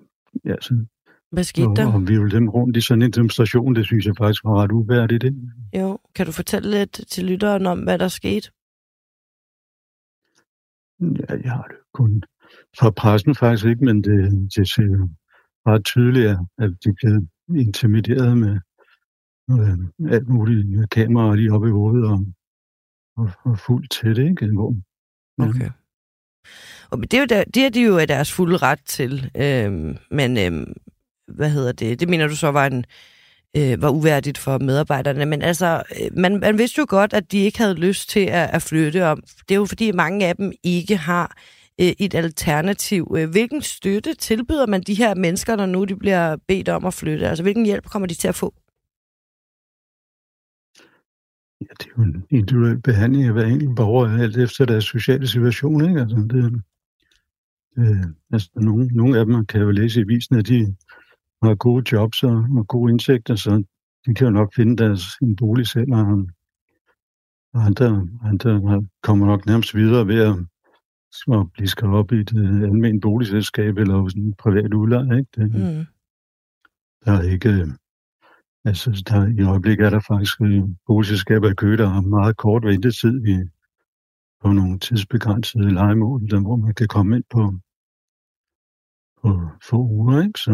ja, 0.45 0.55
så, 0.61 0.85
hvad 1.31 1.43
skete 1.43 1.75
der? 1.75 1.93
Og, 1.93 2.07
vi 2.07 2.17
ville 2.17 2.31
dem 2.31 2.49
rundt 2.49 2.77
i 2.77 2.81
sådan 2.81 3.01
en 3.01 3.11
demonstration, 3.11 3.75
det 3.75 3.85
synes 3.85 4.05
jeg 4.05 4.15
faktisk 4.17 4.43
var 4.43 4.63
ret 4.63 4.71
uværdigt. 4.71 5.21
Det. 5.21 5.51
Jo, 5.73 5.99
kan 6.15 6.25
du 6.25 6.31
fortælle 6.31 6.71
lidt 6.71 7.01
til 7.07 7.25
lytteren 7.25 7.65
om, 7.65 7.79
hvad 7.79 7.99
der 7.99 8.07
skete? 8.07 8.51
Ja, 11.01 11.33
jeg 11.43 11.51
har 11.51 11.63
det 11.63 11.77
kun 11.93 12.23
fra 12.79 12.89
pressen 12.89 13.35
faktisk 13.35 13.65
ikke, 13.65 13.85
men 13.85 14.03
det, 14.03 14.31
det 14.55 14.69
ser 14.69 15.09
ret 15.67 15.85
tydeligt, 15.85 16.27
at 16.57 16.71
de 16.83 16.93
blev 16.93 17.27
intimideret 17.55 18.37
med 18.37 18.59
øh, 19.51 20.11
alt 20.11 20.27
muligt 20.27 20.89
kameraer 20.89 21.35
lige 21.35 21.53
oppe 21.53 21.67
i 21.67 21.71
hovedet 21.71 22.05
og, 22.11 22.25
og, 23.17 23.29
og 23.45 23.59
fuldt 23.59 23.91
tæt, 23.91 24.17
ikke? 24.17 24.53
Hvor. 24.53 24.75
Mm-hmm. 25.37 25.55
Okay. 25.55 25.69
Og 26.89 27.01
det 27.01 27.13
er, 27.13 27.19
jo 27.19 27.25
der, 27.25 27.43
det 27.43 27.65
er 27.65 27.69
de 27.69 27.81
jo 27.81 27.97
af 27.97 28.07
deres 28.07 28.31
fulde 28.31 28.57
ret 28.57 28.79
til. 28.85 29.31
Øhm, 29.35 29.97
men 30.11 30.37
øhm, 30.37 30.73
hvad 31.27 31.49
hedder 31.49 31.71
det? 31.71 31.99
Det 31.99 32.09
mener 32.09 32.27
du 32.27 32.35
så 32.35 32.51
var 32.51 32.65
en 32.65 32.85
øh, 33.57 33.81
var 33.81 33.89
uværdigt 33.89 34.37
for 34.37 34.57
medarbejderne. 34.57 35.25
Men 35.25 35.41
altså, 35.41 35.83
øh, 36.01 36.17
man, 36.17 36.39
man 36.39 36.57
vidste 36.57 36.79
jo 36.79 36.85
godt, 36.89 37.13
at 37.13 37.31
de 37.31 37.37
ikke 37.37 37.57
havde 37.57 37.75
lyst 37.75 38.09
til 38.09 38.19
at, 38.19 38.49
at 38.53 38.61
flytte. 38.61 39.07
Og 39.07 39.17
det 39.17 39.55
er 39.55 39.59
jo 39.59 39.65
fordi, 39.65 39.91
mange 39.91 40.25
af 40.25 40.35
dem 40.35 40.51
ikke 40.63 40.97
har 40.97 41.37
øh, 41.81 41.93
et 41.99 42.15
alternativ. 42.15 43.15
Øh, 43.17 43.29
hvilken 43.29 43.61
støtte 43.61 44.13
tilbyder 44.13 44.67
man 44.67 44.81
de 44.81 44.93
her 44.93 45.15
mennesker, 45.15 45.55
når 45.55 45.65
nu 45.65 45.83
de 45.83 45.95
bliver 45.95 46.37
bedt 46.47 46.69
om 46.69 46.85
at 46.85 46.93
flytte? 46.93 47.29
Altså, 47.29 47.43
hvilken 47.43 47.65
hjælp 47.65 47.85
kommer 47.89 48.07
de 48.07 48.13
til 48.13 48.27
at 48.27 48.35
få? 48.35 48.53
Ja, 51.61 51.65
det 51.79 51.85
er 51.85 51.91
jo 51.97 52.03
en 52.03 52.25
individuel 52.29 52.81
behandling 52.81 53.23
af 53.25 53.33
hver 53.33 53.45
enkelt 53.45 53.75
borger, 53.75 54.23
alt 54.23 54.37
efter 54.37 54.65
deres 54.65 54.83
sociale 54.83 55.27
situation. 55.27 55.89
Ikke? 55.89 56.01
Altså, 56.01 56.17
det, 56.17 56.61
øh, 57.77 58.05
altså, 58.31 58.49
nogle, 58.55 58.87
nogle 58.87 59.19
af 59.19 59.25
dem 59.25 59.45
kan 59.45 59.61
jo 59.61 59.71
læse 59.71 60.01
i 60.01 60.07
visen, 60.07 60.35
at 60.35 60.47
de 60.47 60.75
har 61.43 61.55
gode 61.55 61.83
jobs 61.91 62.23
og, 62.23 62.45
og 62.57 62.67
gode 62.67 62.91
indsigter, 62.91 63.35
så 63.35 63.63
de 64.05 64.13
kan 64.13 64.27
jo 64.27 64.31
nok 64.31 64.53
finde 64.55 64.77
deres 64.77 65.03
en 65.21 65.35
bolig 65.35 65.67
selv, 65.67 65.93
og, 65.93 66.27
og 67.53 67.65
andre, 67.65 68.07
andre 68.23 68.83
kommer 69.03 69.25
nok 69.25 69.45
nærmest 69.45 69.75
videre 69.75 70.07
ved 70.07 70.21
at, 70.21 70.35
at 71.33 71.51
blive 71.53 71.67
skrevet 71.67 71.95
op 71.95 72.11
i 72.11 72.15
et 72.15 72.33
uh, 72.33 72.61
almindeligt 72.61 73.01
boligselskab 73.01 73.77
eller 73.77 73.97
hos 73.97 74.13
en 74.13 74.33
privat 74.33 74.73
udlejer. 74.73 75.17
Ikke? 75.17 75.29
Det, 75.35 75.53
mm. 75.53 75.85
Der 77.05 77.11
er 77.11 77.21
ikke... 77.21 77.73
Altså, 78.67 79.03
der, 79.09 79.41
i 79.41 79.43
øjeblikket 79.51 79.85
er 79.85 79.89
der 79.89 79.99
faktisk 79.99 80.41
uh, 80.41 80.69
boligselskaber 80.87 81.49
i 81.51 81.53
Køge, 81.53 81.77
der 81.77 81.87
har 81.87 82.01
meget 82.01 82.37
kort 82.37 82.63
ventetid 82.65 83.27
i, 83.27 83.37
på 84.41 84.47
nogle 84.51 84.79
tidsbegrænsede 84.79 85.73
legemål, 85.73 86.29
der, 86.29 86.39
hvor 86.39 86.55
man 86.55 86.73
kan 86.73 86.87
komme 86.87 87.15
ind 87.15 87.23
på, 87.29 87.53
på 89.21 89.29
få 89.69 89.77
uger. 89.77 90.21
Ikke? 90.21 90.39
Så, 90.39 90.51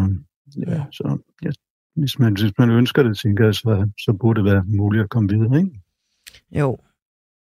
Ja, 0.68 0.86
så 0.92 1.18
ja, 1.44 1.50
hvis, 1.96 2.20
man, 2.20 2.34
hvis 2.34 2.54
man 2.58 2.70
ønsker 2.70 3.04
det, 3.04 3.18
tænker 3.18 3.46
jeg, 3.46 3.56
så, 3.56 3.90
så 4.00 4.14
burde 4.14 4.44
det 4.44 4.52
være 4.52 4.64
muligt 4.66 5.04
at 5.04 5.10
komme 5.10 5.30
videre, 5.30 5.58
ikke? 5.58 5.82
Jo. 6.52 6.78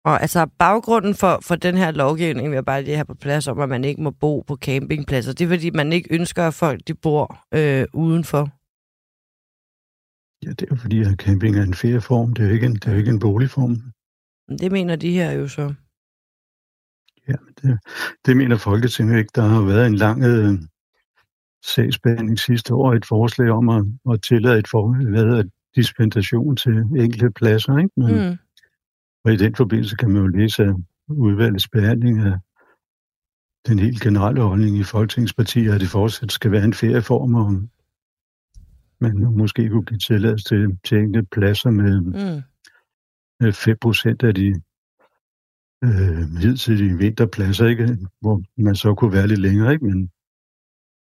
Og 0.04 0.22
altså 0.22 0.46
baggrunden 0.58 1.14
for, 1.14 1.38
for 1.42 1.56
den 1.56 1.76
her 1.76 1.90
lovgivning, 1.90 2.48
vil 2.48 2.54
jeg 2.54 2.64
bare 2.64 2.82
lige 2.82 2.94
have 2.94 3.04
på 3.04 3.14
plads 3.14 3.48
om, 3.48 3.60
at 3.60 3.68
man 3.68 3.84
ikke 3.84 4.02
må 4.02 4.10
bo 4.10 4.40
på 4.40 4.56
campingpladser, 4.56 5.32
det 5.32 5.44
er 5.44 5.48
fordi, 5.48 5.70
man 5.70 5.92
ikke 5.92 6.14
ønsker, 6.14 6.46
at 6.46 6.54
folk 6.54 6.80
de 6.88 6.94
bor 6.94 7.38
øh, 7.54 7.86
udenfor. 7.92 8.59
Ja, 10.42 10.50
det 10.50 10.62
er 10.62 10.66
jo 10.70 10.76
fordi, 10.76 11.00
at 11.00 11.18
camping 11.18 11.56
er 11.56 11.62
en 11.62 11.74
ferieform, 11.74 12.32
det 12.34 12.42
er 12.42 12.48
jo 12.48 12.54
ikke 12.54 12.66
en, 12.66 12.74
det 12.74 12.86
er 12.86 12.92
jo 12.92 12.98
ikke 12.98 13.10
en 13.10 13.18
boligform. 13.18 13.76
Det 14.58 14.72
mener 14.72 14.96
de 14.96 15.12
her 15.12 15.32
jo 15.32 15.48
så. 15.48 15.74
Ja, 17.28 17.34
det, 17.62 17.78
det 18.26 18.36
mener 18.36 18.56
Folketinget 18.56 19.18
ikke. 19.18 19.30
Der 19.34 19.42
har 19.42 19.62
været 19.62 19.86
en 19.86 19.94
lang 19.94 20.24
øh, 20.24 20.58
sagsbehandling 21.64 22.38
sidste 22.38 22.74
år 22.74 22.94
et 22.94 23.06
forslag 23.06 23.50
om 23.50 23.68
at, 23.68 23.84
at 24.12 24.22
tillade 24.22 24.58
et 24.58 24.68
for, 24.68 25.10
hvad 25.10 25.44
dispensation 25.74 26.56
til 26.56 26.76
enkelte 26.76 27.30
pladser. 27.30 27.78
Ikke? 27.78 27.90
Men, 27.96 28.30
mm. 28.30 28.36
Og 29.24 29.32
i 29.32 29.36
den 29.36 29.54
forbindelse 29.54 29.96
kan 29.96 30.10
man 30.10 30.22
jo 30.22 30.28
læse 30.28 30.74
udvalgets 31.08 31.68
behandling 31.68 32.18
af 32.18 32.38
den 33.66 33.78
helt 33.78 34.00
generelle 34.02 34.42
holdning 34.42 34.76
i 34.76 34.82
Folketingspartiet, 34.82 35.72
at 35.72 35.80
det 35.80 35.88
fortsat 35.88 36.32
skal 36.32 36.52
være 36.52 36.64
en 36.64 36.74
ferieform, 36.74 37.34
og 37.34 37.62
man 39.00 39.14
måske 39.36 39.68
kunne 39.68 39.84
blive 39.84 39.98
tilladt 39.98 40.46
til, 40.46 40.78
til 40.84 40.98
enkelte 40.98 41.28
pladser 41.32 41.70
med, 41.70 42.00
mm. 42.00 42.42
med 43.40 43.52
5% 43.52 44.28
af 44.28 44.34
de 44.34 44.48
øh, 45.84 46.22
hidtidige 46.42 46.98
vinterpladser, 46.98 47.66
ikke? 47.66 47.98
hvor 48.20 48.42
man 48.62 48.76
så 48.76 48.94
kunne 48.94 49.12
være 49.12 49.28
lidt 49.28 49.40
længere, 49.40 49.72
ikke? 49.72 49.84
men 49.84 50.10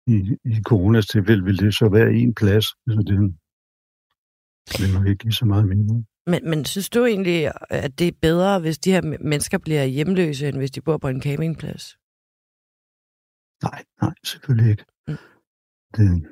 i, 0.07 0.37
i 0.45 0.63
coronas 0.63 1.07
tilfælde 1.07 1.45
vil 1.45 1.59
det 1.59 1.75
så 1.75 1.89
være 1.89 2.13
en 2.13 2.35
plads, 2.35 2.67
så 2.67 3.03
det 3.07 3.17
vil 4.81 4.95
nok 4.95 5.07
ikke 5.07 5.19
give 5.19 5.33
så 5.33 5.45
meget 5.45 5.67
mening. 5.67 6.07
Men, 6.27 6.51
men 6.51 6.65
synes 6.65 6.91
du 6.91 7.05
egentlig, 7.05 7.53
at 7.71 7.99
det 7.99 8.09
er 8.09 8.13
bedre, 8.23 8.61
hvis 8.61 8.79
de 8.79 8.93
her 8.93 9.03
mennesker 9.21 9.59
bliver 9.59 9.85
hjemløse, 9.85 10.49
end 10.49 10.57
hvis 10.57 10.71
de 10.71 10.81
bor 10.81 10.97
på 10.99 11.09
en 11.09 11.23
campingplads? 11.23 11.99
Nej, 13.63 13.85
nej, 14.03 14.15
selvfølgelig 14.25 14.71
ikke. 14.71 14.85
Mm. 15.09 15.17
Det, 15.97 16.29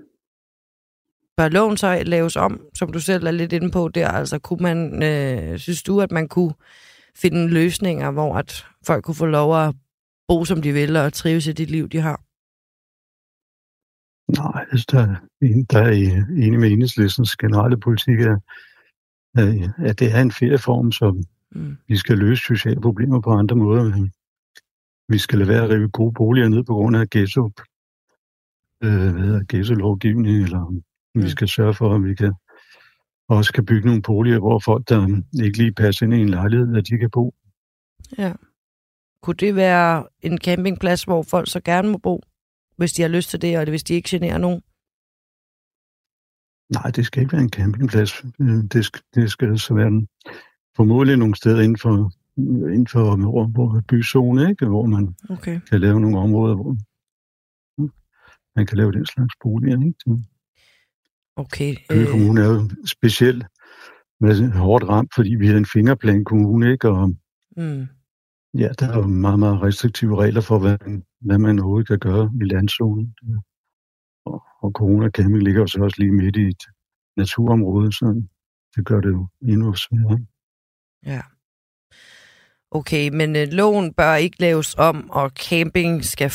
Bør 1.37 1.49
loven 1.49 1.77
så 1.77 2.03
laves 2.07 2.37
om, 2.37 2.61
som 2.75 2.93
du 2.93 3.01
selv 3.01 3.27
er 3.27 3.31
lidt 3.31 3.53
inde 3.53 3.71
på 3.71 3.89
der? 3.89 4.09
Altså, 4.09 4.39
kunne 4.39 4.63
man, 4.63 5.03
øh, 5.03 5.59
synes 5.59 5.83
du, 5.83 6.01
at 6.01 6.11
man 6.11 6.29
kunne 6.29 6.55
finde 7.17 7.49
løsninger, 7.49 8.11
hvor 8.11 8.37
at 8.37 8.67
folk 8.87 9.05
kunne 9.05 9.15
få 9.15 9.27
lov 9.27 9.57
at 9.67 9.75
bo, 10.29 10.45
som 10.45 10.63
de 10.63 10.73
vil, 10.73 10.97
og 10.97 11.13
trives 11.13 11.47
i 11.47 11.53
det 11.53 11.71
liv, 11.71 11.89
de 11.89 12.01
har? 12.01 12.21
Nej, 14.43 14.67
altså, 14.73 14.87
der, 14.91 15.07
der 15.71 15.83
er 15.83 15.93
enig 16.47 16.61
med 16.61 16.71
enhedslistens 16.71 17.37
generelle 17.37 17.81
politik, 17.81 18.19
at, 18.21 18.39
at 19.79 19.99
det 19.99 20.15
er 20.15 20.21
en 20.21 20.33
ferieform, 20.33 20.93
som 20.93 21.25
mm. 21.53 21.77
vi 21.89 21.97
skal 21.97 22.19
løse 22.19 22.43
sociale 22.43 22.81
problemer 22.81 23.21
på 23.21 23.31
andre 23.31 23.57
måder. 23.57 24.09
Vi 25.09 25.19
skal 25.19 25.39
lade 25.39 25.49
være 25.49 25.65
at 25.65 25.71
rive 25.71 25.89
gode 25.89 26.15
boliger 26.15 26.49
ned 26.49 26.65
på 26.65 26.75
grund 26.75 26.97
af 26.97 27.11
ghetto, 27.11 27.51
øh, 28.85 29.13
hvad 29.13 29.25
hedder, 29.25 29.45
ghetto-lovgivning, 29.49 30.45
eller 30.45 30.75
mm. 31.17 31.25
vi 31.25 31.29
skal 31.29 31.49
sørge 31.49 31.75
for, 31.75 31.95
at 31.95 32.05
vi 32.05 32.15
kan 32.15 32.33
også 33.29 33.53
kan 33.53 33.67
bygge 33.67 33.87
nogle 33.87 34.03
boliger, 34.03 34.39
hvor 34.39 34.59
folk, 34.59 34.89
der 34.89 35.23
ikke 35.45 35.59
lige 35.59 35.73
passer 35.73 36.07
ind 36.07 36.15
i 36.15 36.21
en 36.21 36.29
lejlighed, 36.29 36.77
at 36.77 36.89
de 36.89 36.99
kan 36.99 37.11
bo. 37.11 37.35
Ja. 38.19 38.33
Kunne 39.23 39.37
det 39.37 39.57
være 39.57 40.07
en 40.21 40.39
campingplads, 40.39 41.03
hvor 41.03 41.23
folk 41.23 41.51
så 41.51 41.61
gerne 41.61 41.89
må 41.89 41.99
bo, 41.99 42.23
hvis 42.77 42.93
de 42.93 43.03
har 43.03 43.09
lyst 43.09 43.31
til 43.31 43.43
det, 43.43 43.59
og 43.59 43.65
hvis 43.65 43.85
de 43.85 43.95
ikke 43.95 44.09
generer 44.09 44.39
nogen? 44.39 44.63
Nej, 46.73 46.91
det 46.91 47.07
skal 47.07 47.23
ikke 47.23 47.33
være 47.33 47.43
en 47.43 47.51
campingplads. 47.51 48.25
Det 48.73 48.85
skal, 48.85 49.03
det 49.15 49.31
skal 49.31 49.59
så 49.59 49.75
være 49.75 49.87
en, 49.87 50.09
formodentlig 50.77 51.17
nogle 51.17 51.37
steder 51.37 51.61
inden 51.61 51.79
for, 51.79 52.13
inden 52.75 52.87
for 52.87 53.17
hvor, 53.51 53.83
byzone, 53.89 54.51
ikke? 54.51 54.67
hvor 54.67 54.87
man 54.87 55.15
okay. 55.31 55.61
kan 55.61 55.81
lave 55.81 56.01
nogle 56.01 56.19
områder, 56.19 56.55
hvor 56.55 56.77
man 58.57 58.67
kan 58.67 58.77
lave 58.77 58.93
den 58.93 59.07
slags 59.07 59.35
boliger. 59.43 59.87
Ikke? 59.87 60.23
Okay. 61.37 61.75
Køge 61.91 62.03
øh... 62.03 62.11
Kommune 62.11 62.41
er 62.41 62.47
jo 62.47 62.71
specielt 62.87 63.45
med 64.21 64.51
hårdt 64.51 64.85
ramt, 64.85 65.15
fordi 65.15 65.35
vi 65.35 65.49
er 65.49 65.57
en 65.57 65.67
fingerplan 65.67 66.25
kommune, 66.25 66.73
ikke? 66.73 66.89
Og 66.89 67.09
mm. 67.57 67.87
ja, 68.55 68.69
der 68.79 68.89
er 68.93 68.97
jo 68.97 69.07
meget, 69.07 69.39
meget 69.39 69.63
restriktive 69.63 70.23
regler 70.23 70.41
for, 70.41 70.59
hvad, 70.59 70.79
hvad 71.21 71.39
man 71.39 71.59
overhovedet 71.59 71.89
kan 71.89 71.99
gøre 71.99 72.31
i 72.41 72.45
landzonen. 72.45 73.15
Og, 74.27 74.43
og 74.63 74.71
Corona 74.71 75.11
Camping 75.11 75.43
ligger 75.43 75.61
jo 75.61 75.67
så 75.67 75.81
også 75.83 75.97
lige 75.99 76.13
midt 76.13 76.37
i 76.37 76.49
et 76.49 76.63
naturområde, 77.17 77.93
så 77.93 78.23
det 78.77 78.87
gør 78.87 79.01
det 79.01 79.09
jo 79.09 79.29
endnu 79.43 79.75
sværere. 79.75 80.27
Ja. 81.07 81.21
Okay, 82.71 83.09
men 83.09 83.37
øh, 83.37 83.49
loven 83.49 83.95
bør 83.95 84.15
ikke 84.15 84.41
laves 84.41 84.75
om, 84.75 85.11
og 85.11 85.31
camping 85.31 86.05
skal 86.05 86.33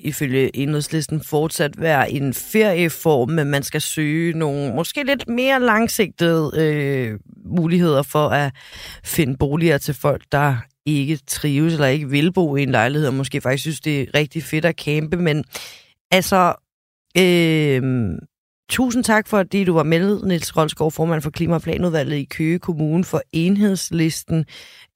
ifølge 0.00 0.56
enhedslisten 0.56 1.20
fortsat 1.20 1.80
være 1.80 2.12
en 2.12 2.34
ferieform, 2.34 3.28
men 3.28 3.46
man 3.46 3.62
skal 3.62 3.80
søge 3.80 4.38
nogle 4.38 4.74
måske 4.74 5.02
lidt 5.02 5.28
mere 5.28 5.60
langsigtede 5.60 6.50
øh, 6.56 7.18
muligheder 7.44 8.02
for 8.02 8.28
at 8.28 8.52
finde 9.04 9.36
boliger 9.36 9.78
til 9.78 9.94
folk, 9.94 10.22
der 10.32 10.56
ikke 10.86 11.18
trives 11.26 11.72
eller 11.72 11.86
ikke 11.86 12.10
vil 12.10 12.32
bo 12.32 12.56
i 12.56 12.62
en 12.62 12.70
lejlighed, 12.70 13.08
og 13.08 13.14
måske 13.14 13.40
faktisk 13.40 13.62
synes, 13.62 13.80
det 13.80 14.00
er 14.00 14.06
rigtig 14.14 14.42
fedt 14.42 14.64
at 14.64 14.76
campe. 14.78 15.16
Men 15.16 15.44
altså, 16.10 16.54
øh, 17.18 17.82
tusind 18.70 19.04
tak 19.04 19.28
for, 19.28 19.38
at 19.38 19.52
du 19.52 19.72
var 19.72 19.82
med, 19.82 20.22
Niels 20.22 20.56
Rolskov, 20.56 20.92
formand 20.92 21.22
for 21.22 21.30
Klimaplanudvalget 21.30 22.16
i 22.16 22.24
Køge 22.24 22.58
Kommune 22.58 23.04
for 23.04 23.22
enhedslisten. 23.32 24.44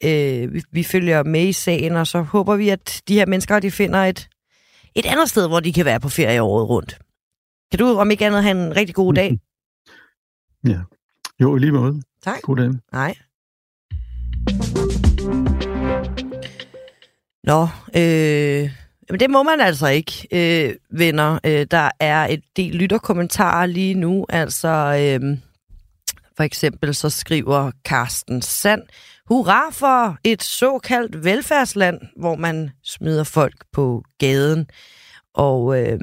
Øh, 0.05 0.55
vi, 0.55 0.62
vi 0.72 0.82
følger 0.82 1.22
med 1.22 1.42
i 1.46 1.52
sagen, 1.52 1.96
og 1.96 2.07
så 2.07 2.20
håber 2.20 2.57
vi, 2.57 2.68
at 2.68 3.02
de 3.09 3.14
her 3.14 3.26
mennesker 3.26 3.61
de 3.61 3.70
finder 3.70 3.98
et 3.98 4.28
et 4.95 5.07
andet 5.07 5.28
sted, 5.30 5.49
hvor 5.49 5.61
de 5.61 5.72
kan 5.72 5.84
være 5.84 6.01
på 6.01 6.09
ferie 6.09 6.42
året 6.42 6.68
rundt. 6.68 6.99
Kan 7.70 7.78
du 7.78 7.99
om 7.99 8.11
ikke 8.11 8.26
andet 8.26 8.42
have 8.42 8.64
en 8.66 8.76
rigtig 8.76 8.95
god 8.95 9.14
dag? 9.14 9.38
Ja. 10.66 10.78
Jo, 11.40 11.55
lige 11.55 11.72
måde. 11.72 12.03
Tak. 12.22 12.42
God 12.42 12.57
dag. 12.57 12.70
Nej. 12.92 13.14
Nå, 17.45 17.62
øh, 17.97 18.70
men 19.11 19.20
det 19.20 19.30
må 19.30 19.42
man 19.42 19.61
altså 19.61 19.86
ikke, 19.86 20.28
øh, 20.32 20.74
venner. 20.90 21.38
Øh, 21.45 21.66
der 21.70 21.90
er 22.01 22.26
et 22.26 22.42
del 22.57 22.74
lytterkommentarer 22.74 23.66
lige 23.66 23.95
nu. 23.95 24.26
Altså, 24.28 24.68
øh, 24.68 25.38
for 26.36 26.42
eksempel 26.42 26.95
så 26.95 27.11
skriver 27.11 27.70
Carsten 27.84 28.42
Sand, 28.42 28.82
Hurra 29.28 29.70
for 29.70 30.18
et 30.24 30.42
såkaldt 30.42 31.24
velfærdsland, 31.24 32.00
hvor 32.16 32.36
man 32.36 32.70
smider 32.82 33.24
folk 33.24 33.64
på 33.72 34.04
gaden. 34.18 34.66
Og 35.34 35.80
øh, 35.80 35.98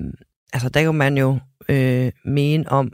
altså, 0.53 0.69
der 0.69 0.83
kan 0.83 0.95
man 0.95 1.17
jo 1.17 1.39
øh, 1.69 2.11
mene 2.25 2.71
om, 2.71 2.91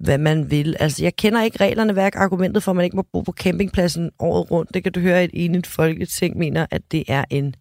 hvad 0.00 0.18
man 0.18 0.50
vil. 0.50 0.76
Altså, 0.80 1.02
jeg 1.02 1.16
kender 1.16 1.42
ikke 1.42 1.60
reglerne, 1.60 1.92
hvad 1.92 2.10
argumentet 2.14 2.62
for, 2.62 2.72
at 2.72 2.76
man 2.76 2.84
ikke 2.84 2.96
må 2.96 3.02
bo 3.12 3.20
på 3.20 3.32
campingpladsen 3.32 4.10
året 4.18 4.50
rundt. 4.50 4.74
Det 4.74 4.82
kan 4.82 4.92
du 4.92 5.00
høre, 5.00 5.18
at 5.18 5.24
et 5.24 5.44
enigt 5.44 5.66
folketing 5.66 6.38
mener, 6.38 6.66
at 6.70 6.82
det 6.92 7.04
er 7.08 7.24
en, 7.30 7.54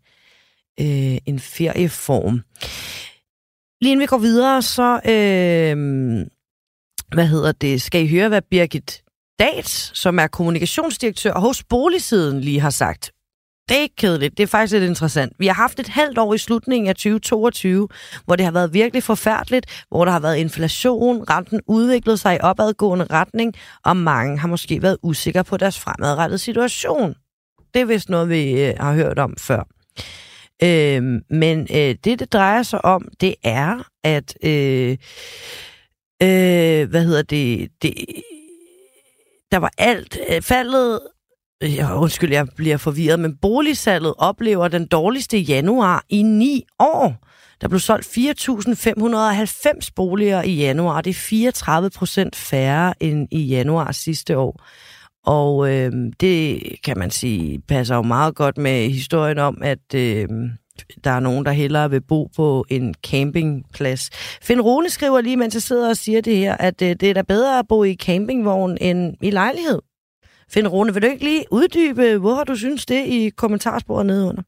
øh, 0.79 1.17
en 1.25 1.39
ferieform. 1.39 2.41
Lige 3.81 3.91
inden 3.91 4.01
vi 4.01 4.05
går 4.05 4.17
videre, 4.17 4.61
så 4.61 4.93
øh, 5.05 5.77
hvad 7.15 7.27
hedder 7.27 7.51
det, 7.51 7.81
skal 7.81 8.03
I 8.03 8.07
høre, 8.07 8.29
hvad 8.29 8.41
Birgit 8.41 9.03
Dats, 9.39 9.99
som 9.99 10.19
er 10.19 10.27
kommunikationsdirektør 10.27 11.33
hos 11.33 11.63
Boligsiden, 11.63 12.41
lige 12.41 12.59
har 12.59 12.69
sagt. 12.69 13.11
Det 13.69 13.77
er 13.77 13.81
ikke 13.81 13.95
kedeligt, 13.95 14.37
det 14.37 14.43
er 14.43 14.47
faktisk 14.47 14.73
lidt 14.73 14.83
interessant. 14.83 15.33
Vi 15.39 15.47
har 15.47 15.53
haft 15.53 15.79
et 15.79 15.87
halvt 15.87 16.17
år 16.17 16.33
i 16.33 16.37
slutningen 16.37 16.89
af 16.89 16.95
2022, 16.95 17.87
hvor 18.25 18.35
det 18.35 18.45
har 18.45 18.51
været 18.51 18.73
virkelig 18.73 19.03
forfærdeligt, 19.03 19.85
hvor 19.89 20.05
der 20.05 20.11
har 20.11 20.19
været 20.19 20.37
inflation, 20.37 21.23
renten 21.29 21.61
udviklede 21.67 22.17
sig 22.17 22.35
i 22.35 22.39
opadgående 22.41 23.05
retning, 23.11 23.53
og 23.85 23.97
mange 23.97 24.39
har 24.39 24.47
måske 24.47 24.81
været 24.81 24.97
usikre 25.03 25.43
på 25.43 25.57
deres 25.57 25.79
fremadrettede 25.79 26.37
situation. 26.37 27.15
Det 27.73 27.81
er 27.81 27.85
vist 27.85 28.09
noget, 28.09 28.29
vi 28.29 28.61
øh, 28.61 28.73
har 28.79 28.93
hørt 28.93 29.19
om 29.19 29.35
før. 29.39 29.63
Øh, 30.63 31.03
men 31.29 31.59
øh, 31.71 31.95
det, 32.03 32.19
det 32.19 32.33
drejer 32.33 32.63
sig 32.63 32.85
om, 32.85 33.07
det 33.21 33.35
er, 33.43 33.87
at 34.03 34.37
øh, 34.43 34.97
øh, 36.23 36.89
hvad 36.89 37.05
hedder 37.05 37.21
det, 37.21 37.69
det 37.81 37.93
der 39.51 39.57
var 39.57 39.71
alt 39.77 40.17
øh, 40.29 40.41
faldet 40.41 40.99
øh, 41.63 41.75
Ja, 41.75 41.99
undskyld, 41.99 42.31
jeg 42.31 42.47
bliver 42.55 42.77
forvirret, 42.77 43.19
men 43.19 43.37
boligsalget 43.37 44.13
oplever 44.17 44.67
den 44.67 44.87
dårligste 44.87 45.37
januar 45.37 46.03
i 46.09 46.21
ni 46.21 46.65
år. 46.79 47.27
Der 47.61 47.67
blev 47.67 47.79
solgt 47.79 48.17
4.590 48.17 49.89
boliger 49.95 50.41
i 50.43 50.51
januar. 50.51 51.01
Det 51.01 51.09
er 51.09 51.13
34 51.13 51.89
procent 51.89 52.35
færre 52.35 53.03
end 53.03 53.27
i 53.31 53.41
januar 53.41 53.91
sidste 53.91 54.37
år. 54.37 54.63
Og 55.25 55.73
øh, 55.73 55.91
det 56.19 56.63
kan 56.83 56.97
man 56.97 57.11
sige 57.11 57.61
passer 57.67 57.95
jo 57.95 58.01
meget 58.01 58.35
godt 58.35 58.57
med 58.57 58.89
historien 58.89 59.37
om, 59.37 59.57
at 59.63 59.93
øh, 59.95 60.27
der 61.03 61.11
er 61.11 61.19
nogen, 61.19 61.45
der 61.45 61.51
hellere 61.51 61.89
vil 61.89 62.01
bo 62.01 62.29
på 62.35 62.65
en 62.69 62.95
campingplads. 63.07 64.09
Finn 64.41 64.61
Rune 64.61 64.89
skriver 64.89 65.21
lige, 65.21 65.37
mens 65.37 65.53
jeg 65.53 65.61
sidder 65.61 65.89
og 65.89 65.97
siger 65.97 66.21
det 66.21 66.37
her, 66.37 66.57
at 66.57 66.81
øh, 66.81 66.89
det 66.89 67.03
er 67.03 67.13
da 67.13 67.21
bedre 67.21 67.59
at 67.59 67.67
bo 67.67 67.83
i 67.83 67.95
campingvogn 67.95 68.77
end 68.81 69.15
i 69.21 69.29
lejlighed. 69.29 69.81
Finn 70.49 70.67
Rune, 70.67 70.93
vil 70.93 71.01
du 71.01 71.07
ikke 71.07 71.23
lige 71.23 71.45
uddybe, 71.51 72.17
hvorfor 72.17 72.43
du 72.43 72.55
synes 72.55 72.85
det 72.85 73.05
i 73.05 73.29
kommentarsporet 73.29 74.05
nedenunder? 74.05 74.41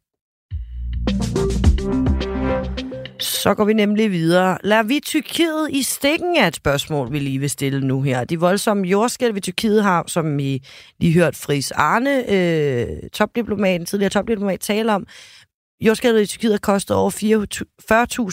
Så 3.19 3.53
går 3.53 3.65
vi 3.65 3.73
nemlig 3.73 4.11
videre. 4.11 4.57
Lad 4.63 4.84
vi 4.84 4.99
Tyrkiet 4.99 5.67
i 5.69 5.84
stikken 5.84 6.36
er 6.36 6.47
et 6.47 6.55
spørgsmål, 6.55 7.11
vi 7.11 7.19
lige 7.19 7.39
vil 7.39 7.49
stille 7.49 7.88
nu 7.88 8.01
her. 8.01 8.23
De 8.23 8.39
voldsomme 8.39 8.88
jordskælv 8.88 9.38
i 9.38 9.39
Tyrkiet 9.39 9.84
har, 9.84 10.03
som 10.07 10.39
I 10.39 10.63
lige 10.99 11.13
hørt 11.13 11.36
Fris 11.36 11.71
Arne, 11.71 12.32
øh, 12.34 13.09
topdiplomaten, 13.13 13.86
tidligere 13.86 14.09
topdiplomat, 14.09 14.59
tale 14.59 14.93
om, 14.93 15.07
Jordskælvet 15.82 16.21
i 16.21 16.25
Tyrkiet 16.25 16.51
har 16.51 16.57
kostet 16.57 16.97
over 16.97 17.11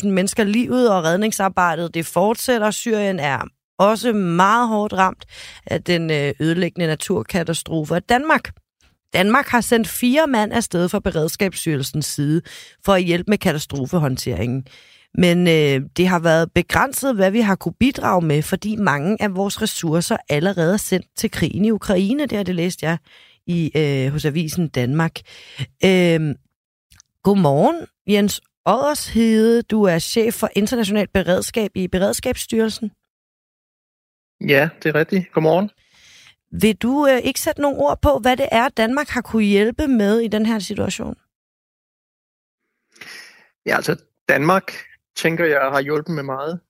40.000 0.02 0.08
mennesker 0.08 0.44
livet, 0.44 0.90
og 0.90 1.04
redningsarbejdet 1.04 1.94
det 1.94 2.06
fortsætter. 2.06 2.70
Syrien 2.70 3.20
er 3.20 3.40
også 3.78 4.12
meget 4.12 4.68
hårdt 4.68 4.92
ramt 4.92 5.24
af 5.66 5.82
den 5.82 6.10
øh, 6.10 6.32
ødelæggende 6.40 6.86
naturkatastrofe 6.86 7.94
af 7.94 8.02
Danmark. 8.02 8.50
Danmark 9.12 9.46
har 9.46 9.60
sendt 9.60 9.88
fire 9.88 10.26
mand 10.26 10.52
afsted 10.52 10.88
fra 10.88 11.00
Beredskabsstyrelsens 11.00 12.06
side 12.06 12.42
for 12.84 12.92
at 12.92 13.02
hjælpe 13.02 13.30
med 13.30 13.38
katastrofehåndteringen. 13.38 14.66
Men 15.18 15.48
øh, 15.48 15.88
det 15.96 16.08
har 16.08 16.18
været 16.18 16.52
begrænset, 16.54 17.14
hvad 17.14 17.30
vi 17.30 17.40
har 17.40 17.54
kunne 17.54 17.74
bidrage 17.80 18.22
med, 18.22 18.42
fordi 18.42 18.76
mange 18.76 19.22
af 19.22 19.36
vores 19.36 19.62
ressourcer 19.62 20.16
allerede 20.28 20.72
er 20.72 20.76
sendt 20.76 21.06
til 21.16 21.30
krigen 21.30 21.64
i 21.64 21.70
Ukraine. 21.70 22.26
Det 22.26 22.36
har 22.36 22.44
det 22.44 22.54
læst 22.54 22.82
jeg 22.82 22.98
i 23.46 23.70
øh, 23.76 24.12
hos 24.12 24.24
Avisen 24.24 24.68
Danmark. 24.68 25.20
Øh, 25.84 26.34
Godmorgen, 27.26 27.86
Jens 28.06 28.40
Oddershede. 28.64 29.62
Du 29.62 29.82
er 29.82 29.98
chef 29.98 30.34
for 30.34 30.48
internationalt 30.56 31.12
beredskab 31.12 31.70
i 31.74 31.88
Beredskabsstyrelsen. 31.88 32.90
Ja, 34.40 34.68
det 34.82 34.88
er 34.88 34.94
rigtigt. 34.94 35.32
Godmorgen. 35.32 35.70
Vil 36.62 36.76
du 36.76 37.06
øh, 37.06 37.18
ikke 37.18 37.40
sætte 37.40 37.62
nogle 37.62 37.78
ord 37.78 37.98
på, 38.02 38.18
hvad 38.18 38.36
det 38.36 38.48
er, 38.52 38.68
Danmark 38.68 39.08
har 39.08 39.20
kunne 39.20 39.44
hjælpe 39.44 39.86
med 39.86 40.20
i 40.20 40.28
den 40.28 40.46
her 40.46 40.58
situation? 40.58 41.16
Ja, 43.66 43.76
altså 43.76 44.02
Danmark, 44.28 44.72
tænker 45.16 45.44
jeg, 45.44 45.60
har 45.60 45.80
hjulpet 45.80 46.14
med 46.14 46.22
meget. 46.22 46.60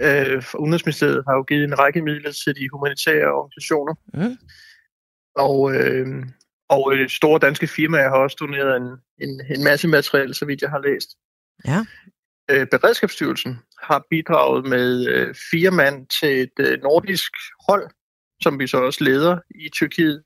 øh, 0.00 0.42
for 0.42 0.58
Udenrigsministeriet 0.58 1.24
har 1.26 1.34
jo 1.34 1.42
givet 1.42 1.64
en 1.64 1.78
række 1.78 2.02
midler 2.02 2.32
til 2.32 2.54
de 2.56 2.68
humanitære 2.72 3.32
organisationer. 3.32 3.94
Mm. 4.14 4.36
Og, 5.36 5.74
øh, 5.74 6.06
og 6.68 6.94
øh, 6.94 7.08
store 7.08 7.38
danske 7.38 7.66
firmaer 7.66 8.08
har 8.08 8.16
også 8.16 8.36
doneret 8.40 8.76
en, 8.76 8.88
en, 9.18 9.40
en 9.56 9.64
masse 9.64 9.88
materiale, 9.88 10.34
så 10.34 10.44
vidt 10.44 10.62
jeg 10.62 10.70
har 10.70 10.78
læst. 10.78 11.08
Ja. 11.64 11.84
Øh, 12.50 12.66
Beredskabsstyrelsen 12.66 13.58
har 13.82 14.06
bidraget 14.10 14.64
med 14.64 15.06
øh, 15.06 15.34
fire 15.50 15.70
mand 15.70 16.06
til 16.20 16.40
et 16.40 16.52
øh, 16.58 16.82
nordisk 16.82 17.32
hold, 17.68 17.90
som 18.42 18.58
vi 18.58 18.66
så 18.66 18.78
også 18.78 19.04
leder 19.04 19.38
i 19.54 19.68
Tyrkiet. 19.68 20.22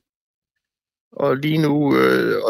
Og 1.12 1.36
lige 1.36 1.58
nu 1.58 1.96
øh, 1.96 2.42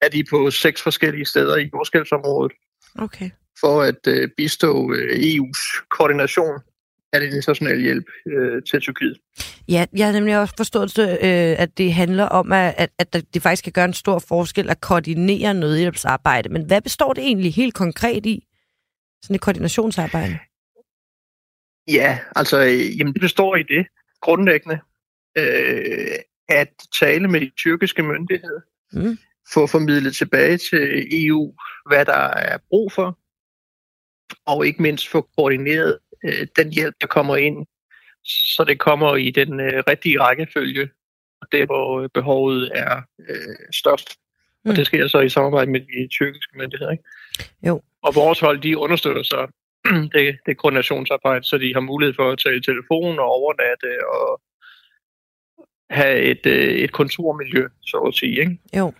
er 0.00 0.08
de 0.08 0.24
på 0.30 0.50
seks 0.50 0.82
forskellige 0.82 1.24
steder 1.24 1.56
i 1.56 1.70
jordskælvsområdet. 1.74 2.52
Okay. 2.98 3.30
For 3.60 3.82
at 3.82 4.06
øh, 4.06 4.28
bistå 4.36 4.92
øh, 4.92 5.10
EU's 5.10 5.86
koordination 5.88 6.60
af 7.12 7.20
den 7.20 7.32
internationale 7.36 7.80
hjælp 7.82 8.04
øh, 8.26 8.62
til 8.62 8.80
Tyrkiet. 8.80 9.18
Ja, 9.68 9.86
jeg 9.96 10.06
har 10.06 10.12
nemlig 10.12 10.38
også 10.38 10.54
forstået, 10.56 10.98
øh, 10.98 11.62
at 11.62 11.78
det 11.78 11.94
handler 11.94 12.24
om, 12.24 12.52
at, 12.52 12.74
at, 12.98 13.14
at 13.14 13.24
det 13.34 13.42
faktisk 13.42 13.64
kan 13.64 13.72
gøre 13.72 13.84
en 13.84 13.94
stor 13.94 14.18
forskel 14.18 14.70
at 14.70 14.80
koordinere 14.80 15.54
nødhjælpsarbejde. 15.54 16.48
Men 16.48 16.66
hvad 16.66 16.80
består 16.80 17.12
det 17.12 17.24
egentlig 17.24 17.54
helt 17.54 17.74
konkret 17.74 18.26
i? 18.26 18.46
Sådan 19.22 19.34
et 19.34 19.40
koordinationsarbejde? 19.40 20.38
Ja, 21.88 22.18
altså, 22.36 22.58
jamen 22.98 23.12
det 23.12 23.20
består 23.20 23.56
i 23.56 23.62
det 23.62 23.86
grundlæggende, 24.20 24.78
øh, 25.38 26.16
at 26.48 26.68
tale 27.00 27.28
med 27.28 27.40
de 27.40 27.50
tyrkiske 27.56 28.02
myndigheder, 28.02 28.60
mm. 28.92 29.18
få 29.54 29.66
formidlet 29.66 30.16
tilbage 30.16 30.58
til 30.58 31.08
EU, 31.10 31.54
hvad 31.86 32.04
der 32.04 32.28
er 32.28 32.58
brug 32.68 32.92
for, 32.92 33.18
og 34.46 34.66
ikke 34.66 34.82
mindst 34.82 35.08
få 35.08 35.28
koordineret 35.36 35.98
øh, 36.24 36.46
den 36.56 36.72
hjælp, 36.72 36.94
der 37.00 37.06
kommer 37.06 37.36
ind, 37.36 37.66
så 38.24 38.64
det 38.68 38.78
kommer 38.78 39.16
i 39.16 39.30
den 39.30 39.60
øh, 39.60 39.82
rigtige 39.88 40.20
rækkefølge, 40.20 40.88
der 41.52 41.66
hvor 41.66 42.08
behovet 42.14 42.70
er 42.74 43.02
øh, 43.28 43.56
størst. 43.72 44.18
Mm. 44.64 44.70
Og 44.70 44.76
det 44.76 44.86
sker 44.86 45.08
så 45.08 45.20
i 45.20 45.28
samarbejde 45.28 45.70
med 45.70 45.80
de 45.80 46.08
tyrkiske 46.08 46.58
myndigheder. 46.58 46.90
Ikke? 46.90 47.04
Jo. 47.66 47.82
Og 48.02 48.14
vores 48.14 48.40
hold, 48.40 48.60
de 48.60 48.78
understøtter 48.78 49.22
så 49.22 49.46
det, 50.14 50.38
det 50.46 50.56
koordinationsarbejde, 50.56 51.44
så 51.44 51.58
de 51.58 51.72
har 51.74 51.80
mulighed 51.80 52.14
for 52.14 52.30
at 52.30 52.38
tage 52.38 52.60
telefon 52.60 53.18
og 53.18 53.24
overnatte 53.24 54.08
og 54.08 54.40
have 55.90 56.20
et, 56.20 56.46
øh, 56.46 56.74
et 56.74 56.92
kontormiljø, 56.92 57.68
så 57.82 57.96
at 57.96 58.14
sige. 58.14 58.40
Ikke? 58.40 58.58
Jo. 58.76 58.92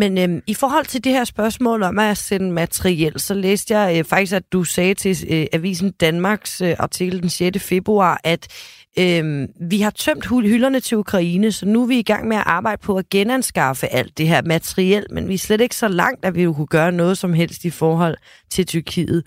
Men 0.00 0.18
øhm, 0.18 0.42
i 0.46 0.54
forhold 0.54 0.86
til 0.86 1.04
det 1.04 1.12
her 1.12 1.24
spørgsmål 1.24 1.82
om 1.82 1.98
at 1.98 2.16
sende 2.16 2.50
materiel, 2.50 3.20
så 3.20 3.34
læste 3.34 3.78
jeg 3.78 3.98
øh, 3.98 4.04
faktisk, 4.04 4.32
at 4.32 4.52
du 4.52 4.64
sagde 4.64 4.94
til 4.94 5.16
øh, 5.30 5.46
Avisen 5.52 5.90
Danmarks 5.90 6.60
øh, 6.60 6.76
artikel 6.78 7.22
den 7.22 7.30
6. 7.30 7.58
februar, 7.62 8.20
at 8.24 8.48
øh, 8.98 9.48
vi 9.60 9.80
har 9.80 9.90
tømt 9.90 10.26
hylderne 10.26 10.80
til 10.80 10.96
Ukraine, 10.96 11.52
så 11.52 11.66
nu 11.66 11.82
er 11.82 11.86
vi 11.86 11.98
i 11.98 12.02
gang 12.02 12.28
med 12.28 12.36
at 12.36 12.42
arbejde 12.46 12.80
på 12.82 12.96
at 12.96 13.08
genanskaffe 13.08 13.86
alt 13.86 14.18
det 14.18 14.28
her 14.28 14.42
materiel, 14.42 15.06
men 15.10 15.28
vi 15.28 15.34
er 15.34 15.38
slet 15.38 15.60
ikke 15.60 15.76
så 15.76 15.88
langt, 15.88 16.24
at 16.24 16.34
vi 16.34 16.44
kunne 16.44 16.66
gøre 16.66 16.92
noget 16.92 17.18
som 17.18 17.32
helst 17.32 17.64
i 17.64 17.70
forhold 17.70 18.16
til 18.50 18.66
Tyrkiet. 18.66 19.26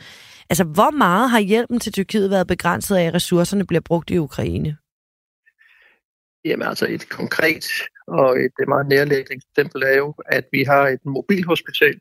Altså, 0.50 0.64
hvor 0.64 0.98
meget 0.98 1.30
har 1.30 1.40
hjælpen 1.40 1.80
til 1.80 1.94
Tyrkiet 1.94 2.30
været 2.30 2.48
begrænset 2.48 2.96
af, 2.96 3.04
at 3.04 3.14
ressourcerne 3.14 3.66
bliver 3.66 3.82
brugt 3.82 4.10
i 4.10 4.18
Ukraine? 4.18 4.78
Jamen 6.46 6.68
altså 6.68 6.88
et 6.90 7.10
konkret 7.10 7.66
og 8.08 8.40
et 8.40 8.68
meget 8.68 8.88
nærliggende 8.88 9.34
eksempel 9.34 9.84
er 9.84 9.98
jo, 9.98 10.16
at 10.26 10.46
vi 10.52 10.64
har 10.64 10.88
et 10.88 11.06
mobilhospital, 11.06 12.00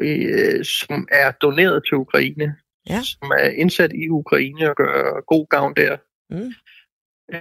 øh, 0.00 0.64
som 0.64 1.08
er 1.10 1.30
doneret 1.30 1.82
til 1.88 1.94
Ukraine, 1.94 2.56
ja. 2.88 3.02
som 3.02 3.30
er 3.30 3.48
indsat 3.48 3.92
i 3.92 4.08
Ukraine 4.08 4.70
og 4.70 4.76
gør 4.76 5.20
god 5.20 5.46
gavn 5.48 5.74
der. 5.76 5.96
Mm. 6.30 6.52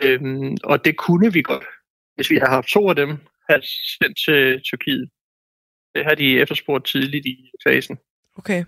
Øhm, 0.03 0.57
og 0.63 0.86
det 0.86 0.97
kunne 0.97 1.34
vi 1.34 1.41
godt, 1.41 1.65
hvis 2.15 2.30
vi 2.30 2.38
har 2.38 2.49
haft 2.49 2.67
to 2.67 2.89
af 2.89 2.95
dem, 2.95 3.17
have 3.49 3.61
sendt 3.99 4.17
til 4.26 4.61
Tyrkiet. 4.61 5.09
Det 5.95 6.05
har 6.05 6.15
de 6.15 6.39
efterspurgt 6.39 6.86
tidligt 6.86 7.26
i 7.26 7.51
fasen. 7.63 7.97
Okay. 8.38 8.65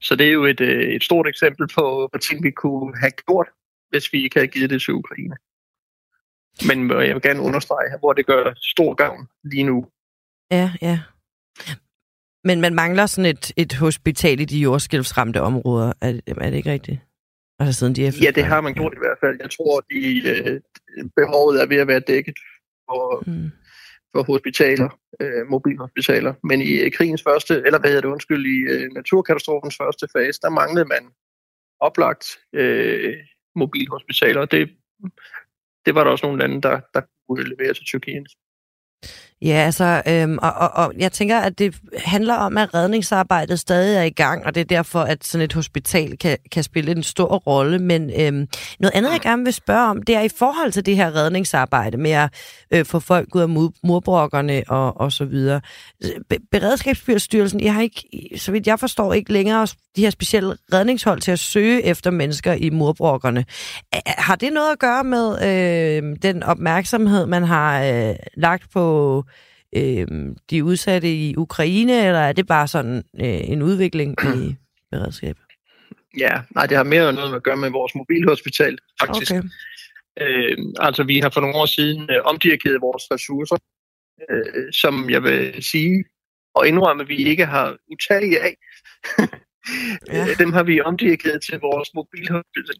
Så 0.00 0.16
det 0.16 0.26
er 0.26 0.32
jo 0.32 0.44
et, 0.44 0.60
øh, 0.60 0.82
et 0.82 1.04
stort 1.04 1.28
eksempel 1.28 1.68
på, 1.74 2.08
på 2.12 2.18
ting, 2.18 2.44
vi 2.44 2.50
kunne 2.50 2.98
have 2.98 3.10
gjort, 3.10 3.48
hvis 3.90 4.12
vi 4.12 4.22
ikke 4.22 4.38
havde 4.38 4.48
givet 4.48 4.70
det 4.70 4.82
til 4.82 4.94
Ukraine. 4.94 5.36
Men 6.68 6.90
jeg 6.90 7.14
vil 7.14 7.22
gerne 7.22 7.40
understrege, 7.40 7.98
hvor 7.98 8.12
det 8.12 8.26
gør 8.26 8.54
stor 8.56 8.94
gavn 8.94 9.28
lige 9.44 9.62
nu. 9.62 9.86
Ja, 10.50 10.72
ja. 10.82 11.00
Men 12.44 12.60
man 12.60 12.74
mangler 12.74 13.06
sådan 13.06 13.30
et, 13.30 13.52
et 13.56 13.74
hospital 13.74 14.40
i 14.40 14.44
de 14.44 14.58
jordskælvsramte 14.58 15.42
områder. 15.42 15.92
Er, 16.00 16.20
er 16.26 16.50
det 16.50 16.56
ikke 16.56 16.70
rigtigt? 16.70 17.00
Altså 17.58 17.78
siden 17.78 17.94
de 17.94 18.02
ja, 18.02 18.30
det 18.30 18.44
har 18.44 18.60
man 18.60 18.74
gjort 18.74 18.92
i 18.92 18.98
hvert 18.98 19.18
fald. 19.20 19.36
Jeg 19.40 19.50
tror, 19.50 19.80
de, 19.80 20.28
øh, 20.28 20.60
behovet 21.16 21.62
er 21.62 21.66
ved 21.66 21.76
at 21.76 21.88
være 21.88 22.00
dækket 22.00 22.38
for, 22.88 23.22
mm. 23.26 23.50
for 24.12 24.22
hospitaler, 24.22 24.98
øh, 25.20 25.46
mobilhospitaler. 25.48 26.34
Men 26.42 26.60
i 26.60 26.90
krigens 26.90 27.22
første, 27.22 27.62
eller 27.66 27.78
hvad 27.78 27.90
hedder 27.90 28.00
det, 28.00 28.08
undskyld, 28.08 28.46
i 28.46 28.58
øh, 28.72 28.92
naturkatastrofens 28.94 29.76
første 29.76 30.06
fase, 30.16 30.40
der 30.42 30.50
manglede 30.50 30.84
man 30.84 31.02
oplagt 31.80 32.38
øh, 32.52 33.14
mobilhospitaler. 33.56 34.44
Det 34.44 34.70
det 35.86 35.94
var 35.94 36.04
der 36.04 36.10
også 36.10 36.26
nogle 36.26 36.38
lande, 36.38 36.62
der, 36.62 36.80
der 36.94 37.02
kunne 37.28 37.48
levere 37.48 37.74
til 37.74 37.84
Tyrkiet. 37.84 38.28
Ja, 39.42 39.54
altså, 39.54 40.02
øhm, 40.08 40.38
og, 40.42 40.52
og, 40.52 40.70
og 40.74 40.92
jeg 40.98 41.12
tænker, 41.12 41.38
at 41.38 41.58
det 41.58 41.74
handler 41.98 42.34
om, 42.34 42.58
at 42.58 42.74
redningsarbejdet 42.74 43.60
stadig 43.60 43.96
er 43.96 44.02
i 44.02 44.10
gang, 44.10 44.46
og 44.46 44.54
det 44.54 44.60
er 44.60 44.64
derfor, 44.64 45.00
at 45.00 45.24
sådan 45.24 45.44
et 45.44 45.52
hospital 45.52 46.18
kan, 46.18 46.38
kan 46.52 46.62
spille 46.62 46.90
en 46.90 47.02
stor 47.02 47.36
rolle. 47.36 47.78
Men 47.78 48.10
øhm, 48.20 48.48
noget 48.80 48.94
andet, 48.94 49.12
jeg 49.12 49.20
gerne 49.20 49.44
vil 49.44 49.52
spørge 49.52 49.90
om, 49.90 50.02
det 50.02 50.14
er 50.14 50.20
i 50.20 50.28
forhold 50.38 50.72
til 50.72 50.86
det 50.86 50.96
her 50.96 51.14
redningsarbejde 51.14 51.96
med 51.96 52.10
at 52.10 52.30
øh, 52.70 52.84
få 52.84 53.00
folk 53.00 53.34
ud 53.34 53.40
af 53.40 53.48
murbrokkerne 53.84 54.62
og, 54.68 55.00
og 55.00 55.12
så 55.12 55.24
videre. 55.24 55.60
Beredskabsstyrelsen, 56.50 57.60
I 57.60 57.66
har 57.66 57.80
ikke, 57.80 58.30
så 58.36 58.52
vidt 58.52 58.66
jeg 58.66 58.80
forstår, 58.80 59.12
ikke 59.12 59.32
længere 59.32 59.66
de 59.96 60.00
her 60.00 60.10
specielle 60.10 60.56
redningshold 60.72 61.20
til 61.20 61.30
at 61.30 61.38
søge 61.38 61.82
efter 61.82 62.10
mennesker 62.10 62.52
i 62.52 62.70
murbrokkerne. 62.70 63.44
Har 64.06 64.36
det 64.36 64.52
noget 64.52 64.72
at 64.72 64.78
gøre 64.78 65.04
med 65.04 65.42
øh, 65.42 66.16
den 66.22 66.42
opmærksomhed, 66.42 67.26
man 67.26 67.44
har 67.44 67.84
øh, 67.84 68.14
lagt 68.36 68.72
på 68.72 69.24
øh, 69.76 70.06
de 70.50 70.64
udsatte 70.64 71.14
i 71.14 71.36
Ukraine, 71.36 72.06
eller 72.06 72.20
er 72.20 72.32
det 72.32 72.46
bare 72.46 72.68
sådan 72.68 72.96
øh, 72.96 73.50
en 73.50 73.62
udvikling 73.62 74.16
i 74.36 74.56
beredskabet? 74.90 75.42
Ja, 76.18 76.40
nej, 76.54 76.66
det 76.66 76.76
har 76.76 76.84
mere 76.84 77.12
noget 77.12 77.34
at 77.34 77.42
gøre 77.42 77.56
med 77.56 77.70
vores 77.70 77.94
mobilhospital, 77.94 78.78
faktisk. 79.00 79.32
Okay. 79.32 79.42
Øh, 80.20 80.58
altså, 80.78 81.02
vi 81.04 81.18
har 81.18 81.30
for 81.30 81.40
nogle 81.40 81.56
år 81.56 81.66
siden 81.66 82.10
øh, 82.10 82.20
omdirigeret 82.24 82.80
vores 82.80 83.04
ressourcer, 83.10 83.56
øh, 84.30 84.72
som 84.72 85.10
jeg 85.10 85.22
vil 85.22 85.62
sige 85.62 86.04
og 86.54 86.68
indrømme, 86.68 87.02
at 87.02 87.08
vi 87.08 87.16
ikke 87.16 87.46
har 87.46 87.76
utallige 87.92 88.40
af. 88.40 88.56
ja. 90.12 90.26
Dem 90.38 90.52
har 90.52 90.62
vi 90.62 90.80
omdirigeret 90.80 91.42
til 91.42 91.58
vores 91.60 91.88
mobilhospital 91.94 92.78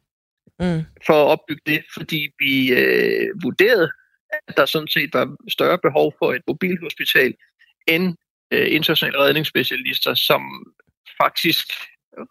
mm. 0.61 0.83
for 1.07 1.17
at 1.25 1.29
opbygge 1.33 1.63
det, 1.67 1.81
fordi 1.95 2.29
vi 2.39 2.73
øh, 2.73 3.29
vurderede, 3.43 3.91
at 4.49 4.57
der 4.57 4.67
sådan 4.67 4.89
set 4.89 5.11
var 5.13 5.37
større 5.49 5.79
behov 5.79 6.15
for 6.19 6.33
et 6.33 6.43
mobilhospital 6.47 7.35
end 7.89 8.17
øh, 8.53 8.73
internationale 8.73 9.19
redningsspecialister, 9.19 10.15
som 10.15 10.43
faktisk 11.23 11.67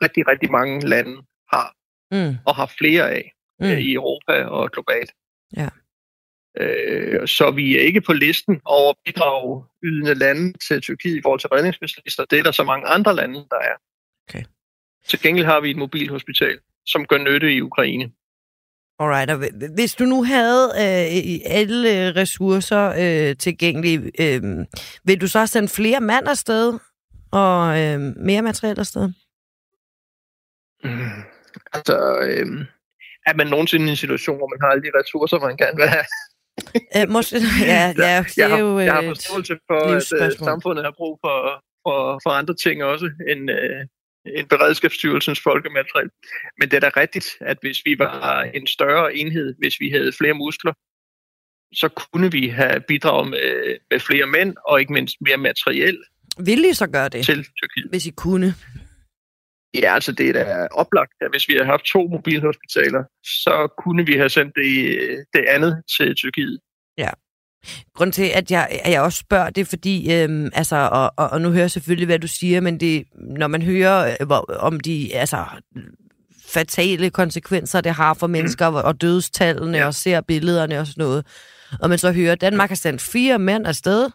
rigtig, 0.03 0.27
rigtig 0.27 0.51
mange 0.51 0.87
lande 0.87 1.15
har, 1.53 1.75
mm. 2.11 2.37
og 2.45 2.55
har 2.55 2.73
flere 2.77 3.11
af 3.11 3.31
mm. 3.59 3.65
øh, 3.65 3.79
i 3.79 3.93
Europa 3.93 4.43
og 4.43 4.71
globalt. 4.71 5.11
Ja. 5.57 5.69
Øh, 6.57 7.27
så 7.27 7.51
vi 7.51 7.77
er 7.77 7.81
ikke 7.81 8.01
på 8.01 8.13
listen 8.13 8.61
over 8.65 8.93
bidragydende 9.05 10.15
lande 10.15 10.53
til 10.67 10.81
Tyrkiet 10.81 11.17
i 11.17 11.21
forhold 11.21 11.39
til 11.39 11.49
redningsspecialister. 11.49 12.25
Det 12.25 12.39
er 12.39 12.43
der 12.43 12.51
så 12.51 12.63
mange 12.63 12.87
andre 12.87 13.15
lande, 13.15 13.35
der 13.35 13.57
er. 13.57 13.75
Okay. 14.29 14.43
Til 15.07 15.21
gengæld 15.21 15.45
har 15.45 15.59
vi 15.59 15.71
et 15.71 15.77
mobilhospital, 15.77 16.59
som 16.85 17.05
gør 17.05 17.17
nytte 17.17 17.53
i 17.53 17.61
Ukraine. 17.61 18.11
Alright, 18.99 19.31
og 19.31 19.37
hvis 19.75 19.95
du 19.95 20.03
nu 20.03 20.23
havde 20.23 20.63
øh, 20.75 21.39
alle 21.45 22.15
ressourcer 22.15 22.93
øh, 23.03 23.37
tilgængelige, 23.37 23.97
øh, 24.19 24.65
vil 25.03 25.21
du 25.21 25.27
så 25.27 25.45
sende 25.47 25.67
flere 25.67 26.01
mand 26.01 26.27
afsted 26.27 26.79
og 27.31 27.81
øh, 27.81 27.99
mere 27.99 28.41
materiel 28.41 28.79
afsted? 28.79 29.09
Mm, 30.83 31.23
altså, 31.73 31.97
øh, 32.27 32.65
er 33.25 33.33
man 33.35 33.47
nogensinde 33.47 33.85
i 33.85 33.89
en 33.89 33.95
situation, 33.95 34.37
hvor 34.37 34.47
man 34.47 34.59
har 34.61 34.69
alle 34.69 34.83
de 34.83 34.97
ressourcer, 34.99 35.39
man 35.39 35.57
gerne 35.57 35.77
vil 35.77 35.87
have? 35.87 36.05
øh, 36.97 37.09
måske, 37.09 37.35
ja, 37.73 37.93
ja, 37.97 38.23
det 38.27 38.37
jeg, 38.37 38.49
har, 38.49 38.57
er 38.57 38.61
jo 38.61 38.79
jeg 38.79 38.93
har 38.93 39.01
forståelse 39.01 39.57
for, 39.67 39.79
at 39.95 40.31
uh, 40.39 40.45
samfundet 40.49 40.85
har 40.85 40.93
brug 40.97 41.19
for, 41.23 41.37
for, 41.83 42.19
for 42.23 42.29
andre 42.29 42.55
ting 42.55 42.83
også, 42.83 43.07
end, 43.31 43.43
uh, 43.51 43.81
en 44.25 44.47
beredskabsstyrelsens 44.47 45.39
folkemateriel. 45.39 46.09
Men 46.59 46.71
det 46.71 46.77
er 46.77 46.89
da 46.89 46.91
rigtigt, 46.97 47.27
at 47.41 47.57
hvis 47.61 47.81
vi 47.85 47.99
var 47.99 48.41
en 48.41 48.67
større 48.67 49.15
enhed, 49.15 49.55
hvis 49.57 49.79
vi 49.79 49.89
havde 49.89 50.13
flere 50.13 50.33
muskler, 50.33 50.73
så 51.73 51.87
kunne 51.89 52.31
vi 52.31 52.47
have 52.47 52.79
bidraget 52.87 53.29
med, 53.29 53.77
med 53.91 53.99
flere 53.99 54.25
mænd, 54.25 54.55
og 54.67 54.79
ikke 54.79 54.93
mindst 54.93 55.15
mere 55.21 55.37
materiel. 55.37 55.97
Vil 56.45 56.65
I 56.65 56.73
så 56.73 56.87
gøre 56.87 57.09
det? 57.09 57.25
Til 57.25 57.43
Tyrkiet. 57.43 57.89
Hvis 57.89 58.05
I 58.05 58.11
kunne? 58.11 58.53
Ja, 59.73 59.93
altså 59.93 60.11
det 60.11 60.29
er 60.29 60.33
da 60.33 60.67
oplagt, 60.71 61.13
at 61.21 61.31
hvis 61.31 61.47
vi 61.47 61.53
havde 61.53 61.65
haft 61.65 61.83
to 61.83 62.07
mobilhospitaler, 62.07 63.03
så 63.23 63.73
kunne 63.77 64.05
vi 64.05 64.13
have 64.13 64.29
sendt 64.29 64.55
det, 64.55 65.25
det 65.33 65.45
andet 65.47 65.83
til 65.97 66.15
Tyrkiet. 66.15 66.59
Ja. 66.97 67.09
Grund 67.95 68.11
til, 68.11 68.31
at 68.33 68.51
jeg, 68.51 68.79
at 68.83 68.91
jeg 68.91 69.01
også 69.01 69.19
spørger, 69.19 69.49
det 69.49 69.61
er 69.61 69.65
fordi, 69.65 70.13
øhm, 70.13 70.49
altså, 70.53 70.75
og, 70.91 71.13
og, 71.17 71.29
og 71.29 71.41
nu 71.41 71.49
hører 71.49 71.63
jeg 71.63 71.71
selvfølgelig, 71.71 72.05
hvad 72.05 72.19
du 72.19 72.27
siger, 72.27 72.61
men 72.61 72.79
det, 72.79 73.03
når 73.15 73.47
man 73.47 73.61
hører 73.61 74.15
øh, 74.19 74.27
hvor, 74.27 74.55
om 74.59 74.79
de 74.79 75.15
altså, 75.15 75.45
fatale 76.47 77.09
konsekvenser, 77.09 77.81
det 77.81 77.91
har 77.91 78.13
for 78.13 78.27
mennesker, 78.27 78.65
og 78.65 79.01
dødstallene, 79.01 79.77
ja. 79.77 79.85
og 79.85 79.93
ser 79.93 80.21
billederne 80.21 80.79
og 80.79 80.87
sådan 80.87 81.01
noget, 81.01 81.25
og 81.81 81.89
man 81.89 81.97
så 81.97 82.11
hører, 82.11 82.31
at 82.31 82.41
Danmark 82.41 82.69
har 82.69 82.75
sendt 82.75 83.01
fire 83.01 83.39
mænd 83.39 83.67
afsted, 83.67 84.09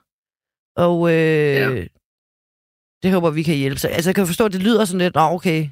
og 0.76 1.10
øh, 1.10 1.54
ja. 1.56 1.84
det 3.02 3.12
håber 3.12 3.30
vi 3.30 3.42
kan 3.42 3.56
hjælpe. 3.56 3.80
Så, 3.80 3.88
altså, 3.88 4.10
jeg 4.10 4.14
kan 4.14 4.26
forstå, 4.26 4.44
at 4.44 4.52
det 4.52 4.62
lyder 4.62 4.84
sådan 4.84 4.98
lidt, 4.98 5.14
Nå, 5.14 5.20
okay, 5.20 5.68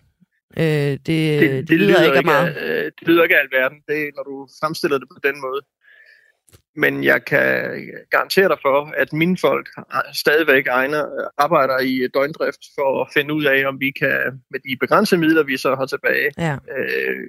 øh, 0.57 0.65
det, 0.65 1.07
det, 1.07 1.07
det, 1.07 1.69
det, 1.69 1.79
lyder, 1.79 1.89
lyder 1.89 2.05
ikke 2.05 2.19
af 2.19 2.25
meget. 2.25 2.57
Øh, 2.57 2.85
det 2.99 3.09
lyder 3.09 3.23
ikke 3.23 3.37
af 3.37 3.43
alverden, 3.43 3.79
det 3.89 4.11
når 4.17 4.23
du 4.23 4.49
fremstiller 4.61 4.99
det 4.99 5.09
på 5.09 5.21
den 5.29 5.41
måde. 5.41 5.61
Men 6.79 7.05
jeg 7.05 7.25
kan 7.25 7.81
garantere 8.11 8.49
dig 8.49 8.59
for, 8.63 8.93
at 8.97 9.13
mine 9.13 9.39
folk 9.39 9.69
stadigvæk 10.15 10.67
egner, 10.67 11.31
arbejder 11.39 11.79
i 11.79 12.09
døgndrift 12.15 12.63
for 12.75 13.03
at 13.03 13.09
finde 13.15 13.35
ud 13.35 13.45
af, 13.45 13.69
om 13.69 13.81
vi 13.81 13.91
kan, 13.91 14.43
med 14.51 14.61
de 14.61 14.77
begrænsede 14.81 15.21
midler, 15.21 15.43
vi 15.43 15.57
så 15.57 15.75
har 15.75 15.87
tilbage, 15.87 16.31
ja. 16.39 16.57
øh, 16.77 17.29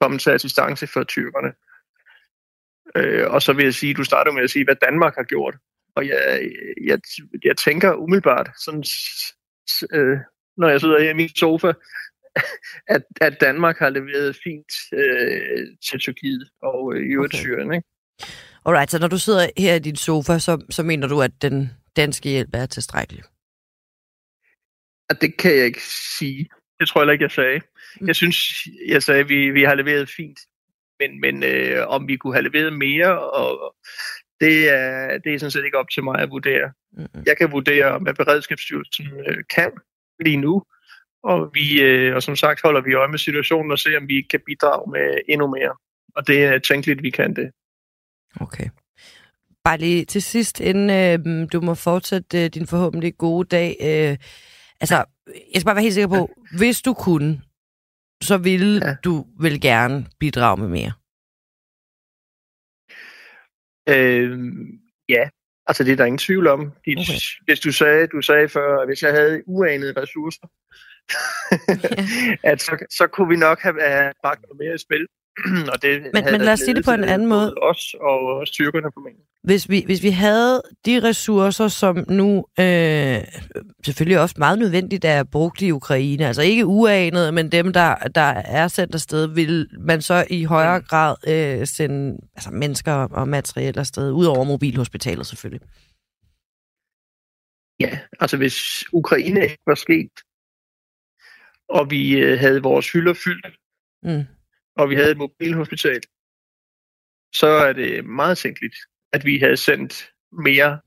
komme 0.00 0.18
til 0.18 0.30
assistance 0.30 0.86
for 0.86 1.02
tyrkerne. 1.04 1.52
Øh, 2.96 3.30
og 3.30 3.42
så 3.42 3.52
vil 3.52 3.64
jeg 3.64 3.74
sige, 3.74 3.94
du 3.94 4.04
starter 4.04 4.32
med 4.32 4.42
at 4.42 4.50
sige, 4.50 4.64
hvad 4.64 4.76
Danmark 4.82 5.14
har 5.16 5.22
gjort. 5.22 5.56
Og 5.96 6.08
jeg, 6.08 6.50
jeg, 6.86 6.98
jeg 7.44 7.56
tænker 7.56 7.94
umiddelbart, 7.94 8.48
sådan, 8.64 8.84
øh, 9.92 10.18
når 10.56 10.68
jeg 10.68 10.80
sidder 10.80 11.00
her 11.00 11.10
i 11.10 11.14
min 11.14 11.36
sofa, 11.36 11.72
at, 12.94 13.02
at 13.20 13.40
Danmark 13.40 13.78
har 13.78 13.90
leveret 13.90 14.36
fint 14.44 14.72
øh, 14.92 15.66
til 15.90 15.98
Tyrkiet 16.00 16.48
og 16.62 16.94
øh, 16.94 17.00
i 17.06 17.12
øvrigt 17.12 17.34
okay. 17.34 17.42
Syrien. 17.42 17.74
Ikke? 17.74 17.88
Alright, 18.66 18.90
så 18.90 18.98
når 18.98 19.08
du 19.08 19.18
sidder 19.18 19.50
her 19.56 19.74
i 19.74 19.78
din 19.78 19.96
sofa, 19.96 20.38
så, 20.38 20.64
så 20.70 20.82
mener 20.82 21.08
du, 21.08 21.22
at 21.22 21.42
den 21.42 21.70
danske 21.96 22.28
hjælp 22.28 22.50
er 22.54 22.66
tilstrækkelig? 22.66 23.22
Det 25.20 25.36
kan 25.38 25.56
jeg 25.56 25.66
ikke 25.66 25.82
sige. 26.18 26.48
Det 26.80 26.88
tror 26.88 27.02
jeg 27.02 27.12
ikke, 27.12 27.22
jeg 27.22 27.30
sagde. 27.30 27.60
Mm. 28.00 28.06
Jeg 28.06 28.16
synes, 28.16 28.36
jeg 28.88 29.02
sagde, 29.02 29.20
at 29.20 29.28
vi, 29.28 29.50
vi 29.50 29.62
har 29.62 29.74
leveret 29.74 30.10
fint. 30.16 30.38
Men, 31.00 31.20
men 31.20 31.42
øh, 31.42 31.86
om 31.88 32.08
vi 32.08 32.16
kunne 32.16 32.34
have 32.34 32.48
leveret 32.48 32.72
mere, 32.72 33.30
og 33.30 33.74
det 34.40 34.68
er, 34.68 35.18
det 35.18 35.34
er 35.34 35.38
sådan 35.38 35.50
set 35.50 35.64
ikke 35.64 35.78
op 35.78 35.90
til 35.94 36.04
mig 36.04 36.18
at 36.18 36.30
vurdere. 36.30 36.72
Mm-hmm. 36.92 37.22
Jeg 37.26 37.36
kan 37.36 37.52
vurdere, 37.52 37.98
hvad 37.98 38.14
Beredskabsstyrelsen 38.14 39.06
øh, 39.26 39.44
kan 39.54 39.70
lige 40.24 40.36
nu, 40.36 40.62
og, 41.22 41.50
vi, 41.54 41.82
øh, 41.82 42.14
og 42.14 42.22
som 42.22 42.36
sagt 42.36 42.62
holder 42.62 42.80
vi 42.80 42.94
øje 42.94 43.08
med 43.08 43.18
situationen 43.18 43.72
og 43.72 43.78
ser, 43.78 43.98
om 43.98 44.08
vi 44.08 44.22
kan 44.30 44.40
bidrage 44.46 44.90
med 44.90 45.18
endnu 45.28 45.46
mere. 45.46 45.76
Og 46.16 46.26
det 46.26 46.44
er 46.44 46.58
tænkeligt, 46.58 47.02
vi 47.02 47.10
kan 47.10 47.36
det. 47.36 47.50
Okay. 48.40 48.68
Bare 49.64 49.78
lige 49.78 50.04
til 50.04 50.22
sidst, 50.22 50.60
inden 50.60 50.90
øh, 50.90 51.48
du 51.52 51.60
må 51.60 51.74
fortsætte 51.74 52.44
øh, 52.44 52.50
din 52.50 52.66
forhåbentlig 52.66 53.16
gode 53.18 53.48
dag. 53.48 53.76
Øh, 53.80 54.16
altså, 54.80 55.04
jeg 55.26 55.60
skal 55.60 55.64
bare 55.64 55.74
være 55.74 55.82
helt 55.82 55.94
sikker 55.94 56.08
på, 56.08 56.30
ja. 56.52 56.56
hvis 56.58 56.82
du 56.82 56.94
kunne, 56.94 57.42
så 58.22 58.38
ville 58.38 58.86
ja. 58.86 58.96
du 59.04 59.26
vel 59.40 59.60
gerne 59.60 60.06
bidrage 60.20 60.56
med 60.56 60.68
mere? 60.68 60.92
Øh, 63.88 64.38
ja, 65.08 65.28
altså 65.66 65.84
det 65.84 65.92
er 65.92 65.96
der 65.96 66.04
ingen 66.04 66.18
tvivl 66.18 66.46
om. 66.46 66.60
okay. 66.60 67.20
Hvis 67.44 67.60
du 67.60 67.72
sagde, 67.72 68.06
du 68.06 68.20
sagde 68.22 68.48
før, 68.48 68.80
at 68.80 68.88
hvis 68.88 69.02
jeg 69.02 69.12
havde 69.12 69.42
uanede 69.46 70.00
ressourcer, 70.00 70.46
at 72.50 72.62
så, 72.62 72.86
så 72.90 73.06
kunne 73.06 73.28
vi 73.28 73.36
nok 73.36 73.60
have, 73.60 73.80
have 73.80 74.12
bragt 74.22 74.42
noget 74.42 74.58
mere 74.58 74.74
i 74.74 74.78
spil. 74.78 75.06
og 75.72 75.82
det 75.82 76.02
men, 76.14 76.24
men 76.32 76.40
lad 76.40 76.52
os 76.52 76.60
sige 76.60 76.74
det 76.74 76.84
på 76.84 76.90
en 76.90 77.04
anden 77.04 77.28
måde. 77.28 77.54
Os 77.62 77.94
og 78.00 78.46
styrkerne 78.46 78.90
på 78.94 79.00
mængden. 79.00 79.24
Hvis 79.42 79.70
vi, 79.70 79.82
hvis 79.86 80.02
vi 80.02 80.10
havde 80.10 80.62
de 80.86 81.02
ressourcer, 81.02 81.68
som 81.68 82.04
nu 82.08 82.46
øh, 82.60 83.18
selvfølgelig 83.84 84.20
også 84.20 84.34
meget 84.38 84.58
nødvendigt 84.58 85.04
er 85.04 85.24
brugt 85.24 85.62
i 85.62 85.70
Ukraine, 85.70 86.26
altså 86.26 86.42
ikke 86.42 86.66
uanede, 86.66 87.32
men 87.32 87.52
dem, 87.52 87.72
der, 87.72 87.94
der 87.94 88.20
er 88.60 88.68
sendt 88.68 88.94
afsted, 88.94 89.34
vil 89.34 89.68
man 89.80 90.02
så 90.02 90.26
i 90.30 90.44
højere 90.44 90.78
mm. 90.78 90.84
grad 90.84 91.16
øh, 91.28 91.66
sende 91.66 92.16
altså 92.34 92.50
mennesker 92.50 92.92
og 92.92 93.28
materiel 93.28 93.78
afsted, 93.78 94.12
ud 94.12 94.24
over 94.24 94.44
mobilhospitalet 94.44 95.26
selvfølgelig? 95.26 95.68
Ja, 97.80 97.98
altså 98.20 98.36
hvis 98.36 98.84
Ukraine 98.92 99.42
ikke 99.42 99.62
var 99.66 99.74
sket, 99.74 100.10
og 101.68 101.90
vi 101.90 102.18
øh, 102.18 102.38
havde 102.38 102.62
vores 102.62 102.92
hylder 102.92 103.14
fyldt, 103.14 103.46
mm 104.02 104.35
og 104.76 104.90
vi 104.90 104.94
havde 104.94 105.10
et 105.10 105.16
mobilhospital, 105.16 106.00
så 107.34 107.46
er 107.46 107.72
det 107.72 108.04
meget 108.04 108.38
tænkeligt, 108.38 108.76
at 109.12 109.24
vi 109.24 109.38
havde 109.38 109.56
sendt 109.56 110.12
mere 110.32 110.80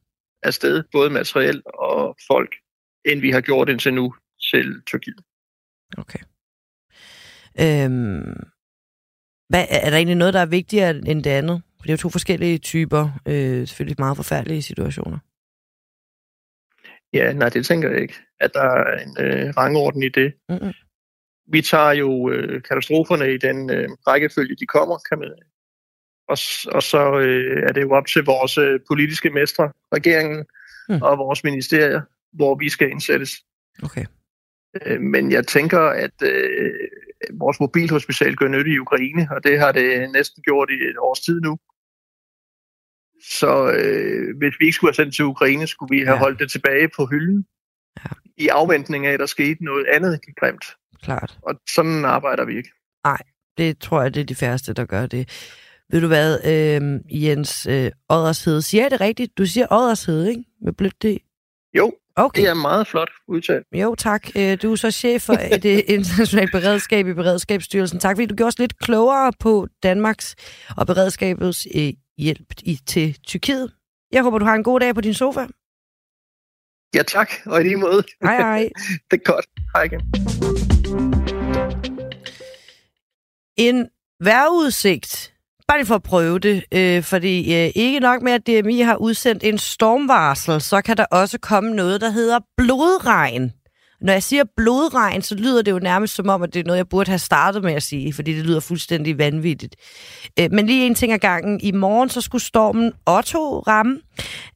afsted, 0.44 0.84
både 0.92 1.10
materiel 1.10 1.62
og 1.66 2.18
folk, 2.28 2.56
end 3.06 3.22
vi 3.22 3.32
har 3.32 3.42
gjort 3.42 3.70
indtil 3.70 3.94
nu 3.94 4.16
til 4.52 4.82
Tyrkiet. 4.86 5.24
Okay. 5.98 6.20
Øhm, 7.62 8.36
hvad, 9.50 9.66
er 9.70 9.90
der 9.90 9.98
egentlig 9.98 10.16
noget, 10.16 10.34
der 10.34 10.40
er 10.40 10.46
vigtigere 10.46 10.90
end 10.90 11.24
det 11.24 11.30
andet? 11.30 11.62
For 11.78 11.84
det 11.84 11.90
er 11.90 11.94
jo 11.94 11.98
to 11.98 12.10
forskellige 12.10 12.58
typer, 12.58 13.20
øh, 13.26 13.68
selvfølgelig 13.68 13.96
meget 14.00 14.18
forfærdelige 14.18 14.62
situationer. 14.62 15.20
Ja, 17.14 17.34
nej, 17.34 17.50
det 17.50 17.66
tænker 17.66 17.90
jeg 17.90 18.02
ikke, 18.02 18.16
at 18.40 18.52
der 18.54 18.62
er 18.62 19.04
en 19.04 19.18
øh, 19.20 19.54
rangorden 19.58 20.04
i 20.04 20.10
det. 20.10 20.34
Mm-hmm 20.50 20.74
vi 21.52 21.62
tager 21.62 21.92
jo 21.92 22.30
øh, 22.30 22.62
katastroferne 22.62 23.34
i 23.34 23.38
den 23.38 23.70
øh, 23.70 23.90
rækkefølge, 24.08 24.56
de 24.56 24.66
kommer, 24.66 24.98
kan 25.10 25.20
man 25.20 25.32
og, 26.30 26.38
og 26.76 26.84
så 26.84 27.20
øh, 27.20 27.64
er 27.68 27.72
det 27.72 27.82
jo 27.82 27.92
op 27.92 28.08
til 28.08 28.24
vores 28.24 28.58
øh, 28.58 28.80
politiske 28.88 29.30
mestre, 29.30 29.72
regeringen 29.94 30.46
hmm. 30.90 31.02
og 31.02 31.18
vores 31.18 31.44
ministerier, 31.44 32.02
hvor 32.34 32.56
vi 32.56 32.70
skal 32.70 32.90
indsættes. 32.90 33.32
Okay. 33.84 34.06
Øh, 34.86 35.02
men 35.02 35.32
jeg 35.32 35.48
tænker, 35.48 35.80
at 35.80 36.22
øh, 36.22 36.72
vores 37.34 37.60
mobilhospital 37.60 38.36
gør 38.36 38.48
nytte 38.48 38.72
i 38.72 38.80
Ukraine, 38.80 39.28
og 39.32 39.44
det 39.44 39.60
har 39.60 39.72
det 39.72 40.12
næsten 40.12 40.44
gjort 40.44 40.70
i 40.70 40.74
et 40.74 40.98
års 40.98 41.20
tid 41.20 41.42
nu. 41.42 41.58
Så 43.24 43.72
øh, 43.72 44.38
hvis 44.38 44.56
vi 44.60 44.66
ikke 44.66 44.76
skulle 44.76 44.90
have 44.90 45.04
sendt 45.04 45.16
til 45.16 45.26
Ukraine, 45.26 45.68
skulle 45.68 45.96
vi 45.98 46.04
have 46.04 46.18
ja. 46.18 46.20
holdt 46.20 46.40
det 46.40 46.52
tilbage 46.52 46.90
på 46.96 47.06
hylden. 47.06 47.46
Ja. 47.98 48.10
I 48.38 48.48
afventning 48.48 49.06
af, 49.06 49.14
at 49.14 49.20
der 49.20 49.26
skete 49.26 49.64
noget 49.64 49.86
andet 49.86 50.20
grimt. 50.40 50.66
Klart. 51.04 51.38
Og 51.42 51.56
sådan 51.76 52.06
arbejder 52.06 52.46
vi 52.46 52.58
ikke. 52.58 52.70
Nej, 53.04 53.22
det 53.58 53.80
tror 53.80 54.02
jeg, 54.02 54.14
det 54.14 54.22
er 54.22 54.26
de 54.26 54.36
færreste, 54.36 54.74
der 54.74 54.86
gør 54.86 55.06
det. 55.06 55.30
Ved 55.92 56.02
du 56.02 56.08
hvad, 56.08 56.40
øh, 56.46 57.24
Jens 57.24 57.66
øh, 57.66 57.92
Oddershed, 58.10 58.62
siger 58.62 58.84
jeg 58.84 58.92
det 58.92 59.02
rigtigt? 59.02 59.38
Du 59.38 59.46
siger 59.46 59.68
Oddershed, 59.72 60.26
ikke? 60.26 60.44
Med 60.62 60.74
blødt 60.74 61.02
det. 61.02 61.20
Jo, 61.78 61.94
okay. 62.16 62.42
det 62.42 62.50
er 62.50 62.54
meget 62.54 62.88
flot 62.88 63.10
udtalt. 63.28 63.68
Jo, 63.74 63.96
tak. 63.96 64.28
Øh, 64.36 64.58
du 64.62 64.72
er 64.72 64.76
så 64.76 64.92
chef 64.92 65.22
for 65.22 65.34
det 65.34 65.84
internationale 65.98 66.52
beredskab 66.52 67.08
i 67.08 67.14
Beredskabsstyrelsen. 67.14 68.00
Tak, 68.00 68.16
fordi 68.16 68.26
du 68.26 68.36
gjorde 68.36 68.48
os 68.48 68.60
lidt 68.60 68.80
klogere 68.80 69.34
på 69.40 69.68
Danmarks 69.84 70.36
og 70.78 70.88
beredskabets 70.88 71.68
øh, 71.76 71.94
hjælp 72.18 72.54
i, 72.64 72.80
til 72.86 73.18
Tyrkiet. 73.28 73.72
Jeg 74.12 74.24
håber, 74.24 74.40
du 74.40 74.46
har 74.46 74.56
en 74.56 74.64
god 74.64 74.80
dag 74.80 74.96
på 74.96 75.02
din 75.02 75.14
sofa. 75.14 75.48
Ja, 76.96 77.04
tak. 77.04 77.32
Og 77.46 77.62
i 77.62 77.64
lige 77.64 77.76
måde. 77.76 78.04
Hej, 78.24 78.38
hej. 78.38 78.70
det 79.12 79.22
er 79.26 79.32
godt. 79.32 79.46
Hej 79.76 79.84
igen. 79.84 80.79
En 83.58 83.88
vejrudsigt, 84.24 85.34
bare 85.68 85.78
lige 85.78 85.88
for 85.88 85.96
at 85.96 86.04
prøve 86.04 86.40
det, 86.40 86.64
øh, 86.72 87.04
fordi 87.04 87.56
øh, 87.56 87.72
ikke 87.76 88.00
nok 88.00 88.22
med, 88.22 88.32
at 88.32 88.48
DMI 88.48 88.80
har 88.80 88.96
udsendt 88.96 89.44
en 89.44 89.58
stormvarsel, 89.58 90.62
så 90.62 90.82
kan 90.82 90.98
der 90.98 91.06
også 91.06 91.40
komme 91.40 91.76
noget, 91.76 92.02
der 92.02 92.10
hedder 92.10 92.40
blodregn. 92.58 93.52
Når 94.02 94.14
jeg 94.14 94.24
siger 94.24 94.44
blodregn, 94.58 95.22
så 95.22 95.36
lyder 95.36 95.62
det 95.62 95.72
jo 95.72 95.80
nærmest 95.80 96.16
som 96.16 96.30
om, 96.30 96.42
at 96.42 96.54
det 96.54 96.60
er 96.60 96.64
noget, 96.64 96.78
jeg 96.78 96.90
burde 96.90 97.10
have 97.10 97.20
startet 97.20 97.64
med 97.64 97.74
at 97.74 97.84
sige, 97.84 98.14
fordi 98.14 98.34
det 98.34 98.46
lyder 98.46 98.60
fuldstændig 98.60 99.18
vanvittigt. 99.18 99.76
Øh, 100.40 100.52
men 100.52 100.66
lige 100.66 100.86
en 100.86 100.96
ting 100.96 101.14
ad 101.14 101.20
gangen. 101.20 101.60
I 101.64 101.72
morgen 101.72 102.10
så 102.10 102.22
skulle 102.22 102.42
stormen 102.42 102.92
Otto 103.06 103.60
ramme, 103.60 104.00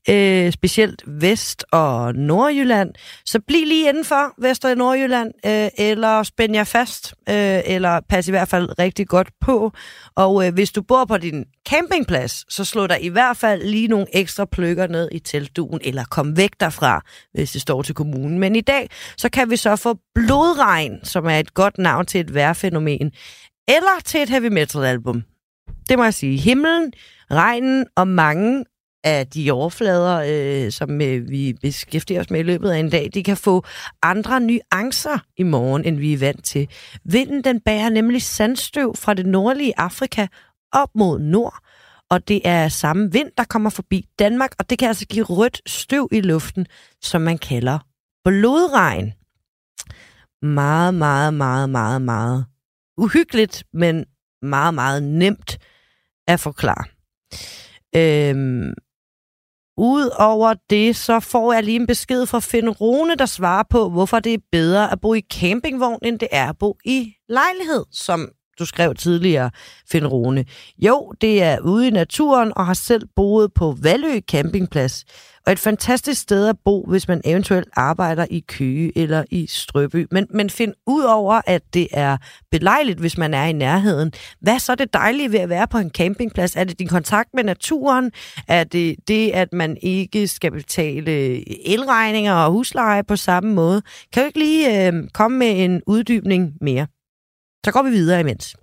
øh, 0.09 0.51
specielt 0.51 1.03
Vest- 1.07 1.65
og 1.71 2.15
Nordjylland. 2.15 2.89
Så 3.25 3.39
bliv 3.47 3.65
lige 3.65 3.89
indenfor 3.89 4.41
Vest- 4.41 4.65
og 4.65 4.77
Nordjylland, 4.77 5.31
øh, 5.45 5.69
eller 5.77 6.23
spænd 6.23 6.55
jer 6.55 6.63
fast, 6.63 7.13
øh, 7.29 7.61
eller 7.65 7.99
pas 8.09 8.27
i 8.27 8.31
hvert 8.31 8.47
fald 8.47 8.79
rigtig 8.79 9.07
godt 9.07 9.29
på. 9.41 9.71
Og 10.15 10.47
øh, 10.47 10.53
hvis 10.53 10.71
du 10.71 10.81
bor 10.81 11.05
på 11.05 11.17
din 11.17 11.45
campingplads, 11.69 12.53
så 12.53 12.65
slå 12.65 12.87
der 12.87 12.95
i 12.95 13.07
hvert 13.07 13.37
fald 13.37 13.63
lige 13.63 13.87
nogle 13.87 14.05
ekstra 14.13 14.45
pløkker 14.45 14.87
ned 14.87 15.09
i 15.11 15.19
teltduen, 15.19 15.79
eller 15.83 16.03
kom 16.11 16.37
væk 16.37 16.51
derfra, 16.59 17.01
hvis 17.33 17.51
det 17.51 17.61
står 17.61 17.81
til 17.81 17.95
kommunen. 17.95 18.39
Men 18.39 18.55
i 18.55 18.61
dag, 18.61 18.89
så 19.17 19.29
kan 19.34 19.49
vi 19.49 19.55
så 19.55 19.75
få 19.75 19.97
blodregn, 20.15 21.05
som 21.05 21.25
er 21.25 21.39
et 21.39 21.53
godt 21.53 21.77
navn 21.77 22.05
til 22.05 22.19
et 22.21 22.34
værfænomen, 22.34 23.11
eller 23.67 24.01
til 24.05 24.21
et 24.21 24.29
heavy 24.29 24.47
metal 24.47 24.84
album. 24.84 25.23
Det 25.89 25.97
må 25.97 26.03
jeg 26.03 26.13
sige. 26.13 26.38
Himlen, 26.38 26.93
regnen 27.31 27.86
og 27.95 28.07
mange 28.07 28.65
af 29.03 29.27
de 29.27 29.51
overflader, 29.51 30.23
øh, 30.27 30.71
som 30.71 31.01
øh, 31.01 31.29
vi 31.29 31.53
beskæftiger 31.61 32.19
os 32.19 32.29
med 32.29 32.39
i 32.39 32.43
løbet 32.43 32.69
af 32.69 32.77
en 32.77 32.89
dag, 32.89 33.09
de 33.13 33.23
kan 33.23 33.38
få 33.38 33.63
andre 34.01 34.39
nuancer 34.39 35.19
i 35.38 35.43
morgen, 35.43 35.86
end 35.86 35.97
vi 35.97 36.13
er 36.13 36.17
vant 36.17 36.45
til. 36.45 36.67
Vinden 37.05 37.43
den 37.43 37.59
bærer 37.59 37.89
nemlig 37.89 38.21
sandstøv 38.21 38.95
fra 38.95 39.13
det 39.13 39.25
nordlige 39.25 39.73
Afrika 39.77 40.27
op 40.71 40.89
mod 40.95 41.19
nord, 41.19 41.57
og 42.09 42.27
det 42.27 42.41
er 42.45 42.67
samme 42.67 43.11
vind, 43.11 43.29
der 43.38 43.43
kommer 43.43 43.69
forbi 43.69 44.05
Danmark, 44.19 44.51
og 44.59 44.69
det 44.69 44.79
kan 44.79 44.88
altså 44.88 45.05
give 45.05 45.25
rødt 45.25 45.61
støv 45.69 46.09
i 46.11 46.21
luften, 46.21 46.65
som 47.01 47.21
man 47.21 47.38
kalder 47.38 47.79
blodregn. 48.25 49.13
Meget, 50.41 50.93
meget, 50.93 51.34
meget, 51.34 51.69
meget, 51.69 52.01
meget 52.01 52.45
uhyggeligt, 52.97 53.63
men 53.74 54.05
meget, 54.41 54.74
meget 54.74 55.03
nemt 55.03 55.57
at 56.28 56.39
forklare. 56.39 56.86
Øhm, 57.95 58.74
Udover 59.78 60.53
det, 60.69 60.95
så 60.95 61.19
får 61.19 61.53
jeg 61.53 61.63
lige 61.63 61.76
en 61.76 61.88
besked 61.88 62.26
fra 62.26 62.39
Finn 62.39 62.69
Rune, 62.69 63.15
der 63.15 63.26
svarer 63.26 63.63
på, 63.69 63.89
hvorfor 63.89 64.19
det 64.19 64.34
er 64.34 64.38
bedre 64.51 64.91
at 64.91 65.01
bo 65.01 65.13
i 65.13 65.21
campingvogn, 65.34 65.99
end 66.01 66.19
det 66.19 66.28
er 66.32 66.49
at 66.49 66.57
bo 66.57 66.78
i 66.86 67.13
lejlighed, 67.30 67.86
som 67.91 68.32
du 68.60 68.66
skrev 68.66 68.95
tidligere, 68.95 69.51
Finn 69.91 70.08
Rune. 70.08 70.45
Jo, 70.78 71.14
det 71.22 71.43
er 71.43 71.60
ude 71.60 71.88
i 71.88 71.91
naturen 71.91 72.54
og 72.56 72.66
har 72.66 72.74
selv 72.74 73.08
boet 73.16 73.54
på 73.54 73.78
Valø 73.82 74.20
campingplads. 74.20 75.06
Og 75.45 75.51
et 75.51 75.60
fantastisk 75.60 76.22
sted 76.22 76.47
at 76.47 76.56
bo, 76.66 76.86
hvis 76.89 77.08
man 77.08 77.22
eventuelt 77.26 77.70
arbejder 77.74 78.26
i 78.30 78.39
Køge 78.39 78.97
eller 78.97 79.24
i 79.32 79.47
Strøby. 79.47 80.08
Men, 80.12 80.28
men 80.30 80.49
find 80.49 80.74
ud 80.88 81.04
over, 81.04 81.41
at 81.47 81.62
det 81.74 81.88
er 81.91 82.18
belejligt, 82.51 82.99
hvis 82.99 83.18
man 83.18 83.34
er 83.34 83.45
i 83.45 83.51
nærheden. 83.51 84.12
Hvad 84.41 84.60
så 84.60 84.72
er 84.72 84.76
det 84.76 84.93
dejlige 84.93 85.32
ved 85.32 85.39
at 85.39 85.49
være 85.49 85.68
på 85.68 85.78
en 85.78 85.89
campingplads? 85.89 86.56
Er 86.56 86.64
det 86.64 86.80
din 86.80 86.88
kontakt 86.88 87.30
med 87.34 87.43
naturen? 87.43 88.12
Er 88.47 88.64
det 88.64 88.95
det, 89.08 89.32
at 89.32 89.54
man 89.54 89.78
ikke 89.82 90.28
skal 90.28 90.51
betale 90.51 91.12
elregninger 91.70 92.34
og 92.34 92.51
husleje 92.51 93.04
på 93.04 93.16
samme 93.16 93.54
måde? 93.54 93.82
Kan 94.14 94.24
du 94.24 94.28
ikke 94.28 94.39
lige 94.39 94.88
øh, 94.88 94.93
komme 95.14 95.38
med 95.38 95.64
en 95.64 95.82
uddybning 95.88 96.54
mere? 96.62 96.88
Så 97.66 97.72
går 97.72 97.84
vi 97.84 97.89
videre 97.89 98.20
imens. 98.20 98.55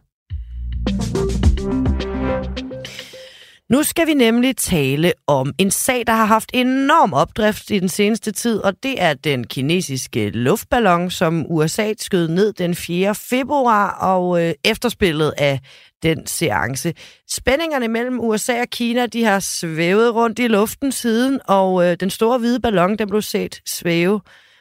Nu 3.71 3.83
skal 3.83 4.07
vi 4.07 4.15
nemlig 4.15 4.57
tale 4.57 5.13
om 5.27 5.53
en 5.59 5.71
sag, 5.71 6.07
der 6.07 6.13
har 6.13 6.25
haft 6.25 6.51
enorm 6.55 7.13
opdrift 7.13 7.71
i 7.71 7.79
den 7.79 7.89
seneste 7.89 8.33
tid, 8.33 8.59
og 8.59 8.83
det 8.83 9.03
er 9.03 9.15
den 9.15 9.47
kinesiske 9.47 10.31
luftballon, 10.31 11.11
som 11.11 11.47
USA 11.49 11.93
skød 11.99 12.29
ned 12.29 12.53
den 12.53 12.75
4. 12.75 13.15
februar, 13.15 13.91
og 13.91 14.43
øh, 14.43 14.55
efterspillet 14.65 15.33
af 15.39 15.61
den 16.03 16.27
seance. 16.27 16.95
Spændingerne 17.31 17.89
mellem 17.89 18.21
USA 18.21 18.61
og 18.61 18.69
Kina, 18.69 19.07
de 19.07 19.25
har 19.25 19.41
svævet 19.41 20.15
rundt 20.15 20.39
i 20.39 20.49
luften 20.49 20.93
siden, 20.93 21.41
og 21.45 21.87
øh, 21.87 21.97
den 22.01 22.11
store 22.11 22.39
hvide 22.39 22.61
ballon, 22.61 22.99
den 22.99 23.09
blev 23.09 23.23
set 23.23 23.61
svæve 23.67 24.21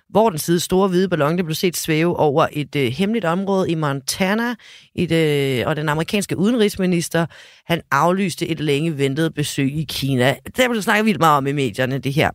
hvor 0.10 0.30
den 0.30 0.39
side 0.39 0.60
store 0.60 0.88
hvide 0.88 1.10
ballon 1.10 1.38
det 1.38 1.45
blev 1.45 1.55
set 1.55 1.78
svæve 1.78 2.18
over 2.18 2.47
et 2.51 2.76
øh, 2.76 2.91
hemmeligt 2.91 3.26
område 3.26 3.72
i 3.72 3.76
Montana, 3.76 4.55
i 4.95 5.05
det, 5.05 5.60
øh, 5.60 5.68
og 5.68 5.76
den 5.76 5.89
amerikanske 5.89 6.38
udenrigsminister, 6.38 7.26
han 7.66 7.82
aflyste 7.91 8.47
et 8.47 8.60
længe 8.60 8.97
ventet 8.97 9.34
besøg 9.34 9.76
i 9.76 9.86
Kina. 9.89 10.36
Det 10.57 10.70
blev 10.70 10.82
snakket 10.82 11.05
vildt 11.05 11.20
meget 11.20 11.38
om 11.38 11.47
i 11.47 11.51
medierne, 11.51 11.97
det 11.97 12.14
her. 12.14 12.30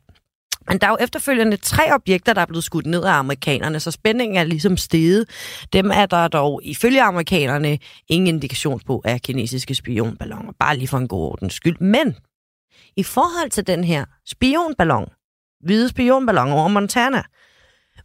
Men 0.68 0.78
der 0.78 0.86
er 0.86 0.90
jo 0.90 0.96
efterfølgende 1.00 1.56
tre 1.56 1.94
objekter, 1.94 2.32
der 2.32 2.40
er 2.40 2.46
blevet 2.46 2.64
skudt 2.64 2.86
ned 2.86 3.04
af 3.04 3.12
amerikanerne, 3.12 3.80
så 3.80 3.90
spændingen 3.90 4.36
er 4.36 4.44
ligesom 4.44 4.76
steget. 4.76 5.28
Dem 5.72 5.90
er 5.94 6.06
der 6.06 6.28
dog 6.28 6.60
ifølge 6.64 7.02
amerikanerne 7.02 7.78
ingen 8.08 8.26
indikation 8.34 8.80
på 8.86 9.02
af 9.04 9.20
kinesiske 9.20 9.74
spionballoner, 9.74 10.52
bare 10.58 10.76
lige 10.76 10.88
for 10.88 10.98
en 10.98 11.08
god 11.08 11.22
ordens 11.22 11.54
skyld. 11.54 11.78
Men 11.80 12.16
i 12.96 13.02
forhold 13.02 13.50
til 13.50 13.66
den 13.66 13.84
her 13.84 14.04
spionballon, 14.26 15.08
hvide 15.64 15.88
spionballon 15.88 16.52
over 16.52 16.68
Montana, 16.68 17.22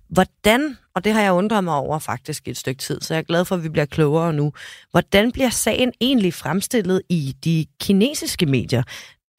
Hvordan, 0.10 0.78
og 0.95 1.03
det 1.03 1.14
har 1.14 1.22
jeg 1.22 1.34
undret 1.34 1.64
mig 1.64 1.76
over 1.76 1.99
faktisk 1.99 2.47
et 2.47 2.57
stykke 2.57 2.80
tid, 2.80 3.01
så 3.01 3.14
jeg 3.14 3.20
er 3.20 3.24
glad 3.24 3.45
for, 3.45 3.55
at 3.55 3.64
vi 3.64 3.70
bliver 3.70 3.86
klogere 3.86 4.34
nu. 4.34 4.53
Hvordan 4.91 5.32
bliver 5.32 5.49
sagen 5.49 5.93
egentlig 6.01 6.34
fremstillet 6.34 7.01
i 7.10 7.36
de 7.45 7.66
kinesiske 7.82 8.45
medier? 8.45 8.84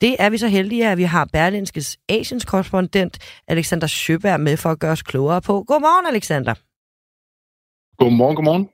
Det 0.00 0.16
er 0.18 0.30
vi 0.30 0.38
så 0.38 0.48
heldige, 0.48 0.88
at 0.88 0.98
vi 0.98 1.02
har 1.02 1.28
Berlinskes 1.32 1.98
Asiens 2.08 2.44
korrespondent 2.44 3.18
Alexander 3.48 3.86
Sjøberg 3.86 4.40
med 4.40 4.56
for 4.56 4.68
at 4.70 4.78
gøre 4.78 4.92
os 4.92 5.02
klogere 5.02 5.42
på. 5.42 5.62
Godmorgen, 5.62 6.06
Alexander. 6.06 6.54
Godmorgen, 7.96 8.36
godmorgen. 8.36 8.68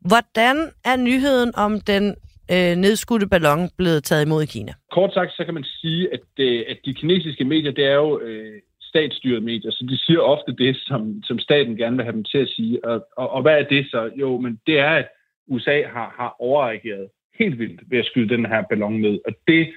Hvordan 0.00 0.56
er 0.84 0.96
nyheden 0.96 1.54
om 1.54 1.80
den 1.80 2.04
øh, 2.50 2.76
nedskudte 2.76 3.26
ballon 3.26 3.70
blevet 3.78 4.04
taget 4.04 4.26
imod 4.26 4.42
i 4.42 4.46
Kina? 4.46 4.72
Kort 4.90 5.14
sagt, 5.14 5.32
så 5.32 5.44
kan 5.44 5.54
man 5.54 5.64
sige, 5.64 6.08
at, 6.12 6.28
øh, 6.38 6.64
at 6.68 6.78
de 6.84 6.94
kinesiske 6.94 7.44
medier, 7.44 7.72
det 7.72 7.84
er 7.84 7.94
jo 7.94 8.20
øh, 8.20 8.62
statsstyret 8.92 9.42
medier, 9.42 9.70
så 9.70 9.86
de 9.90 9.98
siger 9.98 10.20
ofte 10.20 10.52
det, 10.52 10.76
som, 10.76 11.22
som 11.22 11.38
staten 11.38 11.76
gerne 11.76 11.96
vil 11.96 12.04
have 12.04 12.16
dem 12.18 12.24
til 12.24 12.38
at 12.38 12.48
sige. 12.48 12.84
Og, 12.84 13.06
og, 13.16 13.30
og 13.30 13.42
hvad 13.42 13.58
er 13.58 13.66
det 13.74 13.86
så? 13.90 14.10
Jo, 14.16 14.38
men 14.38 14.60
det 14.66 14.78
er, 14.78 14.90
at 14.90 15.08
USA 15.46 15.82
har, 15.86 16.14
har 16.18 16.36
overreageret 16.38 17.08
helt 17.38 17.58
vildt 17.58 17.80
ved 17.90 17.98
at 17.98 18.06
skyde 18.06 18.28
den 18.28 18.46
her 18.46 18.62
ballon 18.70 19.00
ned. 19.00 19.18
Og 19.26 19.32
det, 19.48 19.72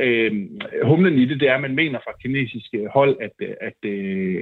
øh, 0.00 0.32
humlen 0.84 1.18
i 1.18 1.24
det, 1.24 1.40
det 1.40 1.48
er, 1.48 1.54
at 1.54 1.60
man 1.60 1.74
mener 1.74 1.98
fra 1.98 2.18
kinesiske 2.22 2.88
hold, 2.94 3.16
at, 3.20 3.32
at, 3.40 3.56
at, 3.60 3.90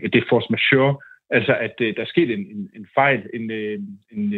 at 0.05 0.13
det 0.13 0.19
er 0.21 0.29
force 0.29 0.49
majeure, 0.51 0.97
altså 1.31 1.55
at 1.57 1.75
øh, 1.81 1.97
der 1.97 2.03
er 2.03 2.13
sket 2.15 2.31
en, 2.31 2.47
en, 2.55 2.71
en 2.77 2.87
fejl, 2.95 3.31
en, 3.35 3.51
øh, 3.51 3.79
en, 4.13 4.35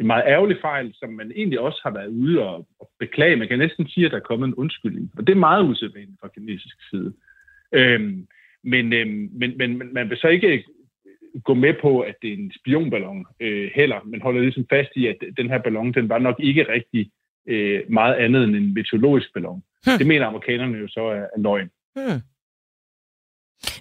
en 0.00 0.06
meget 0.06 0.24
ærgerlig 0.26 0.56
fejl, 0.60 0.94
som 0.94 1.10
man 1.10 1.32
egentlig 1.36 1.60
også 1.60 1.80
har 1.82 1.90
været 1.90 2.08
ude 2.08 2.42
og, 2.48 2.66
og 2.80 2.90
beklage. 2.98 3.36
Man 3.36 3.48
kan 3.48 3.58
næsten 3.58 3.88
sige, 3.88 4.06
at 4.06 4.12
der 4.12 4.18
er 4.18 4.30
kommet 4.30 4.48
en 4.48 4.54
undskyldning. 4.54 5.10
Og 5.16 5.26
det 5.26 5.32
er 5.32 5.46
meget 5.48 5.64
usædvanligt 5.64 6.20
fra 6.20 6.28
kinesisk 6.28 6.76
side. 6.90 7.12
Øhm, 7.72 8.26
men, 8.64 8.92
øh, 8.92 9.06
men, 9.32 9.58
men 9.58 9.94
man 9.94 10.10
vil 10.10 10.18
så 10.18 10.28
ikke 10.28 10.64
gå 11.44 11.54
med 11.54 11.74
på, 11.82 12.00
at 12.00 12.14
det 12.22 12.28
er 12.30 12.36
en 12.36 12.52
spionballon 12.60 13.26
øh, 13.40 13.70
heller, 13.74 14.00
men 14.04 14.22
holder 14.22 14.40
ligesom 14.40 14.66
fast 14.70 14.90
i, 14.96 15.06
at 15.06 15.16
den 15.36 15.48
her 15.48 15.58
ballon, 15.58 15.92
den 15.92 16.08
var 16.08 16.18
nok 16.18 16.36
ikke 16.40 16.72
rigtig 16.72 17.10
øh, 17.48 17.80
meget 17.88 18.14
andet 18.14 18.44
end 18.44 18.56
en 18.56 18.74
meteorologisk 18.74 19.32
ballon. 19.34 19.62
Hmm. 19.84 19.98
Det 19.98 20.06
mener 20.06 20.26
amerikanerne 20.26 20.78
jo 20.78 20.88
så 20.88 21.00
er, 21.00 21.26
er 21.36 21.38
løgn. 21.38 21.70
Hmm. 21.94 22.20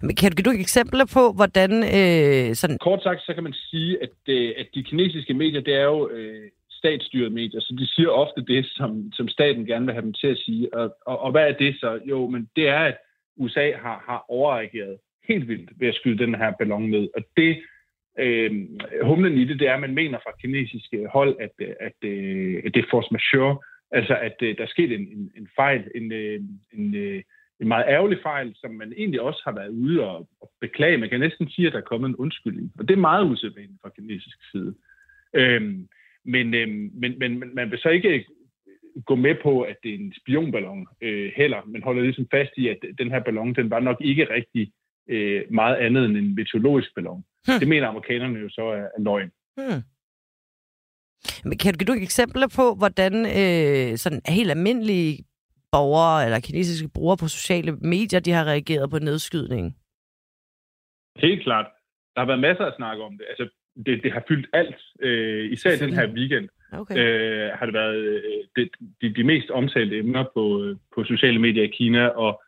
Men 0.02 0.16
kan 0.16 0.32
du 0.32 0.36
give 0.36 0.54
du 0.54 0.60
eksempler 0.60 1.06
på, 1.14 1.34
hvordan... 1.36 1.72
Øh, 1.98 2.56
sådan... 2.56 2.78
Kort 2.78 3.04
sagt, 3.04 3.22
så 3.22 3.34
kan 3.34 3.44
man 3.44 3.54
sige, 3.54 4.04
at, 4.04 4.18
øh, 4.28 4.54
at 4.58 4.68
de 4.76 4.84
kinesiske 4.84 5.34
medier, 5.34 5.62
det 5.62 5.76
er 5.76 5.84
jo 5.84 6.10
øh, 6.10 6.50
statsstyrede 6.72 7.30
medier, 7.30 7.62
så 7.62 7.76
de 7.80 7.88
siger 7.88 8.10
ofte 8.10 8.42
det, 8.54 8.66
som, 8.66 9.12
som 9.14 9.28
staten 9.28 9.66
gerne 9.66 9.86
vil 9.86 9.94
have 9.94 10.06
dem 10.06 10.14
til 10.14 10.28
at 10.28 10.38
sige. 10.38 10.74
Og, 10.74 10.96
og, 11.06 11.20
og 11.20 11.32
hvad 11.32 11.48
er 11.48 11.52
det 11.52 11.76
så? 11.80 12.00
Jo, 12.06 12.28
men 12.28 12.50
det 12.56 12.68
er, 12.68 12.80
at 12.80 12.98
USA 13.40 13.72
har, 13.76 14.04
har 14.08 14.26
overreageret 14.30 14.98
helt 15.28 15.48
vildt 15.48 15.72
ved 15.80 15.88
at 15.88 15.96
skyde 15.96 16.18
den 16.18 16.36
her 16.36 16.54
ballon 16.60 16.90
ned. 16.90 17.10
Og 17.16 17.22
det, 17.38 17.64
øh, 18.20 18.52
humlen 19.04 19.38
i 19.38 19.46
det, 19.46 19.60
det 19.60 19.68
er, 19.68 19.74
at 19.74 19.82
man 19.82 19.96
mener 19.96 20.18
fra 20.18 20.38
kinesiske 20.42 21.08
hold, 21.08 21.36
at, 21.40 21.68
at, 21.80 22.10
øh, 22.10 22.62
at 22.66 22.74
det 22.74 22.84
er 22.84 22.90
force 22.90 23.10
majeure, 23.12 23.58
altså 23.92 24.16
at 24.18 24.36
at 24.42 24.58
der 24.58 24.64
er 24.64 24.68
sket 24.76 24.92
en, 24.92 25.02
en, 25.02 25.32
en 25.38 25.48
fejl, 25.56 25.92
en, 25.96 26.12
øh, 26.12 26.40
en, 26.74 26.96
en 27.62 27.68
meget 27.68 27.86
ærgerlig 27.88 28.20
fejl, 28.24 28.56
som 28.56 28.72
man 28.72 28.94
egentlig 28.98 29.22
også 29.22 29.42
har 29.46 29.52
været 29.52 29.70
ude 29.70 30.04
og, 30.10 30.30
og 30.42 30.52
beklage. 30.62 30.98
Man 30.98 31.10
kan 31.10 31.20
næsten 31.20 31.50
sige, 31.50 31.68
at 31.68 31.74
der 31.74 31.80
er 31.80 31.92
kommet 31.92 32.10
en 32.10 32.16
undskyldning. 32.16 32.72
Og 32.80 32.88
det 32.88 32.94
er 32.94 33.08
meget 33.10 33.26
usædvanligt 33.26 33.82
fra 33.82 33.90
kinesisk 33.90 34.38
side. 34.52 34.76
Øh, 35.34 35.62
men, 36.26 36.54
øhm, 36.54 36.92
men, 36.94 37.20
men 37.20 37.56
man 37.56 37.72
vil 37.72 37.80
så 37.80 37.90
ikke 37.90 38.26
gå 39.06 39.16
med 39.16 39.36
på, 39.44 39.62
at 39.62 39.78
det 39.84 39.92
er 39.92 40.00
en 40.00 40.14
spionballon 40.22 40.88
øh, 41.02 41.32
heller, 41.36 41.62
men 41.66 41.84
holder 41.84 42.02
ligesom 42.02 42.28
fast 42.32 42.52
i, 42.58 42.68
at 42.68 42.78
den 42.98 43.12
her 43.12 43.24
ballon, 43.24 43.54
den 43.54 43.70
var 43.70 43.80
nok 43.80 43.98
ikke 44.02 44.34
rigtig 44.34 44.72
øh, 45.10 45.42
meget 45.52 45.76
andet 45.76 46.06
end 46.06 46.18
en 46.18 46.36
meteorologisk 46.36 46.96
ballon. 46.96 47.24
Hmm. 47.48 47.60
Det 47.60 47.68
mener 47.68 47.88
amerikanerne 47.88 48.40
jo 48.40 48.50
så 48.50 48.62
er, 48.62 48.88
er 48.98 49.02
løgn. 49.02 49.32
Hmm. 49.58 49.82
Men 51.44 51.58
kan 51.58 51.74
du 51.74 51.86
give 51.86 52.02
eksempler 52.02 52.48
på, 52.56 52.76
hvordan 52.76 53.14
øh, 53.26 53.98
sådan 53.98 54.22
helt 54.28 54.52
almindelige 54.52 55.26
borgere 55.72 56.26
eller 56.26 56.40
kinesiske 56.40 56.90
brugere 56.96 57.18
på 57.18 57.28
sociale 57.28 57.72
medier, 57.72 58.20
de 58.20 58.32
har 58.32 58.46
reageret 58.46 58.90
på 58.90 59.00
nedskydningen? 59.00 59.76
Helt 61.18 61.44
klart. 61.44 61.68
Der 62.14 62.22
har 62.22 62.28
været 62.28 62.40
masser 62.40 62.66
af 62.66 62.74
snak 62.78 62.98
om 62.98 63.18
det. 63.18 63.26
Altså, 63.30 63.46
det, 63.86 64.04
det 64.04 64.12
har 64.12 64.24
fyldt 64.28 64.48
alt, 64.54 64.82
øh, 65.02 65.52
især 65.52 65.78
den 65.86 65.94
her 65.94 66.08
weekend 66.14 66.50
okay. 66.72 66.98
øh, 66.98 67.50
har 67.54 67.66
det 67.66 67.74
været 67.74 67.96
øh, 67.96 68.22
det, 68.56 68.70
de, 69.02 69.14
de 69.14 69.24
mest 69.24 69.50
omtalte 69.50 69.98
emner 69.98 70.26
på, 70.34 70.64
øh, 70.64 70.76
på 70.96 71.04
sociale 71.04 71.40
medier 71.40 71.64
i 71.64 71.68
Kina, 71.68 72.08
og 72.08 72.42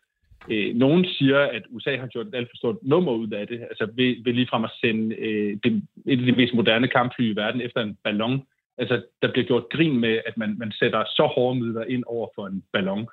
øh, 0.49 0.75
nogen 0.75 1.05
siger, 1.05 1.39
at 1.39 1.63
USA 1.69 1.97
har 1.97 2.07
gjort 2.07 2.27
et 2.27 2.35
alt 2.35 2.49
for 2.49 2.57
stort 2.57 2.77
nummer 2.81 3.11
ud 3.11 3.31
af 3.31 3.47
det, 3.47 3.59
altså 3.61 3.87
ved, 3.93 4.23
ved 4.23 4.33
ligefrem 4.33 4.63
at 4.63 4.71
sende 4.81 5.15
øh, 5.15 5.57
det, 5.63 5.83
et 6.05 6.19
af 6.19 6.25
de 6.25 6.31
mest 6.31 6.53
moderne 6.53 6.87
kampfly 6.87 7.31
i 7.31 7.35
verden 7.35 7.61
efter 7.61 7.81
en 7.81 7.97
ballon. 8.03 8.41
Altså, 8.77 9.03
der 9.21 9.31
bliver 9.31 9.47
gjort 9.47 9.69
grin 9.71 9.99
med, 9.99 10.19
at 10.25 10.37
man, 10.37 10.55
man 10.57 10.71
sætter 10.71 11.03
så 11.05 11.29
hårde 11.35 11.59
midler 11.59 11.83
ind 11.83 12.03
over 12.07 12.27
for 12.35 12.47
en 12.47 12.63
ballon. 12.73 13.07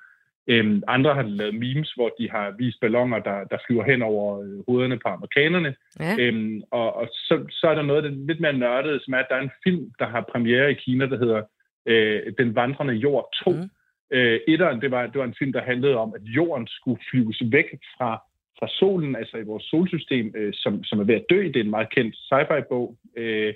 Øhm, 0.50 0.82
andre 0.86 1.14
har 1.14 1.22
lavet 1.22 1.54
memes, 1.54 1.92
hvor 1.92 2.14
de 2.18 2.30
har 2.30 2.54
vist 2.58 2.80
ballonger, 2.80 3.18
der, 3.18 3.44
der 3.44 3.58
flyver 3.66 3.84
hen 3.84 4.02
over 4.02 4.42
øh, 4.42 4.64
hovederne 4.68 4.98
på 4.98 5.08
amerikanerne. 5.08 5.74
Ja. 6.00 6.16
Øhm, 6.20 6.62
og 6.70 6.96
og 6.96 7.08
så, 7.12 7.46
så 7.50 7.68
er 7.68 7.74
der 7.74 7.82
noget, 7.82 8.04
der 8.04 8.10
er 8.10 8.14
lidt 8.14 8.40
mere 8.40 8.52
nørdet, 8.52 9.02
som 9.04 9.14
er, 9.14 9.18
at 9.18 9.26
der 9.30 9.36
er 9.36 9.40
en 9.40 9.58
film, 9.64 9.90
der 9.98 10.06
har 10.06 10.30
premiere 10.32 10.70
i 10.70 10.74
Kina, 10.74 11.06
der 11.06 11.18
hedder 11.18 11.42
øh, 11.86 12.32
Den 12.38 12.54
vandrende 12.54 12.94
jord 12.94 13.28
2, 13.44 13.50
mm. 13.50 13.70
Øh, 14.10 14.40
etteren, 14.48 14.80
det 14.80 14.90
var, 14.90 15.06
det 15.06 15.18
var 15.18 15.24
en 15.24 15.38
film, 15.38 15.52
der 15.52 15.62
handlede 15.62 15.96
om, 15.96 16.14
at 16.14 16.22
jorden 16.22 16.66
skulle 16.66 17.00
flyves 17.10 17.42
væk 17.52 17.66
fra, 17.96 18.22
fra 18.58 18.68
solen, 18.68 19.16
altså 19.16 19.36
i 19.36 19.42
vores 19.42 19.64
solsystem, 19.64 20.32
øh, 20.36 20.52
som, 20.54 20.84
som 20.84 21.00
er 21.00 21.04
ved 21.04 21.14
at 21.14 21.24
dø. 21.30 21.42
Det 21.42 21.56
er 21.56 21.60
en 21.60 21.70
meget 21.70 21.94
kendt 21.94 22.16
sci-fi-bog, 22.16 22.96
øh, 23.16 23.54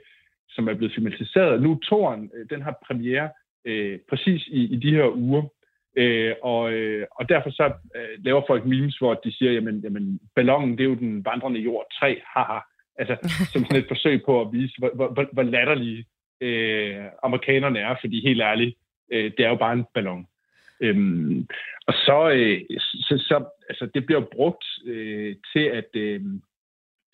som 0.48 0.68
er 0.68 0.74
blevet 0.74 0.94
filmatiseret. 0.94 1.62
Nu 1.62 1.78
toren, 1.78 2.30
øh, 2.34 2.46
den 2.50 2.62
har 2.62 2.74
premiere 2.86 3.30
øh, 3.64 3.98
præcis 4.08 4.46
i, 4.46 4.74
i 4.74 4.76
de 4.76 4.90
her 4.90 5.16
uger. 5.16 5.42
Øh, 5.96 6.34
og, 6.42 6.72
øh, 6.72 7.06
og 7.10 7.28
derfor 7.28 7.50
så 7.50 7.72
øh, 7.96 8.24
laver 8.24 8.42
folk 8.46 8.64
memes, 8.66 8.98
hvor 8.98 9.14
de 9.14 9.32
siger, 9.32 9.52
jamen, 9.52 9.80
jamen 9.80 10.20
ballonen, 10.36 10.78
det 10.78 10.80
er 10.80 10.88
jo 10.88 10.94
den 10.94 11.24
vandrende 11.24 11.60
jord 11.60 11.86
3, 12.00 12.22
haha. 12.26 12.58
Altså, 12.96 13.16
som 13.52 13.64
sådan 13.64 13.82
et 13.82 13.88
forsøg 13.88 14.22
på 14.24 14.40
at 14.40 14.52
vise, 14.52 14.74
hvor, 14.78 14.90
hvor, 14.94 15.28
hvor 15.32 15.42
latterlige 15.42 16.06
øh, 16.40 17.04
amerikanerne 17.22 17.78
er, 17.78 17.94
fordi 18.00 18.26
helt 18.28 18.42
ærligt, 18.42 18.76
øh, 19.12 19.32
det 19.36 19.44
er 19.44 19.48
jo 19.48 19.56
bare 19.56 19.72
en 19.72 19.84
ballon. 19.94 20.26
Øhm, 20.80 21.46
og 21.86 21.94
så, 21.94 22.30
øh, 22.30 22.60
så, 22.78 23.14
så 23.28 23.44
altså, 23.68 23.90
det 23.94 24.06
bliver 24.06 24.24
brugt 24.32 24.64
øh, 24.86 25.36
til 25.52 25.64
at 25.64 25.88
øh, 25.94 26.20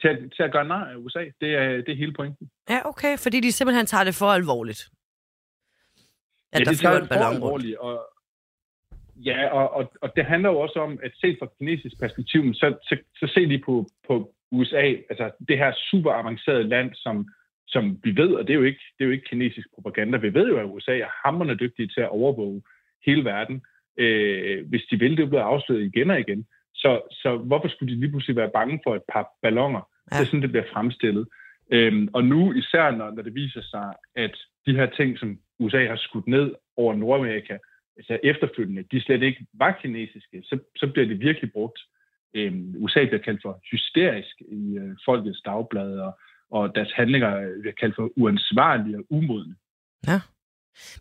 til 0.01 0.09
at, 0.09 0.19
til 0.37 0.43
at 0.43 0.53
gøre 0.53 0.69
nej 0.69 0.93
af 0.93 0.97
USA. 0.97 1.25
Det 1.41 1.55
er, 1.55 1.69
det 1.69 1.89
er 1.89 1.97
hele 1.97 2.13
pointen. 2.13 2.51
Ja, 2.71 2.81
okay, 2.85 3.19
fordi 3.19 3.41
de 3.41 3.53
simpelthen 3.53 3.87
tager 3.87 4.05
det 4.05 4.15
for 4.15 4.27
alvorligt. 4.27 4.89
At 6.53 6.61
ja, 6.61 6.65
der 6.65 6.71
det 6.71 6.81
tager 6.81 7.01
det 7.01 7.09
for 7.09 7.15
alvorligt. 7.15 7.77
Og, 7.77 8.07
ja, 9.25 9.49
og, 9.49 9.71
og, 9.75 9.93
og 10.03 10.13
det 10.17 10.25
handler 10.25 10.51
jo 10.51 10.59
også 10.59 10.81
om, 10.81 10.99
at 11.03 11.13
set 11.15 11.37
fra 11.39 11.49
kinesisk 11.59 12.01
perspektiv, 12.01 12.55
så, 12.55 12.77
så, 12.83 12.97
så 13.17 13.27
se 13.35 13.41
lige 13.41 13.63
på, 13.67 13.87
på 14.07 14.35
USA, 14.51 14.95
altså 15.11 15.31
det 15.49 15.59
her 15.59 15.73
super 15.91 16.13
avancerede 16.13 16.69
land, 16.69 16.91
som, 16.95 17.29
som 17.67 17.99
vi 18.05 18.17
ved, 18.17 18.31
og 18.35 18.47
det 18.47 18.51
er, 18.51 18.59
jo 18.59 18.63
ikke, 18.63 18.81
det 18.99 19.05
er 19.05 19.09
jo 19.09 19.13
ikke 19.13 19.29
kinesisk 19.31 19.69
propaganda, 19.75 20.19
vi 20.19 20.35
ved 20.35 20.49
jo, 20.49 20.59
at 20.59 20.65
USA 20.65 20.99
er 20.99 21.27
hammerne 21.27 21.55
dygtige 21.55 21.89
til 21.89 22.01
at 22.01 22.09
overvåge 22.09 22.63
hele 23.07 23.25
verden. 23.25 23.63
Øh, 23.97 24.69
hvis 24.69 24.83
de 24.91 24.99
vil, 24.99 25.17
det 25.17 25.29
bliver 25.29 25.43
afsløret 25.43 25.83
igen 25.83 26.11
og 26.11 26.21
igen. 26.21 26.47
Så, 26.75 27.01
så 27.11 27.37
hvorfor 27.37 27.69
skulle 27.69 27.95
de 27.95 28.01
lige 28.01 28.11
pludselig 28.11 28.37
være 28.37 28.51
bange 28.55 28.81
for 28.87 28.95
et 28.95 29.03
par 29.13 29.29
ballonger? 29.43 29.81
Ja. 30.11 30.17
Det 30.17 30.23
er 30.23 30.27
sådan, 30.27 30.43
det 30.43 30.51
bliver 30.51 30.73
fremstillet. 30.73 31.29
Øhm, 31.73 32.09
og 32.13 32.25
nu 32.25 32.53
især, 32.53 32.91
når, 32.91 33.11
når 33.11 33.23
det 33.23 33.35
viser 33.35 33.63
sig, 33.63 33.93
at 34.17 34.35
de 34.67 34.75
her 34.75 34.87
ting, 34.87 35.19
som 35.19 35.39
USA 35.59 35.87
har 35.87 35.97
skudt 35.97 36.27
ned 36.27 36.55
over 36.77 36.95
Nordamerika, 36.95 37.57
altså 37.99 38.19
efterfølgende, 38.23 38.83
de 38.93 39.01
slet 39.01 39.23
ikke 39.23 39.47
var 39.55 39.79
kinesiske, 39.83 40.43
så, 40.43 40.59
så 40.77 40.87
bliver 40.93 41.09
det 41.09 41.21
virkelig 41.21 41.53
brugt. 41.53 41.79
Øhm, 42.35 42.75
USA 42.79 43.05
bliver 43.05 43.23
kaldt 43.23 43.43
for 43.43 43.61
hysterisk 43.73 44.41
i 44.41 44.79
øh, 44.79 44.97
folkets 45.05 45.41
dagblad, 45.45 45.99
og, 45.99 46.19
og 46.51 46.75
deres 46.75 46.93
handlinger 46.93 47.61
bliver 47.61 47.75
kaldt 47.81 47.95
for 47.97 48.11
uansvarlige 48.17 48.99
og 48.99 49.05
umodne. 49.11 49.55
Ja. 50.07 50.21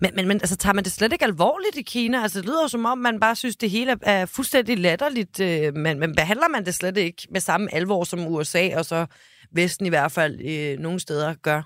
Men, 0.02 0.12
men, 0.16 0.28
men 0.28 0.38
altså, 0.38 0.58
tager 0.58 0.74
man 0.74 0.84
det 0.84 0.92
slet 0.92 1.14
ikke 1.14 1.26
alvorligt 1.26 1.78
i 1.78 1.82
Kina? 1.82 2.18
Altså, 2.18 2.40
det 2.40 2.48
lyder 2.50 2.68
som 2.68 2.86
om, 2.86 2.98
man 2.98 3.20
bare 3.20 3.36
synes, 3.36 3.56
det 3.56 3.70
hele 3.70 3.92
er 4.04 4.26
fuldstændig 4.36 4.78
latterligt, 4.78 5.40
øh, 5.40 5.74
men, 5.74 6.00
men 6.00 6.16
behandler 6.16 6.48
man 6.48 6.66
det 6.66 6.74
slet 6.74 6.98
ikke 6.98 7.28
med 7.30 7.40
samme 7.40 7.74
alvor 7.74 8.04
som 8.04 8.28
USA, 8.28 8.64
og 8.80 8.86
så 8.86 9.06
Vesten 9.52 9.86
i 9.86 9.90
hvert 9.90 10.12
fald 10.12 10.34
øh, 10.52 10.80
nogle 10.80 11.00
steder 11.00 11.34
gør? 11.34 11.62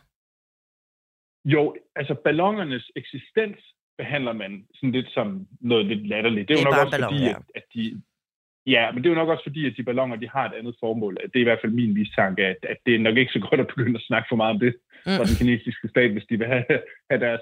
Jo, 1.46 1.76
altså 1.96 2.16
ballongernes 2.24 2.92
eksistens 2.96 3.58
behandler 4.02 4.34
man 4.34 4.52
sådan 4.76 4.92
lidt 4.98 5.10
som 5.18 5.28
noget 5.72 5.86
lidt 5.86 6.04
latterligt. 6.08 6.48
Det 6.48 6.54
er, 6.54 6.58
det 6.58 6.66
er 6.66 6.70
jo 6.70 6.76
nok 6.76 6.86
også 6.86 6.98
ballon, 6.98 7.12
fordi, 7.12 7.24
ja. 7.24 7.30
at, 7.30 7.44
at 7.56 7.66
de, 7.76 8.02
Ja, 8.68 8.92
men 8.92 8.98
det 8.98 9.10
er 9.10 9.14
jo 9.14 9.22
nok 9.22 9.30
også 9.30 9.44
fordi, 9.44 9.62
at 9.68 9.74
de 9.78 9.84
ballonger 9.84 10.16
de 10.16 10.30
har 10.30 10.46
et 10.46 10.58
andet 10.60 10.76
formål. 10.80 11.18
Det 11.32 11.36
er 11.36 11.46
i 11.46 11.50
hvert 11.50 11.62
fald 11.62 11.72
min 11.72 11.94
mistanke, 11.94 12.42
at, 12.46 12.58
at 12.64 12.78
det 12.86 12.96
er 12.96 13.00
nok 13.00 13.18
ikke 13.18 13.32
så 13.32 13.40
godt 13.50 13.60
at 13.62 13.68
begynde 13.68 14.00
at 14.00 14.08
snakke 14.10 14.28
for 14.30 14.36
meget 14.36 14.54
om 14.56 14.60
det 14.60 14.74
mm. 15.06 15.16
fra 15.18 15.26
den 15.30 15.36
kinesiske 15.40 15.88
stat, 15.88 16.12
hvis 16.12 16.26
de 16.30 16.38
vil 16.38 16.48
have, 16.48 16.66
have 17.12 17.22
deres, 17.26 17.42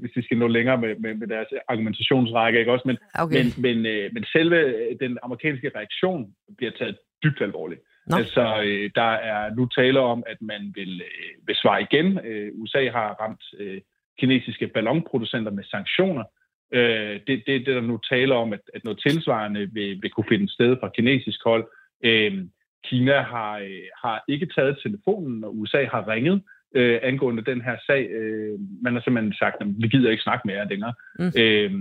hvis 0.00 0.12
de 0.16 0.22
skal 0.24 0.38
nå 0.38 0.48
længere 0.48 0.78
med, 0.78 0.92
med, 1.04 1.14
med 1.14 1.26
deres 1.26 1.48
argumentationsrække. 1.68 2.58
Ikke 2.58 2.72
også? 2.72 2.88
Men, 2.90 2.98
okay. 3.14 3.36
men, 3.38 3.46
men, 3.66 3.86
øh, 3.86 4.10
men 4.14 4.24
selve 4.24 4.58
øh, 4.80 4.96
den 5.00 5.18
amerikanske 5.22 5.70
reaktion 5.76 6.34
bliver 6.58 6.72
taget 6.78 6.96
dybt 7.24 7.40
alvorligt. 7.40 7.80
No. 8.06 8.16
Altså, 8.16 8.62
øh, 8.66 8.90
der 8.94 9.12
er 9.30 9.54
nu 9.54 9.66
tale 9.66 10.00
om, 10.00 10.22
at 10.26 10.38
man 10.40 10.72
vil, 10.74 10.92
øh, 11.10 11.46
vil 11.46 11.56
svare 11.62 11.82
igen. 11.82 12.06
Øh, 12.26 12.48
USA 12.60 12.90
har 12.90 13.08
ramt 13.22 13.44
øh, 13.58 13.80
kinesiske 14.18 14.68
ballonproducenter 14.68 15.50
med 15.50 15.64
sanktioner. 15.64 16.24
Øh, 16.72 17.20
det, 17.26 17.42
det, 17.46 17.66
det 17.66 17.66
der 17.66 17.80
nu 17.80 18.00
taler 18.08 18.34
om, 18.34 18.52
at, 18.52 18.60
at 18.74 18.84
noget 18.84 19.00
tilsvarende 19.06 19.68
vil, 19.72 20.02
vil 20.02 20.10
kunne 20.10 20.28
finde 20.28 20.52
sted 20.52 20.76
fra 20.80 20.90
kinesisk 20.96 21.40
hold. 21.44 21.68
Øh, 22.04 22.44
Kina 22.84 23.20
har, 23.20 23.58
øh, 23.58 23.86
har 24.04 24.24
ikke 24.28 24.46
taget 24.46 24.78
telefonen, 24.82 25.40
når 25.40 25.48
USA 25.48 25.84
har 25.84 26.08
ringet 26.08 26.42
øh, 26.74 27.00
angående 27.02 27.44
den 27.44 27.60
her 27.60 27.76
sag. 27.86 28.10
Øh, 28.10 28.58
man 28.82 28.92
har 28.92 29.00
simpelthen 29.00 29.34
sagt, 29.34 29.56
at 29.60 29.66
vi 29.78 29.88
gider 29.88 30.10
ikke 30.10 30.22
snakke 30.22 30.46
mere 30.46 30.68
længere. 30.68 30.94
Mm. 31.18 31.32
Øh, 31.38 31.72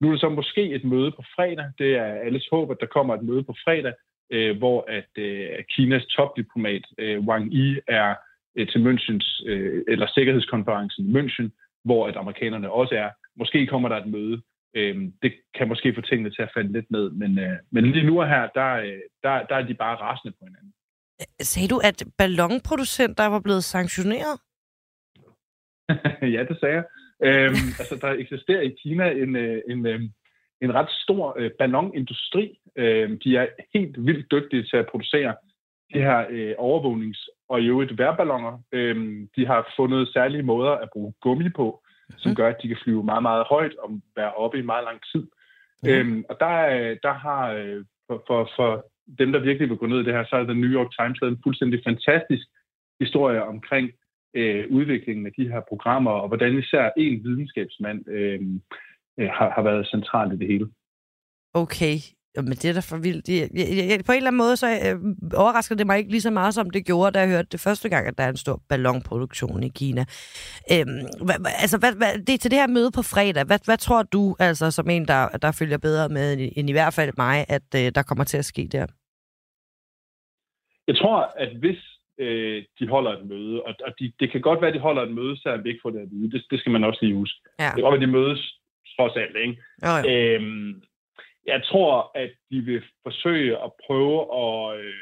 nu 0.00 0.08
er 0.08 0.12
der 0.12 0.18
så 0.18 0.28
måske 0.28 0.74
et 0.74 0.84
møde 0.84 1.10
på 1.10 1.22
fredag. 1.36 1.70
Det 1.78 1.96
er 1.96 2.04
alles 2.26 2.46
håb, 2.52 2.70
at 2.70 2.76
der 2.80 2.86
kommer 2.86 3.14
et 3.14 3.22
møde 3.22 3.42
på 3.42 3.54
fredag, 3.64 3.92
øh, 4.32 4.58
hvor 4.58 4.84
at 4.88 5.12
øh, 5.18 5.48
Kinas 5.70 6.06
topdiplomat 6.06 6.84
øh, 6.98 7.20
Wang 7.20 7.52
Yi 7.54 7.80
er 7.88 8.14
øh, 8.56 8.68
til 8.68 8.78
Münchens, 8.78 9.42
øh, 9.46 9.82
eller 9.88 10.06
Sikkerhedskonferencen 10.06 11.06
i 11.06 11.12
München, 11.18 11.48
hvor 11.86 12.08
at 12.08 12.16
amerikanerne 12.16 12.70
også 12.70 12.94
er. 12.94 13.10
Måske 13.38 13.66
kommer 13.66 13.88
der 13.88 13.96
et 13.96 14.12
møde. 14.16 14.42
Øhm, 14.78 15.12
det 15.22 15.32
kan 15.56 15.68
måske 15.68 15.94
få 15.94 16.00
tingene 16.00 16.30
til 16.30 16.42
at 16.42 16.50
falde 16.54 16.72
lidt 16.72 16.90
ned, 16.90 17.10
men, 17.10 17.38
øh, 17.38 17.56
men 17.72 17.92
lige 17.92 18.06
nu 18.06 18.20
her, 18.20 18.48
der, 18.54 18.70
øh, 18.86 19.00
der, 19.22 19.46
der 19.48 19.56
er 19.56 19.66
de 19.66 19.74
bare 19.74 19.96
rasende 19.96 20.32
på 20.38 20.44
hinanden. 20.44 20.72
Sagde 21.40 21.68
du, 21.68 21.78
at 21.84 22.04
ballonproducenter 22.18 23.26
var 23.26 23.40
blevet 23.40 23.64
sanktioneret? 23.64 24.36
ja, 26.36 26.44
det 26.48 26.56
sagde 26.60 26.74
jeg. 26.74 26.84
Øhm, 27.22 27.66
altså, 27.80 27.98
der 28.02 28.10
eksisterer 28.12 28.60
i 28.60 28.76
Kina 28.82 29.10
en, 29.10 29.36
øh, 29.36 29.62
en, 29.70 29.86
en, 29.86 30.14
en 30.62 30.74
ret 30.74 30.90
stor 30.90 31.34
øh, 31.38 31.50
ballonindustri. 31.58 32.58
Øhm, 32.76 33.18
de 33.24 33.36
er 33.36 33.46
helt 33.74 34.06
vildt 34.06 34.30
dygtige 34.30 34.62
til 34.62 34.76
at 34.76 34.88
producere 34.90 35.34
de 35.94 35.98
her 35.98 36.26
øh, 36.30 36.54
overvågnings- 36.58 37.28
og 37.48 37.60
i 37.60 37.66
øvrigt 37.66 37.98
vejrballoner. 37.98 38.62
Øhm, 38.72 39.28
de 39.36 39.46
har 39.46 39.72
fundet 39.76 40.08
særlige 40.08 40.42
måder 40.42 40.70
at 40.70 40.88
bruge 40.92 41.14
gummi 41.20 41.48
på, 41.48 41.82
som 42.16 42.34
gør, 42.34 42.48
at 42.48 42.62
de 42.62 42.68
kan 42.68 42.76
flyve 42.84 43.02
meget, 43.04 43.22
meget 43.22 43.44
højt 43.46 43.74
og 43.76 44.00
være 44.16 44.34
oppe 44.34 44.58
i 44.58 44.62
meget 44.62 44.84
lang 44.84 45.00
tid. 45.12 45.26
Mm. 45.82 45.88
Øhm, 45.88 46.24
og 46.28 46.36
der, 46.40 46.54
der 47.02 47.12
har, 47.12 47.52
øh, 47.52 47.84
for, 48.06 48.24
for, 48.26 48.50
for 48.56 48.86
dem, 49.18 49.32
der 49.32 49.40
virkelig 49.40 49.68
vil 49.68 49.78
gå 49.78 49.86
ned 49.86 50.00
i 50.00 50.04
det 50.04 50.14
her, 50.14 50.24
så 50.24 50.36
er 50.36 50.44
The 50.44 50.54
New 50.54 50.70
York 50.70 50.90
Times 50.98 51.20
lavet 51.20 51.32
en 51.36 51.42
fuldstændig 51.42 51.80
fantastisk 51.84 52.46
historie 53.00 53.42
omkring 53.44 53.90
øh, 54.34 54.64
udviklingen 54.70 55.26
af 55.26 55.32
de 55.38 55.48
her 55.48 55.60
programmer, 55.68 56.10
og 56.10 56.28
hvordan 56.28 56.58
især 56.58 56.90
en 56.96 57.24
videnskabsmand 57.24 58.08
øh, 58.08 58.40
øh, 59.18 59.28
har, 59.28 59.50
har 59.50 59.62
været 59.62 59.88
central 59.88 60.32
i 60.32 60.36
det 60.36 60.46
hele. 60.46 60.68
Okay, 61.54 61.96
men 62.42 62.52
det 62.52 62.64
er 62.64 62.72
da 62.72 62.80
for 62.80 62.96
vildt. 62.96 63.28
Jeg, 63.28 63.48
jeg, 63.54 63.88
jeg, 63.90 64.00
på 64.06 64.12
en 64.12 64.16
eller 64.16 64.30
anden 64.30 64.44
måde, 64.44 64.56
så 64.56 64.66
øh, 64.66 64.96
overrasker 65.34 65.74
det 65.74 65.86
mig 65.86 65.98
ikke 65.98 66.10
lige 66.10 66.20
så 66.20 66.30
meget, 66.30 66.54
som 66.54 66.70
det 66.70 66.86
gjorde, 66.86 67.10
da 67.10 67.18
jeg 67.20 67.28
hørte 67.28 67.48
det 67.52 67.60
første 67.60 67.88
gang, 67.88 68.06
at 68.06 68.18
der 68.18 68.24
er 68.24 68.28
en 68.28 68.36
stor 68.36 68.62
ballonproduktion 68.68 69.62
i 69.62 69.68
Kina. 69.68 70.04
Øhm, 70.72 71.06
hva, 71.26 71.34
altså, 71.62 71.78
hvad, 71.78 71.92
hva, 71.96 72.06
det 72.26 72.34
er 72.34 72.38
til 72.38 72.50
det 72.50 72.58
her 72.58 72.66
møde 72.66 72.90
på 72.90 73.02
fredag. 73.02 73.44
Hvad, 73.44 73.58
hvad 73.64 73.78
tror 73.78 74.02
du, 74.02 74.36
altså 74.38 74.70
som 74.70 74.90
en, 74.90 75.08
der, 75.08 75.28
der 75.28 75.52
følger 75.52 75.78
bedre 75.78 76.08
med, 76.08 76.50
end 76.56 76.68
i 76.68 76.72
hvert 76.72 76.94
fald 76.94 77.12
mig, 77.16 77.44
at 77.48 77.68
øh, 77.76 77.92
der 77.94 78.02
kommer 78.02 78.24
til 78.24 78.38
at 78.38 78.44
ske 78.44 78.68
der? 78.72 78.86
Jeg 80.88 80.96
tror, 80.96 81.18
at 81.36 81.56
hvis 81.56 81.80
øh, 82.18 82.64
de 82.78 82.88
holder 82.88 83.12
et 83.18 83.26
møde, 83.26 83.62
og, 83.62 83.74
og 83.86 83.92
de, 83.98 84.12
det 84.20 84.32
kan 84.32 84.40
godt 84.40 84.60
være, 84.60 84.68
at 84.68 84.74
de 84.74 84.86
holder 84.88 85.02
et 85.02 85.14
møde, 85.14 85.36
så 85.36 85.48
er 85.48 85.56
vi 85.56 85.68
ikke 85.68 85.80
få 85.82 85.90
det 85.90 86.00
at 86.00 86.10
vide. 86.10 86.30
Det, 86.30 86.44
det 86.50 86.60
skal 86.60 86.72
man 86.72 86.84
også 86.84 86.98
lige 87.02 87.14
huske. 87.14 87.38
Ja. 87.58 87.64
Det 87.64 87.74
kan 87.74 87.82
godt 87.82 87.92
være, 87.92 88.02
at 88.02 88.08
de 88.08 88.16
mødes 88.18 88.42
trods 88.96 89.16
alt, 89.16 89.36
ikke? 89.44 89.56
Oh, 89.90 90.00
ja. 90.04 90.34
øhm, 90.34 90.82
jeg 91.46 91.62
tror, 91.64 92.10
at 92.14 92.30
de 92.50 92.60
vil 92.60 92.82
forsøge 93.02 93.56
at 93.64 93.70
prøve 93.86 94.18
at, 94.44 94.80
øh, 94.80 94.94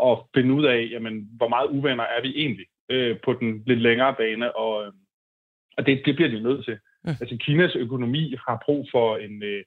at 0.00 0.18
finde 0.34 0.54
ud 0.54 0.64
af, 0.64 0.88
jamen, 0.90 1.28
hvor 1.36 1.48
meget 1.48 1.68
uvenner 1.68 2.04
er 2.04 2.22
vi 2.22 2.32
egentlig 2.36 2.66
øh, 2.88 3.16
på 3.24 3.32
den 3.32 3.62
lidt 3.66 3.80
længere 3.80 4.14
bane, 4.14 4.56
og, 4.56 4.86
øh, 4.86 4.92
og 5.76 5.86
det, 5.86 6.02
det 6.04 6.16
bliver 6.16 6.30
de 6.30 6.40
nødt 6.42 6.64
til. 6.64 6.78
Mm. 7.04 7.10
Altså, 7.20 7.36
Kinas 7.40 7.76
økonomi 7.76 8.34
har 8.48 8.62
brug 8.64 8.88
for 8.92 9.16
en, 9.16 9.42
øh, 9.42 9.64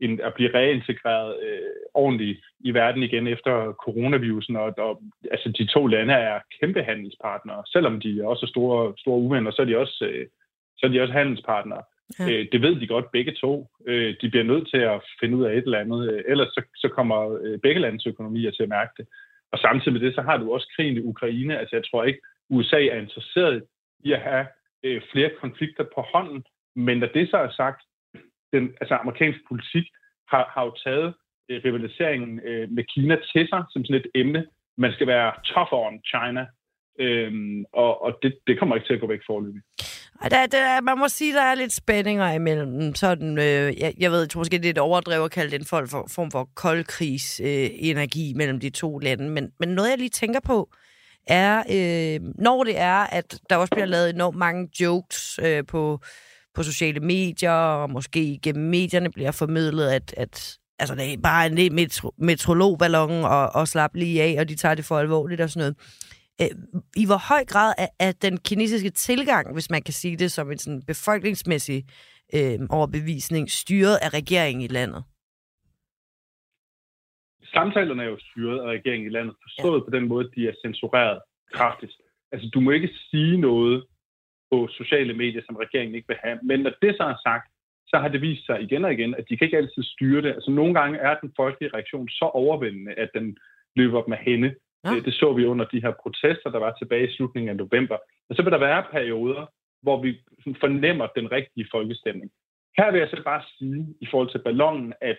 en, 0.00 0.20
at 0.20 0.34
blive 0.34 0.54
reintegreret 0.54 1.42
øh, 1.42 1.70
ordentligt 1.94 2.40
i 2.60 2.74
verden 2.74 3.02
igen 3.02 3.26
efter 3.26 3.72
coronavirusen, 3.72 4.56
og, 4.56 4.74
og 4.78 5.02
altså, 5.30 5.48
de 5.58 5.66
to 5.66 5.86
lande 5.86 6.14
er 6.14 6.40
kæmpe 6.60 6.82
handelspartnere. 6.82 7.62
Selvom 7.66 8.00
de 8.00 8.28
også 8.28 8.46
er 8.46 8.50
store, 8.50 8.94
store 8.98 9.18
uvenner, 9.18 9.50
så 9.50 9.62
er 9.62 9.66
de 9.66 9.78
også, 9.78 10.04
øh, 10.04 10.26
så 10.76 10.86
er 10.86 10.90
de 10.90 11.00
også 11.00 11.12
handelspartnere. 11.12 11.82
Ja. 12.18 12.30
Øh, 12.30 12.46
det 12.52 12.62
ved 12.62 12.80
de 12.80 12.86
godt 12.86 13.12
begge 13.12 13.32
to. 13.32 13.68
Øh, 13.86 14.14
de 14.20 14.30
bliver 14.30 14.44
nødt 14.44 14.70
til 14.70 14.76
at 14.76 15.02
finde 15.20 15.36
ud 15.36 15.44
af 15.44 15.52
et 15.52 15.64
eller 15.64 15.78
andet. 15.78 16.12
Øh, 16.12 16.22
ellers 16.28 16.48
så, 16.48 16.62
så 16.76 16.88
kommer 16.88 17.38
øh, 17.42 17.58
begge 17.58 17.80
landes 17.80 18.06
økonomier 18.06 18.50
til 18.50 18.62
at 18.62 18.68
mærke 18.68 18.92
det. 18.96 19.06
Og 19.52 19.58
samtidig 19.58 19.92
med 19.92 20.00
det, 20.00 20.14
så 20.14 20.22
har 20.22 20.36
du 20.36 20.52
også 20.52 20.72
krigen 20.76 20.96
i 20.96 21.00
Ukraine. 21.00 21.58
Altså 21.58 21.76
jeg 21.76 21.84
tror 21.90 22.04
ikke, 22.04 22.20
USA 22.50 22.86
er 22.86 22.98
interesseret 23.00 23.64
i 24.04 24.12
at 24.12 24.20
have 24.20 24.46
øh, 24.82 25.02
flere 25.12 25.30
konflikter 25.40 25.84
på 25.94 26.00
hånden. 26.00 26.44
Men 26.76 26.98
når 26.98 27.06
det 27.06 27.30
så 27.30 27.36
er 27.36 27.50
sagt, 27.50 27.82
den 28.52 28.74
altså 28.80 28.94
amerikansk 28.94 29.38
politik 29.48 29.86
har, 30.28 30.50
har 30.54 30.64
jo 30.64 30.74
taget 30.84 31.14
øh, 31.48 31.60
rivaliseringen 31.64 32.40
øh, 32.44 32.70
med 32.70 32.84
Kina 32.94 33.16
til 33.32 33.48
sig 33.48 33.64
som 33.70 33.84
sådan 33.84 34.00
et 34.00 34.10
emne. 34.14 34.46
Man 34.78 34.92
skal 34.92 35.06
være 35.06 35.32
tough 35.44 35.72
on 35.72 36.00
China. 36.04 36.46
Øhm, 36.98 37.64
og 37.72 38.02
og 38.02 38.18
det, 38.22 38.38
det 38.46 38.58
kommer 38.58 38.74
ikke 38.74 38.86
til 38.86 38.94
at 38.94 39.00
gå 39.00 39.06
væk 39.06 39.20
forløbig. 39.26 39.62
Der, 40.30 40.46
der, 40.46 40.80
man 40.80 40.98
må 40.98 41.08
sige, 41.08 41.34
der 41.34 41.42
er 41.42 41.54
lidt 41.54 41.72
spændinger 41.72 42.32
imellem. 42.32 42.94
Sådan, 42.94 43.38
øh, 43.38 43.80
jeg, 43.80 43.94
jeg 43.98 44.10
ved, 44.12 44.20
jeg 44.20 44.30
tror 44.30 44.40
måske, 44.40 44.58
det 44.58 44.66
er 44.66 44.70
et 44.70 44.78
overdrev 44.78 45.24
at 45.24 45.30
kalde 45.30 45.50
det 45.50 45.60
en 45.60 45.66
form 45.66 45.88
for, 45.88 46.06
form 46.08 46.30
for 46.30 46.48
koldkrigsenergi 46.54 48.30
øh, 48.30 48.36
mellem 48.36 48.60
de 48.60 48.70
to 48.70 48.98
lande. 48.98 49.28
Men, 49.28 49.48
men 49.60 49.68
noget, 49.68 49.90
jeg 49.90 49.98
lige 49.98 50.10
tænker 50.10 50.40
på, 50.40 50.70
er, 51.26 51.62
øh, 51.70 52.20
når 52.38 52.64
det 52.64 52.78
er, 52.78 52.94
at 52.94 53.38
der 53.50 53.56
også 53.56 53.70
bliver 53.70 53.86
lavet 53.86 54.10
enormt 54.10 54.36
mange 54.36 54.68
jokes 54.80 55.40
øh, 55.42 55.66
på, 55.66 56.00
på 56.54 56.62
sociale 56.62 57.00
medier, 57.00 57.52
og 57.52 57.90
måske 57.90 58.38
gennem 58.42 58.70
medierne 58.70 59.10
bliver 59.10 59.30
formidlet, 59.30 59.88
at, 59.88 60.14
at 60.16 60.58
altså, 60.78 60.94
det 60.94 61.12
er 61.12 61.16
bare 61.22 61.46
en 61.46 61.74
metro, 61.74 62.12
metrologballon 62.18 63.24
og, 63.24 63.54
og 63.54 63.68
slap 63.68 63.94
lige 63.94 64.22
af, 64.22 64.36
og 64.40 64.48
de 64.48 64.54
tager 64.54 64.74
det 64.74 64.84
for 64.84 64.98
alvorligt 64.98 65.40
og 65.40 65.50
sådan 65.50 65.60
noget. 65.60 65.76
Øh, 66.40 66.52
I 66.96 67.06
hvor 67.06 67.20
høj 67.28 67.44
grad 67.44 67.72
er, 67.78 67.90
er 68.06 68.12
den 68.12 68.36
kinesiske 68.48 68.90
tilgang, 68.90 69.52
hvis 69.52 69.70
man 69.70 69.82
kan 69.82 69.94
sige 69.94 70.16
det 70.16 70.32
som 70.32 70.50
en 70.50 70.58
sådan 70.58 70.82
befolkningsmæssig 70.86 71.84
øh, 72.36 72.58
overbevisning, 72.70 73.50
styret 73.50 73.96
af 74.04 74.08
regeringen 74.18 74.62
i 74.64 74.72
landet? 74.78 75.04
Samtalerne 77.54 78.02
er 78.02 78.08
jo 78.08 78.18
styret 78.30 78.60
af 78.60 78.66
regeringen 78.66 79.06
i 79.10 79.14
landet, 79.16 79.34
forstået 79.42 79.80
ja. 79.80 79.84
på 79.84 79.90
den 79.96 80.08
måde, 80.08 80.30
de 80.36 80.48
er 80.48 80.54
censureret 80.64 81.20
kraftigt. 81.54 81.92
Altså, 82.32 82.50
du 82.54 82.60
må 82.60 82.70
ikke 82.70 82.90
sige 83.10 83.36
noget 83.40 83.86
på 84.50 84.68
sociale 84.70 85.14
medier, 85.14 85.42
som 85.46 85.56
regeringen 85.56 85.94
ikke 85.94 86.08
vil 86.08 86.22
have. 86.24 86.38
Men 86.42 86.60
når 86.60 86.72
det 86.82 86.96
så 86.96 87.02
er 87.02 87.18
sagt, 87.22 87.46
så 87.86 87.96
har 87.98 88.08
det 88.08 88.20
vist 88.20 88.46
sig 88.46 88.62
igen 88.62 88.84
og 88.84 88.92
igen, 88.92 89.14
at 89.14 89.24
de 89.28 89.36
kan 89.36 89.44
ikke 89.44 89.56
altid 89.56 89.82
styre 89.82 90.22
det. 90.22 90.32
Altså 90.32 90.50
nogle 90.50 90.74
gange 90.80 90.98
er 90.98 91.14
den 91.20 91.32
folkelige 91.36 91.74
reaktion 91.74 92.08
så 92.08 92.24
overvældende, 92.24 92.92
at 92.92 93.10
den 93.14 93.36
løber 93.76 94.02
dem 94.02 94.12
af 94.12 94.22
hende. 94.28 94.54
Ja. 94.84 94.90
Det, 94.94 95.04
det 95.04 95.14
så 95.14 95.32
vi 95.32 95.44
under 95.44 95.64
de 95.64 95.82
her 95.82 95.92
protester, 96.02 96.50
der 96.50 96.58
var 96.58 96.72
tilbage 96.72 97.08
i 97.08 97.14
slutningen 97.16 97.48
af 97.50 97.56
november. 97.56 97.96
Og 98.28 98.36
så 98.36 98.42
vil 98.42 98.52
der 98.52 98.58
være 98.58 98.84
perioder, 98.90 99.46
hvor 99.82 100.02
vi 100.02 100.20
fornemmer 100.60 101.06
den 101.06 101.32
rigtige 101.32 101.68
folkestemning. 101.70 102.30
Her 102.78 102.90
vil 102.90 102.98
jeg 102.98 103.08
så 103.08 103.22
bare 103.24 103.42
sige, 103.58 103.86
i 104.00 104.06
forhold 104.10 104.30
til 104.30 104.42
ballonen, 104.44 104.92
at 105.00 105.18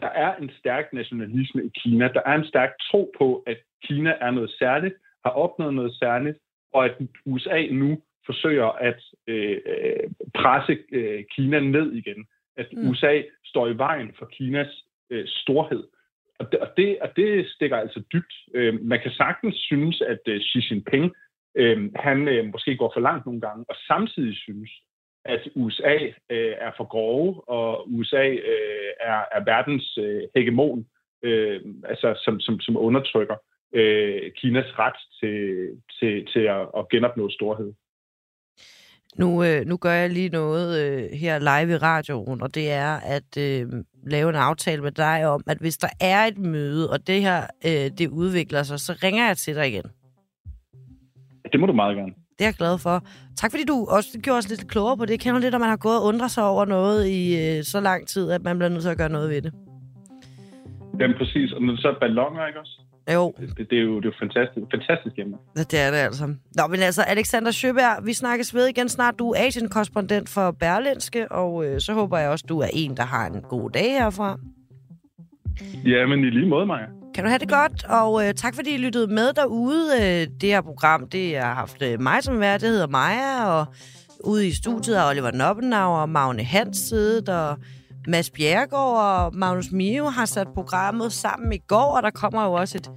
der 0.00 0.08
er 0.08 0.36
en 0.36 0.50
stærk 0.58 0.92
nationalisme 0.92 1.64
i 1.64 1.70
Kina. 1.80 2.08
Der 2.08 2.22
er 2.26 2.34
en 2.34 2.44
stærk 2.44 2.70
tro 2.90 3.12
på, 3.18 3.42
at 3.46 3.58
Kina 3.84 4.16
er 4.20 4.30
noget 4.30 4.50
særligt, 4.50 4.94
har 5.24 5.30
opnået 5.30 5.74
noget 5.74 5.94
særligt, 5.94 6.38
og 6.72 6.84
at 6.84 6.94
USA 7.26 7.66
nu 7.70 8.02
forsøger 8.26 8.66
at 8.66 9.00
øh, 9.26 9.60
presse 10.34 10.78
øh, 10.92 11.24
Kina 11.34 11.60
ned 11.60 11.92
igen. 11.92 12.26
At 12.56 12.68
mm. 12.72 12.88
USA 12.88 13.22
står 13.44 13.68
i 13.68 13.78
vejen 13.78 14.12
for 14.18 14.26
Kinas 14.26 14.84
øh, 15.10 15.26
storhed. 15.26 15.84
Og 16.40 16.52
det, 16.52 16.60
og, 16.60 16.68
det, 16.76 16.98
og 17.00 17.08
det 17.16 17.48
stikker 17.48 17.76
altså 17.76 18.02
dybt. 18.12 18.34
Øh, 18.54 18.80
man 18.82 19.00
kan 19.02 19.10
sagtens 19.10 19.56
synes, 19.56 20.00
at 20.00 20.18
øh, 20.26 20.40
Xi 20.40 20.58
Jinping 20.70 21.12
øh, 21.56 21.90
han 21.96 22.28
øh, 22.28 22.44
måske 22.52 22.76
går 22.76 22.90
for 22.94 23.00
langt 23.00 23.26
nogle 23.26 23.40
gange, 23.40 23.64
og 23.68 23.76
samtidig 23.86 24.36
synes, 24.36 24.70
at 25.24 25.48
USA 25.54 25.96
øh, 26.30 26.54
er 26.66 26.72
for 26.76 26.84
grove, 26.84 27.48
og 27.48 27.92
USA 27.92 28.28
øh, 28.28 28.90
er, 29.00 29.24
er 29.32 29.44
verdens 29.44 29.98
øh, 29.98 30.22
hegemon, 30.34 30.86
øh, 31.22 31.60
altså 31.84 32.20
som, 32.24 32.40
som, 32.40 32.60
som 32.60 32.76
undertrykker 32.76 33.36
øh, 33.74 34.32
Kinas 34.36 34.78
ret 34.78 35.00
til, 35.20 35.68
til, 35.98 36.26
til 36.32 36.40
at, 36.40 36.68
at 36.78 36.88
genopnå 36.88 37.30
storhed. 37.30 37.72
Nu, 39.18 39.44
øh, 39.44 39.66
nu 39.66 39.76
gør 39.76 39.92
jeg 39.92 40.10
lige 40.10 40.28
noget 40.28 40.80
øh, 40.80 41.18
her 41.18 41.38
live 41.38 41.72
i 41.72 41.76
radioen, 41.76 42.42
og 42.42 42.54
det 42.54 42.70
er 42.70 42.96
at 42.96 43.36
øh, 43.38 43.68
lave 44.06 44.28
en 44.28 44.34
aftale 44.34 44.82
med 44.82 44.92
dig 44.92 45.26
om, 45.26 45.42
at 45.46 45.58
hvis 45.58 45.78
der 45.78 45.88
er 46.00 46.24
et 46.24 46.38
møde, 46.38 46.90
og 46.90 47.06
det 47.06 47.20
her 47.20 47.46
øh, 47.64 47.90
det 47.98 48.08
udvikler 48.08 48.62
sig, 48.62 48.80
så 48.80 48.98
ringer 49.02 49.26
jeg 49.26 49.36
til 49.36 49.54
dig 49.54 49.68
igen. 49.68 49.84
Det 51.52 51.60
må 51.60 51.66
du 51.66 51.72
meget 51.72 51.96
gerne. 51.96 52.12
Det 52.38 52.44
er 52.44 52.48
jeg 52.48 52.54
glad 52.54 52.78
for. 52.78 53.04
Tak 53.36 53.50
fordi 53.50 53.64
du 53.64 53.86
også 53.88 54.18
gjorde 54.22 54.38
os 54.38 54.48
lidt 54.48 54.68
klogere 54.68 54.96
på 54.96 55.04
det. 55.04 55.10
Jeg 55.10 55.20
kender 55.20 55.40
lidt, 55.40 55.54
at 55.54 55.60
man 55.60 55.70
har 55.70 55.76
gået 55.76 55.96
og 55.96 56.04
undret 56.04 56.30
sig 56.30 56.44
over 56.44 56.64
noget 56.64 57.06
i 57.06 57.56
øh, 57.56 57.64
så 57.64 57.80
lang 57.80 58.06
tid, 58.06 58.30
at 58.30 58.42
man 58.42 58.58
bliver 58.58 58.68
nødt 58.68 58.82
til 58.82 58.88
at 58.88 58.96
gøre 58.98 59.08
noget 59.08 59.30
ved 59.30 59.42
det. 59.42 59.52
Jamen 61.00 61.16
præcis. 61.16 61.52
Og 61.52 61.60
så 61.78 61.94
ballonger, 62.00 62.46
ikke 62.46 62.60
også? 62.60 62.80
Jo. 63.14 63.34
Det, 63.40 63.70
det, 63.70 63.78
er 63.78 63.82
jo, 63.82 63.96
det 63.96 64.04
er 64.04 64.08
jo 64.08 64.12
fantastisk, 64.18 64.66
fantastisk 64.74 65.16
hjemme. 65.16 65.36
Det 65.56 65.80
er 65.86 65.90
det 65.90 65.98
altså. 65.98 66.26
Nå, 66.56 66.66
men 66.70 66.80
altså, 66.80 67.02
Alexander 67.02 67.50
Sjøberg, 67.50 68.06
vi 68.06 68.12
snakkes 68.12 68.54
ved 68.54 68.66
igen 68.66 68.88
snart. 68.88 69.18
Du 69.18 69.30
er 69.30 69.46
Asien-korrespondent 69.46 70.28
for 70.28 70.50
Berlinske, 70.50 71.32
og 71.32 71.66
øh, 71.66 71.80
så 71.80 71.92
håber 71.92 72.18
jeg 72.18 72.30
også, 72.30 72.44
du 72.48 72.58
er 72.58 72.68
en, 72.72 72.96
der 72.96 73.02
har 73.02 73.26
en 73.26 73.42
god 73.42 73.70
dag 73.70 73.90
herfra. 73.92 74.38
Ja, 75.86 76.06
men 76.06 76.24
i 76.24 76.30
lige 76.30 76.48
måde, 76.48 76.66
Maja. 76.66 76.86
Kan 77.14 77.24
du 77.24 77.28
have 77.28 77.38
det 77.38 77.48
godt, 77.48 77.84
og 77.88 78.26
øh, 78.26 78.34
tak 78.34 78.54
fordi 78.54 78.74
I 78.74 78.78
lyttede 78.78 79.06
med 79.06 79.32
derude. 79.32 79.92
Øh, 80.02 80.26
det 80.40 80.48
her 80.48 80.60
program, 80.60 81.08
det 81.08 81.36
har 81.36 81.54
haft 81.54 81.82
øh, 81.82 82.00
mig 82.00 82.22
som 82.22 82.40
vært, 82.40 82.60
det 82.60 82.68
hedder 82.68 82.86
Maja, 82.86 83.44
og 83.46 83.66
ude 84.24 84.46
i 84.46 84.50
studiet 84.50 84.98
er 84.98 85.08
Oliver 85.10 85.30
Noppenau 85.30 85.90
og 85.90 86.08
Magne 86.08 86.42
Hans 86.42 86.76
siddet, 86.76 87.28
og 87.28 87.56
Mads 88.08 88.30
Bjerregaard 88.30 89.26
og 89.26 89.36
Magnus 89.36 89.72
Mio 89.72 90.04
har 90.04 90.24
sat 90.24 90.46
programmet 90.54 91.12
sammen 91.12 91.52
i 91.52 91.58
går, 91.58 91.96
og 91.96 92.02
der 92.02 92.10
kommer 92.10 92.44
jo 92.44 92.52
også 92.52 92.78
et 92.78 92.90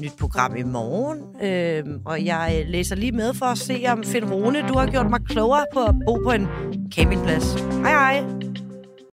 nyt 0.00 0.12
program 0.20 0.56
i 0.56 0.62
morgen. 0.62 1.18
Øhm, 1.42 2.00
og 2.06 2.24
jeg 2.24 2.64
læser 2.68 2.96
lige 2.96 3.12
med 3.12 3.34
for 3.34 3.46
at 3.46 3.58
se, 3.58 3.84
om 3.88 4.04
Finn 4.04 4.32
Rune, 4.32 4.68
du 4.68 4.74
har 4.78 4.86
gjort 4.86 5.10
mig 5.10 5.20
klogere 5.28 5.64
på 5.74 5.80
at 5.80 5.94
bo 6.06 6.18
på 6.24 6.30
en 6.30 6.48
campingplads. 6.94 7.54
Hej 7.60 7.90
hej! 7.90 8.49